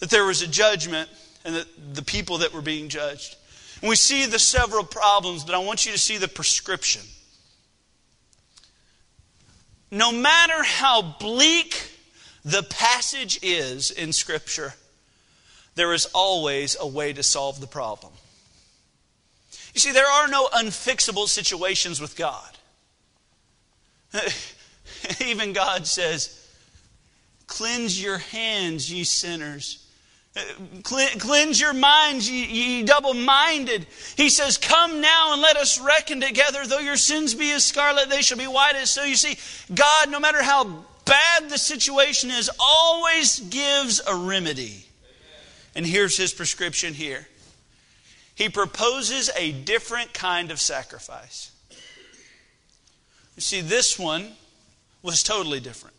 that 0.00 0.10
there 0.10 0.26
was 0.26 0.42
a 0.42 0.46
judgment, 0.46 1.08
and 1.42 1.54
that 1.54 1.94
the 1.94 2.02
people 2.02 2.36
that 2.38 2.52
were 2.52 2.60
being 2.60 2.90
judged. 2.90 3.36
And 3.80 3.88
we 3.88 3.96
see 3.96 4.26
the 4.26 4.38
several 4.38 4.84
problems, 4.84 5.44
but 5.44 5.54
I 5.54 5.58
want 5.60 5.86
you 5.86 5.92
to 5.92 5.98
see 5.98 6.18
the 6.18 6.28
prescription. 6.28 7.00
No 9.90 10.12
matter 10.12 10.62
how 10.62 11.00
bleak 11.00 11.92
the 12.44 12.62
passage 12.64 13.38
is 13.42 13.90
in 13.90 14.12
Scripture, 14.12 14.74
there 15.74 15.94
is 15.94 16.04
always 16.12 16.76
a 16.78 16.86
way 16.86 17.14
to 17.14 17.22
solve 17.22 17.62
the 17.62 17.66
problem. 17.66 18.12
You 19.72 19.80
see, 19.80 19.92
there 19.92 20.06
are 20.06 20.28
no 20.28 20.48
unfixable 20.48 21.28
situations 21.28 21.98
with 21.98 22.14
God. 22.14 22.58
Even 25.24 25.52
God 25.52 25.86
says, 25.86 26.36
Cleanse 27.46 28.00
your 28.00 28.18
hands, 28.18 28.90
ye 28.92 29.04
sinners. 29.04 29.86
Cleanse 30.84 31.60
your 31.60 31.72
minds, 31.72 32.30
ye, 32.30 32.84
double 32.84 33.14
minded. 33.14 33.86
He 34.16 34.30
says, 34.30 34.56
Come 34.56 35.00
now 35.00 35.32
and 35.32 35.42
let 35.42 35.56
us 35.56 35.80
reckon 35.80 36.20
together. 36.20 36.64
Though 36.66 36.78
your 36.78 36.96
sins 36.96 37.34
be 37.34 37.50
as 37.50 37.66
scarlet, 37.66 38.08
they 38.08 38.22
shall 38.22 38.38
be 38.38 38.46
white 38.46 38.76
as 38.76 38.90
snow. 38.90 39.02
You 39.02 39.16
see, 39.16 39.36
God, 39.74 40.10
no 40.10 40.20
matter 40.20 40.42
how 40.42 40.84
bad 41.04 41.50
the 41.50 41.58
situation 41.58 42.30
is, 42.30 42.48
always 42.60 43.40
gives 43.40 44.00
a 44.06 44.14
remedy. 44.14 44.86
And 45.74 45.84
here's 45.84 46.16
his 46.16 46.32
prescription 46.32 46.94
here 46.94 47.26
He 48.36 48.48
proposes 48.48 49.30
a 49.36 49.50
different 49.50 50.12
kind 50.14 50.52
of 50.52 50.60
sacrifice. 50.60 51.49
You 53.40 53.42
see, 53.42 53.60
this 53.62 53.98
one 53.98 54.32
was 55.00 55.22
totally 55.22 55.60
different. 55.60 55.96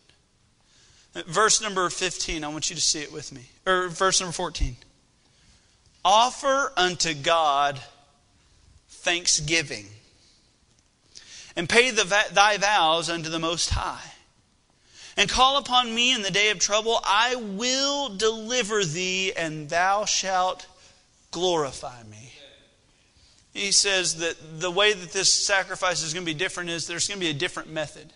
Verse 1.26 1.60
number 1.60 1.90
15, 1.90 2.44
I 2.44 2.46
want 2.46 2.70
you 2.70 2.76
to 2.76 2.80
see 2.80 3.00
it 3.00 3.12
with 3.12 3.32
me. 3.32 3.40
Or 3.66 3.88
verse 3.88 4.20
number 4.20 4.32
14. 4.32 4.76
Offer 6.04 6.72
unto 6.76 7.14
God 7.14 7.80
thanksgiving, 8.88 9.86
and 11.56 11.68
pay 11.68 11.90
the, 11.90 12.04
thy 12.32 12.58
vows 12.58 13.10
unto 13.10 13.28
the 13.28 13.40
Most 13.40 13.70
High. 13.70 14.12
And 15.16 15.28
call 15.28 15.58
upon 15.58 15.92
me 15.92 16.14
in 16.14 16.22
the 16.22 16.30
day 16.30 16.50
of 16.50 16.60
trouble. 16.60 17.00
I 17.02 17.34
will 17.34 18.08
deliver 18.10 18.84
thee, 18.84 19.32
and 19.32 19.68
thou 19.68 20.04
shalt 20.04 20.68
glorify 21.32 22.04
me. 22.04 22.34
He 23.52 23.70
says 23.70 24.16
that 24.16 24.60
the 24.60 24.70
way 24.70 24.92
that 24.94 25.12
this 25.12 25.32
sacrifice 25.32 26.02
is 26.02 26.14
going 26.14 26.24
to 26.24 26.32
be 26.32 26.38
different 26.38 26.70
is 26.70 26.86
there's 26.86 27.06
going 27.06 27.20
to 27.20 27.26
be 27.26 27.30
a 27.30 27.34
different 27.34 27.70
method. 27.70 28.12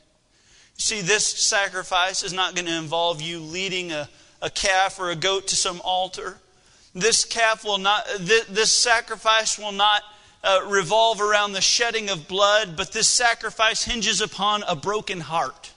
See, 0.79 1.01
this 1.01 1.27
sacrifice 1.27 2.23
is 2.23 2.33
not 2.33 2.55
going 2.55 2.67
to 2.67 2.77
involve 2.77 3.21
you 3.21 3.41
leading 3.41 3.93
a, 3.93 4.09
a 4.41 4.51
calf 4.51 4.99
or 4.99 5.11
a 5.11 5.17
goat 5.17 5.49
to 5.49 5.57
some 5.57 5.81
altar. 5.85 6.39
This 6.95 7.25
calf 7.25 7.65
will 7.65 7.79
not, 7.79 8.07
this, 8.19 8.47
this 8.47 8.73
sacrifice 8.73 9.59
will 9.59 9.73
not 9.73 10.03
uh, 10.43 10.61
revolve 10.67 11.21
around 11.21 11.53
the 11.53 11.61
shedding 11.61 12.09
of 12.09 12.29
blood, 12.29 12.77
but 12.77 12.93
this 12.93 13.09
sacrifice 13.09 13.85
hinges 13.85 14.21
upon 14.21 14.63
a 14.67 14.77
broken 14.77 15.21
heart. 15.21 15.73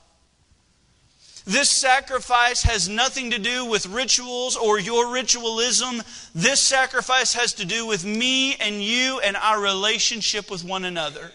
This 1.45 1.69
sacrifice 1.69 2.63
has 2.63 2.89
nothing 2.89 3.31
to 3.31 3.39
do 3.39 3.65
with 3.65 3.87
rituals 3.87 4.55
or 4.55 4.79
your 4.79 5.11
ritualism. 5.11 6.03
This 6.35 6.59
sacrifice 6.59 7.33
has 7.33 7.53
to 7.53 7.65
do 7.65 7.85
with 7.85 8.05
me 8.05 8.55
and 8.55 8.83
you 8.83 9.19
and 9.19 9.35
our 9.37 9.59
relationship 9.59 10.51
with 10.51 10.63
one 10.63 10.85
another. 10.85 11.31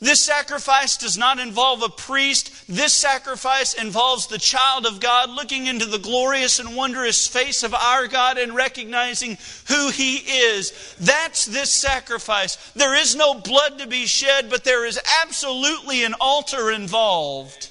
This 0.00 0.20
sacrifice 0.20 0.96
does 0.96 1.18
not 1.18 1.38
involve 1.38 1.82
a 1.82 1.90
priest. 1.90 2.50
This 2.68 2.94
sacrifice 2.94 3.74
involves 3.74 4.26
the 4.26 4.38
child 4.38 4.86
of 4.86 4.98
God 4.98 5.28
looking 5.28 5.66
into 5.66 5.84
the 5.84 5.98
glorious 5.98 6.58
and 6.58 6.74
wondrous 6.74 7.26
face 7.26 7.62
of 7.62 7.74
our 7.74 8.08
God 8.08 8.38
and 8.38 8.56
recognizing 8.56 9.36
who 9.68 9.90
He 9.90 10.16
is. 10.16 10.96
That's 10.98 11.44
this 11.44 11.70
sacrifice. 11.70 12.56
There 12.72 12.94
is 12.94 13.14
no 13.14 13.34
blood 13.34 13.78
to 13.78 13.86
be 13.86 14.06
shed, 14.06 14.48
but 14.48 14.64
there 14.64 14.86
is 14.86 14.98
absolutely 15.22 16.02
an 16.02 16.14
altar 16.18 16.70
involved. 16.70 17.68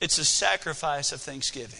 It's 0.00 0.16
a 0.16 0.24
sacrifice 0.24 1.12
of 1.12 1.20
thanksgiving. 1.20 1.78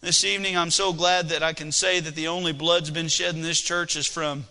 This 0.00 0.24
evening, 0.24 0.56
I'm 0.56 0.72
so 0.72 0.92
glad 0.92 1.28
that 1.28 1.42
I 1.42 1.52
can 1.52 1.70
say 1.70 2.00
that 2.00 2.16
the 2.16 2.28
only 2.28 2.52
blood's 2.52 2.90
been 2.90 3.08
shed 3.08 3.36
in 3.36 3.42
this 3.42 3.60
church 3.60 3.94
is 3.94 4.06
from 4.06 4.44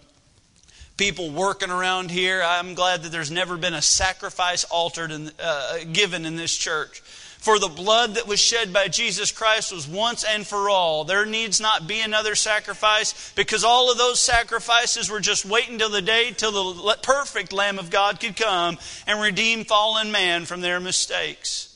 people 0.96 1.30
working 1.30 1.70
around 1.70 2.10
here. 2.10 2.42
I'm 2.42 2.74
glad 2.74 3.04
that 3.04 3.12
there's 3.12 3.32
never 3.32 3.58
been 3.58 3.74
a 3.74 3.82
sacrifice 3.82 4.64
altered 4.64 5.12
and 5.12 5.34
uh, 5.40 5.80
given 5.92 6.26
in 6.26 6.38
this 6.38 6.56
church. 6.56 7.02
For 7.02 7.60
the 7.60 7.68
blood 7.68 8.16
that 8.16 8.28
was 8.28 8.40
shed 8.40 8.72
by 8.72 8.88
Jesus 8.88 9.32
Christ 9.32 9.74
was 9.74 9.88
once 9.88 10.24
and 10.24 10.48
for 10.48 10.70
all. 10.70 11.04
There 11.04 11.26
needs 11.26 11.60
not 11.60 11.86
be 11.86 12.00
another 12.00 12.34
sacrifice 12.34 13.34
because 13.36 13.64
all 13.64 13.92
of 13.92 13.98
those 13.98 14.22
sacrifices 14.22 15.12
were 15.12 15.20
just 15.20 15.46
waiting 15.46 15.78
till 15.78 15.92
the 15.92 16.02
day 16.02 16.32
till 16.32 16.74
the 16.74 16.98
perfect 17.04 17.52
Lamb 17.52 17.78
of 17.78 17.92
God 17.92 18.22
could 18.22 18.38
come 18.38 18.78
and 19.06 19.22
redeem 19.22 19.66
fallen 19.66 20.12
man 20.12 20.46
from 20.46 20.62
their 20.62 20.80
mistakes. 20.80 21.75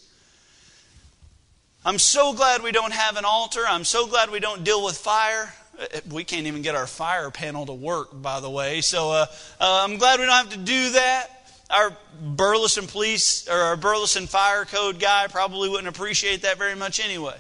I'm 1.86 1.98
so 1.98 2.34
glad 2.34 2.62
we 2.62 2.74
don't 2.74 2.92
have 2.92 3.16
an 3.16 3.24
altar. 3.24 3.62
I'm 3.66 3.86
so 3.86 4.06
glad 4.06 4.32
we 4.32 4.42
don't 4.42 4.66
deal 4.66 4.84
with 4.84 4.98
fire. 4.98 5.54
Uh, 5.80 5.86
we 6.12 6.26
can't 6.26 6.46
even 6.46 6.62
get 6.62 6.76
our 6.76 6.88
fire 6.88 7.32
panel 7.32 7.66
to 7.68 7.74
work, 7.74 8.10
by 8.22 8.42
the 8.42 8.50
way. 8.50 8.82
So 8.82 9.12
uh, 9.12 9.26
uh, 9.62 9.86
I'm 9.86 9.98
glad 9.98 10.20
we 10.20 10.26
don't 10.26 10.36
have 10.36 10.50
to 10.50 10.58
do 10.58 10.90
that. 10.92 11.28
Our 11.70 11.96
Burleson 12.22 12.88
police 12.88 13.48
or 13.48 13.56
our 13.56 13.78
Burleson 13.78 14.28
fire 14.28 14.66
code 14.66 15.00
guy 15.00 15.28
probably 15.28 15.70
wouldn't 15.70 15.88
appreciate 15.88 16.42
that 16.42 16.58
very 16.58 16.76
much 16.76 17.00
anyway. 17.00 17.38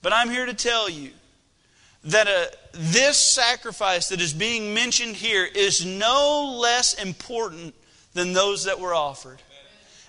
But 0.00 0.14
I'm 0.14 0.30
here 0.30 0.46
to 0.46 0.54
tell 0.54 0.88
you 0.88 1.10
that 2.04 2.26
uh, 2.26 2.46
this 2.72 3.18
sacrifice 3.18 4.08
that 4.08 4.20
is 4.22 4.32
being 4.32 4.72
mentioned 4.72 5.16
here 5.16 5.44
is 5.44 5.84
no 5.84 6.56
less 6.58 6.94
important 6.94 7.74
than 8.14 8.32
those 8.32 8.64
that 8.64 8.80
were 8.80 8.94
offered. 8.94 9.42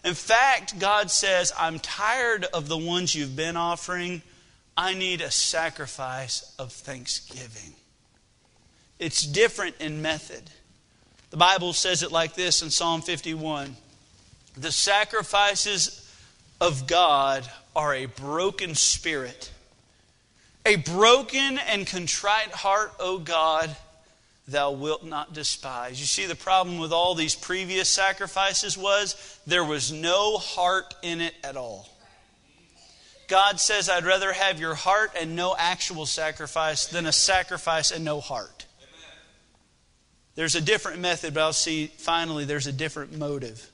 In 0.04 0.14
fact, 0.14 0.80
God 0.80 1.12
says, 1.12 1.52
I'm 1.58 1.80
tired 1.80 2.46
of 2.46 2.68
the 2.68 2.78
ones 2.78 3.14
you've 3.14 3.36
been 3.36 3.58
offering. 3.58 4.22
I 4.78 4.94
need 4.94 5.22
a 5.22 5.32
sacrifice 5.32 6.56
of 6.58 6.72
thanksgiving. 6.72 7.74
It's 8.98 9.24
different 9.24 9.76
in 9.80 10.02
method. 10.02 10.50
The 11.32 11.38
Bible 11.38 11.74
says 11.74 12.02
it 12.02 12.12
like 12.12 12.34
this 12.34 12.62
in 12.62 12.70
Psalm 12.70 13.02
51 13.02 13.76
The 14.58 14.72
sacrifices 14.72 16.10
of 16.60 16.88
God 16.88 17.50
are 17.76 17.94
a 17.94 18.06
broken 18.06 18.76
spirit. 18.76 19.52
A 20.66 20.76
broken 20.76 21.58
and 21.58 21.88
contrite 21.88 22.52
heart, 22.52 22.92
O 23.00 23.18
God, 23.18 23.76
thou 24.52 24.72
wilt 24.72 25.06
not 25.06 25.34
despise. 25.34 26.00
You 26.00 26.06
see, 26.06 26.26
the 26.26 26.36
problem 26.36 26.80
with 26.80 26.92
all 26.92 27.16
these 27.16 27.36
previous 27.36 27.90
sacrifices 27.90 28.78
was 28.78 29.40
there 29.46 29.64
was 29.64 29.92
no 29.92 30.38
heart 30.38 30.94
in 31.02 31.22
it 31.22 31.34
at 31.44 31.56
all. 31.56 31.88
God 33.28 33.60
says, 33.60 33.90
I'd 33.90 34.06
rather 34.06 34.34
have 34.34 34.60
your 34.60 34.74
heart 34.74 35.12
and 35.20 35.36
no 35.36 35.56
actual 35.58 36.06
sacrifice 36.06 36.88
than 36.88 37.06
a 37.06 37.12
sacrifice 37.12 37.92
and 37.92 38.04
no 38.04 38.20
heart. 38.20 38.66
There's 40.36 40.56
a 40.56 40.62
different 40.62 41.00
method, 41.00 41.34
but 41.34 41.42
I'll 41.42 41.54
see 41.54 41.88
finally 41.88 42.46
there's 42.46 42.66
a 42.66 42.72
different 42.72 43.18
motive. 43.18 43.70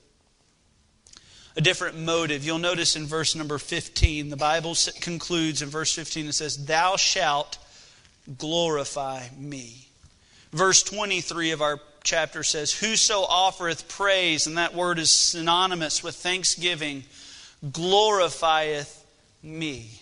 A 1.56 1.62
different 1.62 1.98
motive. 1.98 2.44
You'll 2.44 2.58
notice 2.58 2.98
in 2.98 3.06
verse 3.06 3.34
number 3.34 3.58
15, 3.58 4.30
the 4.30 4.36
Bible 4.36 4.76
concludes 5.00 5.62
in 5.62 5.70
verse 5.70 5.94
15, 5.94 6.28
it 6.28 6.34
says, 6.34 6.66
Thou 6.66 6.98
shalt 6.98 7.58
glorify 8.38 9.24
me. 9.38 9.85
Verse 10.52 10.84
23 10.84 11.52
of 11.52 11.62
our 11.62 11.80
chapter 12.04 12.44
says, 12.44 12.72
Whoso 12.72 13.22
offereth 13.22 13.88
praise, 13.88 14.48
and 14.48 14.58
that 14.58 14.74
word 14.74 15.00
is 15.00 15.12
synonymous 15.12 16.04
with 16.04 16.16
thanksgiving, 16.16 17.04
glorifieth 17.72 19.04
me. 19.44 20.02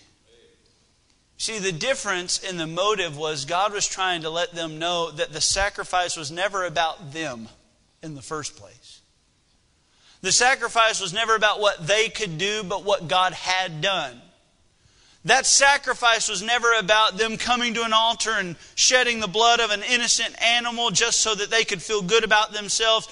See, 1.36 1.58
the 1.58 1.72
difference 1.72 2.38
in 2.38 2.56
the 2.56 2.66
motive 2.66 3.16
was 3.16 3.44
God 3.44 3.72
was 3.72 3.88
trying 3.88 4.22
to 4.22 4.30
let 4.30 4.52
them 4.54 4.78
know 4.78 5.10
that 5.10 5.32
the 5.32 5.40
sacrifice 5.40 6.16
was 6.16 6.30
never 6.30 6.64
about 6.64 7.12
them 7.12 7.48
in 8.02 8.14
the 8.14 8.22
first 8.22 8.56
place. 8.56 9.00
The 10.20 10.32
sacrifice 10.32 11.00
was 11.00 11.12
never 11.12 11.34
about 11.34 11.60
what 11.60 11.86
they 11.86 12.08
could 12.08 12.38
do, 12.38 12.62
but 12.64 12.84
what 12.84 13.08
God 13.08 13.34
had 13.34 13.80
done. 13.80 14.22
That 15.24 15.46
sacrifice 15.46 16.28
was 16.28 16.42
never 16.42 16.72
about 16.74 17.16
them 17.16 17.38
coming 17.38 17.74
to 17.74 17.84
an 17.84 17.94
altar 17.94 18.32
and 18.32 18.56
shedding 18.74 19.20
the 19.20 19.26
blood 19.26 19.58
of 19.58 19.70
an 19.70 19.82
innocent 19.82 20.40
animal 20.42 20.90
just 20.90 21.20
so 21.20 21.34
that 21.34 21.50
they 21.50 21.64
could 21.64 21.80
feel 21.80 22.02
good 22.02 22.24
about 22.24 22.52
themselves. 22.52 23.08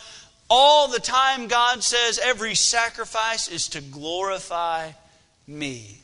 All 0.50 0.88
the 0.88 1.00
time, 1.00 1.48
God 1.48 1.82
says 1.82 2.20
every 2.22 2.54
sacrifice 2.54 3.48
is 3.48 3.68
to 3.68 3.80
glorify 3.80 4.90
me. 5.46 5.98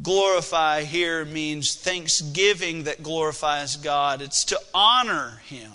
Glorify 0.00 0.82
here 0.82 1.24
means 1.24 1.74
thanksgiving 1.74 2.84
that 2.84 3.02
glorifies 3.02 3.76
God, 3.76 4.22
it's 4.22 4.44
to 4.44 4.60
honor 4.72 5.40
Him. 5.46 5.72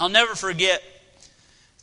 I'll 0.00 0.08
never 0.08 0.34
forget 0.34 0.82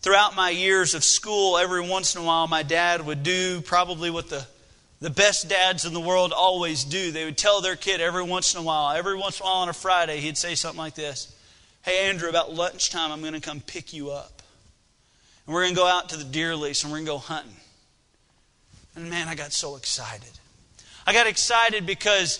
throughout 0.02 0.36
my 0.36 0.50
years 0.50 0.96
of 0.96 1.04
school, 1.04 1.58
every 1.58 1.88
once 1.88 2.16
in 2.16 2.22
a 2.22 2.26
while, 2.26 2.48
my 2.48 2.64
dad 2.64 3.06
would 3.06 3.24
do 3.24 3.62
probably 3.62 4.10
what 4.10 4.30
the, 4.30 4.46
the 5.06 5.12
best 5.12 5.48
dads 5.48 5.86
in 5.86 5.94
the 5.94 6.00
world 6.00 6.34
always 6.34 6.84
do. 6.84 7.12
They 7.12 7.26
would 7.26 7.38
tell 7.38 7.62
their 7.62 7.76
kid 7.76 8.02
every 8.02 8.24
once 8.24 8.56
in 8.56 8.60
a 8.60 8.64
while, 8.64 8.90
every 8.90 9.16
once 9.16 9.40
in 9.40 9.44
a 9.44 9.46
while 9.46 9.58
on 9.58 9.70
a 9.70 9.74
Friday, 9.74 10.20
he'd 10.20 10.36
say 10.36 10.56
something 10.56 10.80
like 10.80 10.96
this 10.96 11.32
Hey, 11.84 12.10
Andrew, 12.10 12.28
about 12.28 12.52
lunchtime, 12.52 13.12
I'm 13.12 13.22
going 13.22 13.34
to 13.34 13.40
come 13.40 13.62
pick 13.62 13.94
you 13.94 14.10
up. 14.10 14.42
And 15.46 15.54
we're 15.54 15.62
going 15.62 15.76
to 15.76 15.80
go 15.80 15.86
out 15.86 16.10
to 16.10 16.18
the 16.18 16.24
deer 16.24 16.56
lease 16.56 16.82
and 16.82 16.92
we're 16.92 16.98
going 16.98 17.06
to 17.06 17.12
go 17.12 17.18
hunting. 17.20 17.54
And 18.96 19.08
man, 19.12 19.28
I 19.28 19.36
got 19.36 19.54
so 19.54 19.76
excited. 19.76 20.32
I 21.06 21.14
got 21.14 21.28
excited 21.28 21.86
because 21.86 22.40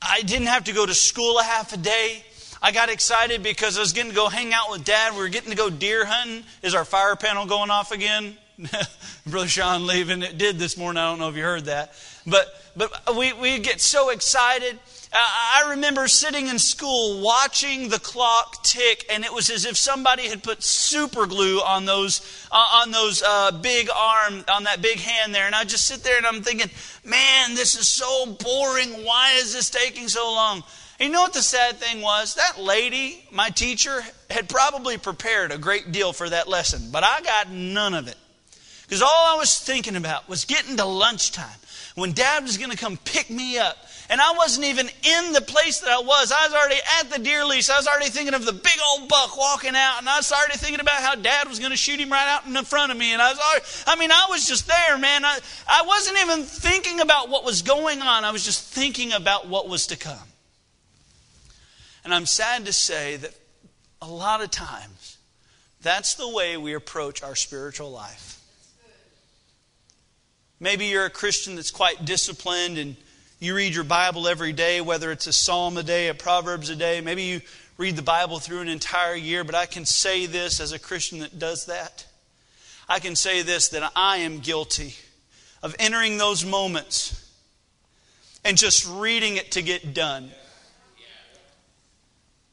I 0.00 0.22
didn't 0.22 0.46
have 0.46 0.64
to 0.64 0.72
go 0.72 0.86
to 0.86 0.94
school 0.94 1.38
a 1.38 1.42
half 1.42 1.74
a 1.74 1.76
day. 1.76 2.24
I 2.62 2.72
got 2.72 2.88
excited 2.88 3.42
because 3.42 3.76
I 3.76 3.82
was 3.82 3.92
getting 3.92 4.12
to 4.12 4.16
go 4.16 4.30
hang 4.30 4.54
out 4.54 4.70
with 4.70 4.82
Dad. 4.82 5.12
We 5.12 5.18
were 5.18 5.28
getting 5.28 5.50
to 5.50 5.56
go 5.58 5.68
deer 5.68 6.06
hunting. 6.06 6.42
Is 6.62 6.74
our 6.74 6.86
fire 6.86 7.16
panel 7.16 7.44
going 7.44 7.68
off 7.68 7.92
again? 7.92 8.38
Brother 9.26 9.48
Sean 9.48 9.86
leaving. 9.86 10.22
It 10.22 10.38
did 10.38 10.58
this 10.58 10.76
morning. 10.76 11.02
I 11.02 11.10
don't 11.10 11.18
know 11.18 11.28
if 11.28 11.36
you 11.36 11.42
heard 11.42 11.66
that. 11.66 11.92
But, 12.26 12.48
but 12.76 13.16
we, 13.16 13.32
we 13.34 13.58
get 13.58 13.80
so 13.80 14.10
excited. 14.10 14.78
I 15.12 15.68
remember 15.70 16.08
sitting 16.08 16.48
in 16.48 16.58
school 16.58 17.22
watching 17.22 17.88
the 17.88 17.98
clock 17.98 18.62
tick, 18.64 19.06
and 19.10 19.24
it 19.24 19.32
was 19.32 19.50
as 19.50 19.64
if 19.64 19.76
somebody 19.76 20.28
had 20.28 20.42
put 20.42 20.62
super 20.62 21.26
glue 21.26 21.60
on 21.60 21.84
those 21.84 22.20
uh, 22.50 22.82
on 22.82 22.90
those 22.90 23.22
uh, 23.22 23.52
big 23.52 23.88
arm 23.94 24.44
on 24.52 24.64
that 24.64 24.82
big 24.82 24.98
hand 24.98 25.34
there. 25.34 25.46
And 25.46 25.54
I 25.54 25.64
just 25.64 25.86
sit 25.86 26.02
there 26.02 26.16
and 26.16 26.26
I'm 26.26 26.42
thinking, 26.42 26.70
man, 27.04 27.54
this 27.54 27.76
is 27.78 27.88
so 27.88 28.26
boring. 28.26 29.04
Why 29.04 29.34
is 29.38 29.54
this 29.54 29.70
taking 29.70 30.08
so 30.08 30.32
long? 30.32 30.64
And 30.98 31.08
you 31.08 31.12
know 31.12 31.22
what 31.22 31.34
the 31.34 31.42
sad 31.42 31.76
thing 31.76 32.02
was? 32.02 32.34
That 32.34 32.58
lady, 32.58 33.24
my 33.30 33.50
teacher, 33.50 34.02
had 34.28 34.48
probably 34.48 34.98
prepared 34.98 35.52
a 35.52 35.58
great 35.58 35.92
deal 35.92 36.12
for 36.12 36.28
that 36.28 36.48
lesson, 36.48 36.90
but 36.90 37.04
I 37.04 37.20
got 37.20 37.50
none 37.50 37.94
of 37.94 38.08
it. 38.08 38.16
Because 38.86 39.02
all 39.02 39.34
I 39.34 39.36
was 39.36 39.58
thinking 39.58 39.96
about 39.96 40.28
was 40.28 40.44
getting 40.44 40.76
to 40.76 40.84
lunchtime 40.84 41.58
when 41.96 42.12
dad 42.12 42.44
was 42.44 42.56
going 42.56 42.70
to 42.70 42.76
come 42.76 42.96
pick 42.98 43.30
me 43.30 43.58
up. 43.58 43.76
And 44.08 44.20
I 44.20 44.34
wasn't 44.36 44.66
even 44.66 44.86
in 44.86 45.32
the 45.32 45.40
place 45.40 45.80
that 45.80 45.90
I 45.90 45.98
was. 45.98 46.30
I 46.30 46.46
was 46.46 46.54
already 46.54 46.80
at 47.00 47.10
the 47.10 47.18
deer 47.18 47.44
lease. 47.44 47.68
I 47.68 47.76
was 47.76 47.88
already 47.88 48.10
thinking 48.10 48.34
of 48.34 48.44
the 48.44 48.52
big 48.52 48.78
old 48.92 49.08
buck 49.08 49.36
walking 49.36 49.74
out. 49.74 49.98
And 49.98 50.08
I 50.08 50.18
was 50.18 50.30
already 50.30 50.56
thinking 50.56 50.78
about 50.78 51.02
how 51.02 51.16
dad 51.16 51.48
was 51.48 51.58
going 51.58 51.72
to 51.72 51.76
shoot 51.76 51.98
him 51.98 52.12
right 52.12 52.28
out 52.28 52.46
in 52.46 52.52
the 52.52 52.62
front 52.62 52.92
of 52.92 52.98
me. 52.98 53.12
And 53.12 53.20
I 53.20 53.30
was 53.30 53.40
already, 53.40 53.64
I 53.88 53.96
mean, 53.96 54.12
I 54.12 54.26
was 54.30 54.46
just 54.46 54.68
there, 54.68 54.96
man. 54.98 55.24
I, 55.24 55.40
I 55.68 55.82
wasn't 55.84 56.18
even 56.20 56.44
thinking 56.44 57.00
about 57.00 57.28
what 57.28 57.44
was 57.44 57.62
going 57.62 58.00
on. 58.00 58.24
I 58.24 58.30
was 58.30 58.44
just 58.44 58.62
thinking 58.62 59.12
about 59.12 59.48
what 59.48 59.68
was 59.68 59.88
to 59.88 59.96
come. 59.96 60.28
And 62.04 62.14
I'm 62.14 62.26
sad 62.26 62.66
to 62.66 62.72
say 62.72 63.16
that 63.16 63.32
a 64.00 64.06
lot 64.06 64.40
of 64.40 64.52
times, 64.52 65.18
that's 65.82 66.14
the 66.14 66.28
way 66.28 66.56
we 66.56 66.74
approach 66.74 67.24
our 67.24 67.34
spiritual 67.34 67.90
life. 67.90 68.40
Maybe 70.58 70.86
you're 70.86 71.04
a 71.04 71.10
Christian 71.10 71.56
that's 71.56 71.70
quite 71.70 72.04
disciplined 72.04 72.78
and 72.78 72.96
you 73.38 73.54
read 73.54 73.74
your 73.74 73.84
Bible 73.84 74.26
every 74.26 74.52
day, 74.52 74.80
whether 74.80 75.12
it's 75.12 75.26
a 75.26 75.32
psalm 75.32 75.76
a 75.76 75.82
day, 75.82 76.08
a 76.08 76.14
proverbs 76.14 76.70
a 76.70 76.76
day. 76.76 77.02
Maybe 77.02 77.24
you 77.24 77.40
read 77.76 77.96
the 77.96 78.02
Bible 78.02 78.38
through 78.38 78.60
an 78.60 78.68
entire 78.68 79.14
year, 79.14 79.44
but 79.44 79.54
I 79.54 79.66
can 79.66 79.84
say 79.84 80.24
this 80.24 80.58
as 80.58 80.72
a 80.72 80.78
Christian 80.78 81.18
that 81.18 81.38
does 81.38 81.66
that. 81.66 82.06
I 82.88 83.00
can 83.00 83.16
say 83.16 83.42
this 83.42 83.68
that 83.68 83.92
I 83.94 84.18
am 84.18 84.38
guilty 84.38 84.94
of 85.62 85.76
entering 85.78 86.16
those 86.16 86.44
moments 86.44 87.22
and 88.44 88.56
just 88.56 88.86
reading 88.88 89.36
it 89.36 89.52
to 89.52 89.62
get 89.62 89.92
done. 89.92 90.30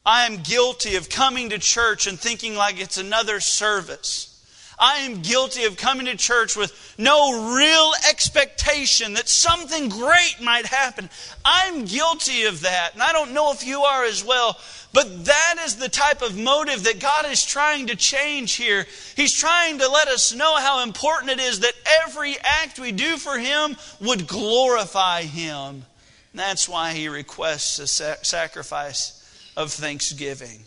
I 0.05 0.25
am 0.25 0.37
guilty 0.43 0.97
of 0.97 1.09
coming 1.09 1.51
to 1.51 1.59
church 1.59 2.07
and 2.07 2.19
thinking 2.19 2.55
like 2.55 2.81
it's 2.81 2.97
another 2.97 3.39
service. 3.39 4.32
I 4.79 4.99
am 4.99 5.21
guilty 5.21 5.65
of 5.65 5.77
coming 5.77 6.07
to 6.07 6.17
church 6.17 6.55
with 6.55 6.95
no 6.97 7.55
real 7.55 7.91
expectation 8.09 9.13
that 9.13 9.29
something 9.29 9.89
great 9.89 10.37
might 10.41 10.65
happen. 10.65 11.09
I'm 11.45 11.85
guilty 11.85 12.43
of 12.43 12.61
that, 12.61 12.93
and 12.93 13.03
I 13.03 13.11
don't 13.11 13.33
know 13.33 13.51
if 13.51 13.65
you 13.65 13.81
are 13.81 14.03
as 14.05 14.23
well. 14.23 14.57
But 14.93 15.25
that 15.25 15.55
is 15.65 15.77
the 15.77 15.89
type 15.89 16.21
of 16.21 16.37
motive 16.37 16.83
that 16.83 16.99
God 16.99 17.25
is 17.25 17.43
trying 17.43 17.87
to 17.87 17.95
change 17.95 18.53
here. 18.53 18.85
He's 19.15 19.33
trying 19.33 19.79
to 19.79 19.89
let 19.89 20.07
us 20.07 20.35
know 20.35 20.55
how 20.57 20.83
important 20.83 21.31
it 21.31 21.39
is 21.39 21.61
that 21.61 21.73
every 22.03 22.35
act 22.43 22.79
we 22.79 22.91
do 22.91 23.17
for 23.17 23.39
Him 23.39 23.75
would 23.99 24.27
glorify 24.27 25.23
Him. 25.23 25.85
And 26.31 26.39
that's 26.39 26.69
why 26.69 26.93
He 26.93 27.07
requests 27.09 27.79
a 27.79 27.87
sacrifice 27.87 29.19
of 29.57 29.71
thanksgiving. 29.71 30.63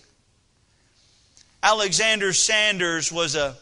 Alexander 1.63 2.33
Sanders 2.33 3.13
was 3.13 3.37
a 3.37 3.57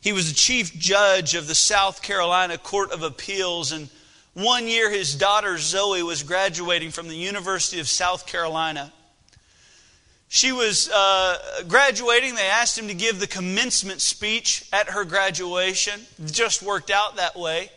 he 0.00 0.12
was 0.12 0.28
the 0.28 0.34
chief 0.34 0.78
judge 0.78 1.34
of 1.34 1.46
the 1.46 1.54
South 1.54 2.02
Carolina 2.02 2.56
Court 2.56 2.90
of 2.92 3.02
Appeals, 3.02 3.72
and 3.72 3.88
one 4.34 4.66
year 4.66 4.90
his 4.90 5.14
daughter 5.14 5.58
Zoe 5.58 6.02
was 6.02 6.22
graduating 6.22 6.90
from 6.90 7.08
the 7.08 7.16
University 7.16 7.80
of 7.80 7.88
South 7.88 8.26
Carolina. 8.26 8.92
She 10.28 10.52
was 10.52 10.88
uh, 10.88 11.64
graduating. 11.66 12.36
They 12.36 12.46
asked 12.46 12.78
him 12.78 12.86
to 12.86 12.94
give 12.94 13.18
the 13.18 13.26
commencement 13.26 14.00
speech 14.00 14.64
at 14.72 14.90
her 14.90 15.04
graduation. 15.04 16.00
It 16.22 16.32
just 16.32 16.62
worked 16.62 16.90
out 16.90 17.16
that 17.16 17.36
way. 17.36 17.68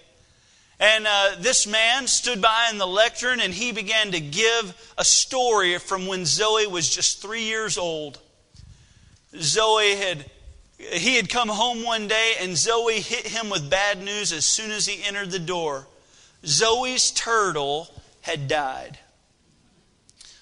And 0.80 1.08
uh, 1.08 1.32
this 1.40 1.66
man 1.66 2.06
stood 2.06 2.44
by 2.44 2.68
in 2.72 2.78
the 2.78 2.86
lectern 2.86 3.40
and 3.40 3.52
he 3.52 3.72
began 3.72 4.12
to 4.12 4.20
give 4.20 4.94
a 4.98 5.04
story 5.04 5.80
from 5.80 6.06
when 6.06 6.26
Zoe 6.26 6.68
was 6.68 6.94
just 6.94 7.22
three 7.22 7.44
years 7.44 7.78
old. 7.78 8.20
Zoe 9.36 9.96
had 9.96 10.26
he 10.92 11.16
had 11.16 11.30
come 11.30 11.50
home 11.50 11.84
one 11.84 12.08
day 12.08 12.34
and 12.40 12.58
Zoe 12.58 13.00
hit 13.00 13.28
him 13.28 13.50
with 13.50 13.70
bad 13.70 14.02
news 14.02 14.32
as 14.32 14.46
soon 14.46 14.72
as 14.72 14.86
he 14.86 15.04
entered 15.04 15.32
the 15.32 15.40
door. 15.40 15.88
Zoe's 16.46 17.12
turtle 17.12 17.88
had 18.22 18.48
died. 18.48 18.98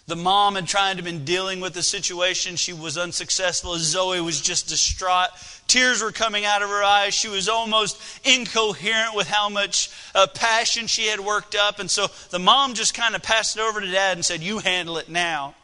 The 0.07 0.15
mom 0.17 0.55
had 0.55 0.67
tried 0.67 0.97
to 0.97 1.03
been 1.03 1.23
dealing 1.23 1.61
with 1.61 1.73
the 1.73 1.83
situation. 1.83 2.57
She 2.57 2.73
was 2.73 2.97
unsuccessful. 2.97 3.77
Zoe 3.77 4.19
was 4.19 4.41
just 4.41 4.67
distraught. 4.67 5.29
Tears 5.67 6.01
were 6.01 6.11
coming 6.11 6.43
out 6.43 6.61
of 6.61 6.69
her 6.69 6.83
eyes. 6.83 7.13
She 7.13 7.29
was 7.29 7.47
almost 7.47 7.97
incoherent 8.27 9.15
with 9.15 9.27
how 9.27 9.47
much 9.47 9.89
uh, 10.13 10.27
passion 10.27 10.87
she 10.87 11.07
had 11.07 11.21
worked 11.21 11.55
up. 11.55 11.79
And 11.79 11.89
so 11.89 12.07
the 12.29 12.39
mom 12.39 12.73
just 12.73 12.93
kind 12.93 13.15
of 13.15 13.23
passed 13.23 13.55
it 13.55 13.61
over 13.61 13.79
to 13.79 13.89
dad 13.89 14.17
and 14.17 14.25
said, 14.25 14.41
You 14.41 14.59
handle 14.59 14.97
it 14.97 15.07
now. 15.07 15.55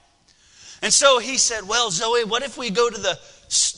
And 0.82 0.94
so 0.94 1.20
he 1.20 1.38
said, 1.38 1.68
Well, 1.68 1.92
Zoe, 1.92 2.24
what 2.24 2.44
if 2.44 2.58
we 2.58 2.70
go 2.70 2.90
to 2.90 3.02
the 3.02 3.20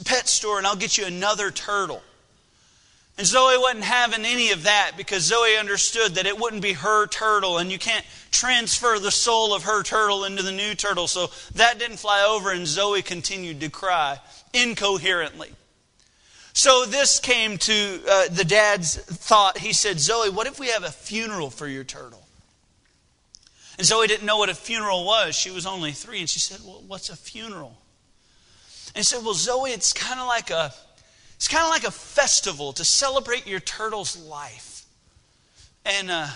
pet 0.05 0.27
store 0.27 0.57
and 0.57 0.67
I'll 0.67 0.75
get 0.75 0.97
you 0.97 1.05
another 1.05 1.51
turtle. 1.51 2.01
And 3.17 3.27
Zoe 3.27 3.57
wasn't 3.57 3.83
having 3.83 4.25
any 4.25 4.51
of 4.51 4.63
that 4.63 4.93
because 4.95 5.23
Zoe 5.23 5.57
understood 5.57 6.15
that 6.15 6.25
it 6.25 6.39
wouldn't 6.39 6.61
be 6.61 6.73
her 6.73 7.05
turtle 7.05 7.57
and 7.57 7.69
you 7.69 7.77
can't 7.77 8.05
transfer 8.31 8.97
the 8.97 9.11
soul 9.11 9.53
of 9.53 9.63
her 9.63 9.83
turtle 9.83 10.23
into 10.23 10.41
the 10.41 10.53
new 10.53 10.73
turtle. 10.73 11.07
So 11.07 11.29
that 11.55 11.79
didn't 11.79 11.97
fly 11.97 12.23
over 12.23 12.51
and 12.51 12.65
Zoe 12.65 13.01
continued 13.01 13.59
to 13.59 13.69
cry 13.69 14.19
incoherently. 14.53 15.51
So 16.53 16.85
this 16.85 17.19
came 17.19 17.57
to 17.57 18.01
uh, 18.09 18.27
the 18.29 18.45
dad's 18.45 18.95
thought. 18.97 19.57
He 19.57 19.73
said, 19.73 19.99
Zoe, 19.99 20.29
what 20.29 20.47
if 20.47 20.59
we 20.59 20.67
have 20.67 20.83
a 20.83 20.91
funeral 20.91 21.49
for 21.49 21.67
your 21.67 21.83
turtle? 21.83 22.25
And 23.77 23.85
Zoe 23.87 24.07
didn't 24.07 24.25
know 24.25 24.37
what 24.37 24.49
a 24.49 24.55
funeral 24.55 25.05
was. 25.05 25.35
She 25.35 25.51
was 25.51 25.65
only 25.65 25.93
three. 25.93 26.19
And 26.19 26.29
she 26.29 26.39
said, 26.39 26.59
Well, 26.65 26.83
what's 26.85 27.09
a 27.09 27.15
funeral? 27.15 27.77
And 28.95 28.97
he 28.97 29.03
said, 29.03 29.23
Well, 29.23 29.33
Zoe, 29.33 29.71
it's 29.71 29.93
kind 29.93 30.19
of 30.19 30.27
like 30.27 30.49
a 30.49 30.73
it's 31.35 31.47
kind 31.47 31.63
of 31.63 31.69
like 31.69 31.85
a 31.85 31.91
festival 31.91 32.73
to 32.73 32.83
celebrate 32.83 33.47
your 33.47 33.61
turtle's 33.61 34.17
life. 34.17 34.85
And 35.85 36.11
uh, 36.11 36.27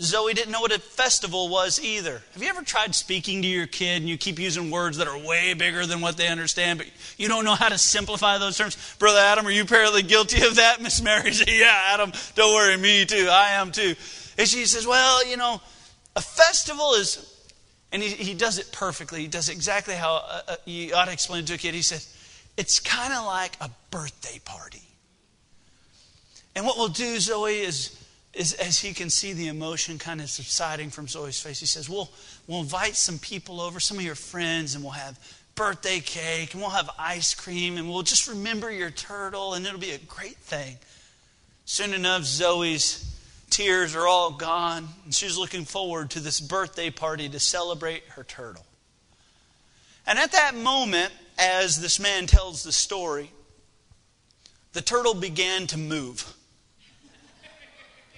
Zoe 0.00 0.34
didn't 0.34 0.50
know 0.50 0.60
what 0.60 0.72
a 0.72 0.80
festival 0.80 1.48
was 1.48 1.80
either. 1.80 2.20
Have 2.32 2.42
you 2.42 2.48
ever 2.48 2.62
tried 2.62 2.94
speaking 2.96 3.42
to 3.42 3.48
your 3.48 3.68
kid 3.68 3.98
and 3.98 4.08
you 4.08 4.18
keep 4.18 4.40
using 4.40 4.72
words 4.72 4.96
that 4.96 5.06
are 5.06 5.16
way 5.16 5.54
bigger 5.54 5.86
than 5.86 6.00
what 6.00 6.16
they 6.16 6.26
understand, 6.26 6.78
but 6.78 6.88
you 7.16 7.28
don't 7.28 7.44
know 7.44 7.54
how 7.54 7.68
to 7.68 7.78
simplify 7.78 8.38
those 8.38 8.56
terms? 8.56 8.76
Brother 8.98 9.20
Adam, 9.20 9.46
are 9.46 9.52
you 9.52 9.62
apparently 9.62 10.02
guilty 10.02 10.44
of 10.44 10.56
that? 10.56 10.82
Miss 10.82 11.00
Mary 11.00 11.32
said, 11.32 11.48
Yeah, 11.52 11.80
Adam, 11.92 12.12
don't 12.34 12.52
worry, 12.52 12.76
me 12.76 13.04
too. 13.04 13.28
I 13.30 13.50
am 13.50 13.70
too. 13.70 13.94
And 14.36 14.48
she 14.48 14.66
says, 14.66 14.84
Well, 14.84 15.24
you 15.28 15.36
know, 15.36 15.60
a 16.16 16.20
festival 16.20 16.94
is 16.94 17.29
and 17.92 18.02
he, 18.02 18.10
he 18.10 18.34
does 18.34 18.58
it 18.58 18.70
perfectly. 18.72 19.22
He 19.22 19.28
does 19.28 19.48
exactly 19.48 19.94
how 19.94 20.16
uh, 20.16 20.40
uh, 20.48 20.56
you 20.64 20.94
ought 20.94 21.06
to 21.06 21.12
explain 21.12 21.44
it 21.44 21.46
to 21.48 21.54
a 21.54 21.58
kid. 21.58 21.74
He 21.74 21.82
says, 21.82 22.14
it's 22.56 22.78
kind 22.78 23.12
of 23.12 23.24
like 23.24 23.56
a 23.60 23.70
birthday 23.90 24.40
party. 24.44 24.82
And 26.54 26.66
what 26.66 26.76
we'll 26.76 26.88
do, 26.88 27.18
Zoe, 27.18 27.60
is, 27.60 27.96
is 28.34 28.54
as 28.54 28.78
he 28.78 28.92
can 28.92 29.10
see 29.10 29.32
the 29.32 29.48
emotion 29.48 29.98
kind 29.98 30.20
of 30.20 30.28
subsiding 30.28 30.90
from 30.90 31.08
Zoe's 31.08 31.40
face, 31.40 31.60
he 31.60 31.66
says, 31.66 31.88
we'll, 31.88 32.10
we'll 32.46 32.60
invite 32.60 32.96
some 32.96 33.18
people 33.18 33.60
over, 33.60 33.80
some 33.80 33.98
of 33.98 34.04
your 34.04 34.14
friends, 34.14 34.74
and 34.74 34.84
we'll 34.84 34.92
have 34.92 35.18
birthday 35.54 36.00
cake, 36.00 36.52
and 36.52 36.62
we'll 36.62 36.70
have 36.70 36.90
ice 36.98 37.34
cream, 37.34 37.76
and 37.76 37.88
we'll 37.88 38.02
just 38.02 38.28
remember 38.28 38.70
your 38.70 38.90
turtle, 38.90 39.54
and 39.54 39.66
it'll 39.66 39.78
be 39.78 39.92
a 39.92 39.98
great 39.98 40.36
thing. 40.36 40.76
Soon 41.64 41.94
enough, 41.94 42.24
Zoe's 42.24 43.09
tears 43.50 43.94
are 43.94 44.06
all 44.06 44.30
gone, 44.30 44.88
and 45.04 45.14
she's 45.14 45.36
looking 45.36 45.64
forward 45.64 46.10
to 46.10 46.20
this 46.20 46.40
birthday 46.40 46.90
party 46.90 47.28
to 47.28 47.40
celebrate 47.40 48.04
her 48.10 48.24
turtle. 48.24 48.64
And 50.06 50.18
at 50.18 50.32
that 50.32 50.54
moment, 50.54 51.12
as 51.38 51.80
this 51.80 52.00
man 52.00 52.26
tells 52.26 52.62
the 52.62 52.72
story, 52.72 53.30
the 54.72 54.80
turtle 54.80 55.14
began 55.14 55.66
to 55.68 55.78
move. 55.78 56.32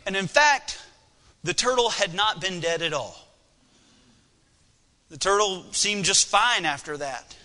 And 0.06 0.16
in 0.16 0.26
fact, 0.26 0.80
the 1.44 1.54
turtle 1.54 1.90
had 1.90 2.14
not 2.14 2.40
been 2.40 2.60
dead 2.60 2.82
at 2.82 2.92
all. 2.92 3.16
The 5.10 5.18
turtle 5.18 5.64
seemed 5.72 6.04
just 6.04 6.26
fine 6.26 6.64
after 6.64 6.96
that. 6.96 7.36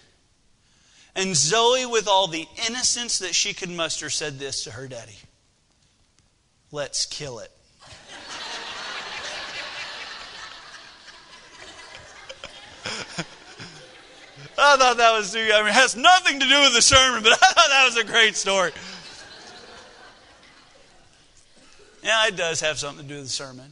And 1.16 1.36
Zoe, 1.36 1.86
with 1.86 2.08
all 2.08 2.28
the 2.28 2.48
innocence 2.68 3.20
that 3.20 3.34
she 3.34 3.54
could 3.54 3.70
muster, 3.70 4.10
said 4.10 4.40
this 4.40 4.64
to 4.64 4.72
her 4.72 4.88
daddy 4.88 5.18
Let's 6.72 7.06
kill 7.06 7.40
it. 7.40 7.52
I 14.68 14.78
thought 14.78 14.98
that 14.98 15.12
was, 15.12 15.36
I 15.36 15.40
mean, 15.40 15.50
it 15.50 15.74
has 15.74 15.96
nothing 15.96 16.40
to 16.40 16.46
do 16.46 16.62
with 16.62 16.74
the 16.74 16.82
sermon, 16.82 17.24
but 17.24 17.32
I 17.42 17.54
thought 17.54 17.70
that 17.70 17.86
was 17.86 17.98
a 17.98 18.04
great 18.04 18.36
story. 18.36 18.72
Yeah, 22.04 22.28
it 22.28 22.36
does 22.36 22.62
have 22.62 22.78
something 22.78 23.08
to 23.08 23.10
do 23.10 23.16
with 23.16 23.26
the 23.26 23.32
sermon. 23.32 23.72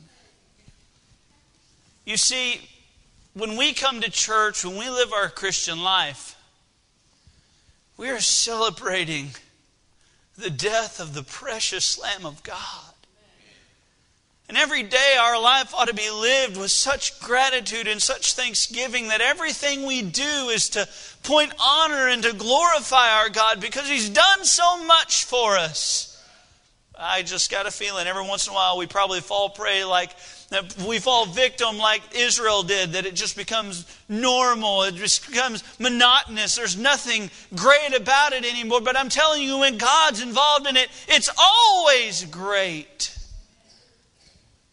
You 2.05 2.17
see, 2.17 2.61
when 3.33 3.57
we 3.57 3.73
come 3.73 4.01
to 4.01 4.09
church, 4.09 4.63
when 4.63 4.77
we 4.77 4.89
live 4.89 5.11
our 5.11 5.29
Christian 5.29 5.83
life, 5.83 6.35
we 7.97 8.09
are 8.09 8.19
celebrating 8.19 9.29
the 10.37 10.49
death 10.49 10.99
of 10.99 11.13
the 11.13 11.23
precious 11.23 11.99
Lamb 11.99 12.25
of 12.25 12.43
God. 12.43 12.94
And 14.47 14.57
every 14.57 14.83
day 14.83 15.17
our 15.19 15.41
life 15.41 15.73
ought 15.73 15.87
to 15.87 15.93
be 15.93 16.09
lived 16.11 16.57
with 16.57 16.69
such 16.69 17.19
gratitude 17.19 17.87
and 17.87 18.01
such 18.01 18.33
thanksgiving 18.33 19.07
that 19.07 19.21
everything 19.21 19.85
we 19.85 20.03
do 20.03 20.49
is 20.49 20.69
to 20.69 20.87
point 21.23 21.51
honor 21.59 22.07
and 22.07 22.21
to 22.23 22.33
glorify 22.33 23.09
our 23.09 23.29
God 23.29 23.59
because 23.59 23.89
He's 23.89 24.09
done 24.09 24.43
so 24.43 24.83
much 24.85 25.25
for 25.25 25.57
us. 25.57 26.11
I 26.97 27.23
just 27.23 27.51
got 27.51 27.65
a 27.65 27.71
feeling 27.71 28.07
every 28.07 28.25
once 28.25 28.47
in 28.47 28.51
a 28.51 28.55
while 28.55 28.77
we 28.77 28.87
probably 28.87 29.19
fall 29.19 29.49
prey 29.49 29.83
like 29.83 30.11
we 30.87 30.99
fall 30.99 31.25
victim 31.25 31.77
like 31.77 32.01
Israel 32.15 32.61
did, 32.63 32.93
that 32.93 33.05
it 33.05 33.15
just 33.15 33.35
becomes 33.35 33.85
normal. 34.07 34.83
It 34.83 34.95
just 34.95 35.27
becomes 35.27 35.63
monotonous. 35.79 36.55
There's 36.55 36.77
nothing 36.77 37.31
great 37.55 37.95
about 37.95 38.33
it 38.33 38.45
anymore. 38.45 38.81
But 38.81 38.95
I'm 38.95 39.09
telling 39.09 39.41
you, 39.41 39.57
when 39.57 39.77
God's 39.77 40.21
involved 40.21 40.67
in 40.67 40.77
it, 40.77 40.89
it's 41.07 41.29
always 41.37 42.25
great. 42.25 43.17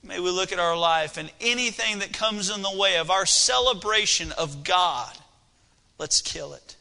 May 0.05 0.18
we 0.18 0.30
look 0.30 0.53
at 0.53 0.59
our 0.59 0.76
life 0.76 1.16
and 1.16 1.30
anything 1.40 2.00
that 2.00 2.12
comes 2.12 2.50
in 2.50 2.62
the 2.62 2.76
way 2.76 2.96
of 2.96 3.11
our 3.11 3.24
celebration 3.24 4.32
of 4.32 4.64
God, 4.64 5.16
let's 5.98 6.20
kill 6.20 6.55
it. 6.55 6.76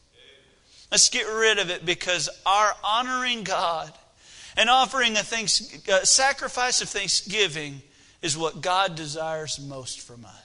Let's 0.91 1.09
get 1.09 1.28
rid 1.28 1.59
of 1.59 1.69
it 1.69 1.86
because 1.86 2.30
our 2.45 2.74
honoring 2.84 3.43
God 3.43 3.93
and 4.57 4.69
offering 4.69 5.13
a, 5.13 5.19
thanks, 5.19 5.78
a 5.88 6.05
sacrifice 6.05 6.82
of 6.82 6.89
thanksgiving 6.89 7.82
is 8.22 8.38
what 8.38 8.61
God 8.61 8.95
desires 8.95 9.59
most 9.59 10.01
from 10.01 10.26
us. 10.26 10.40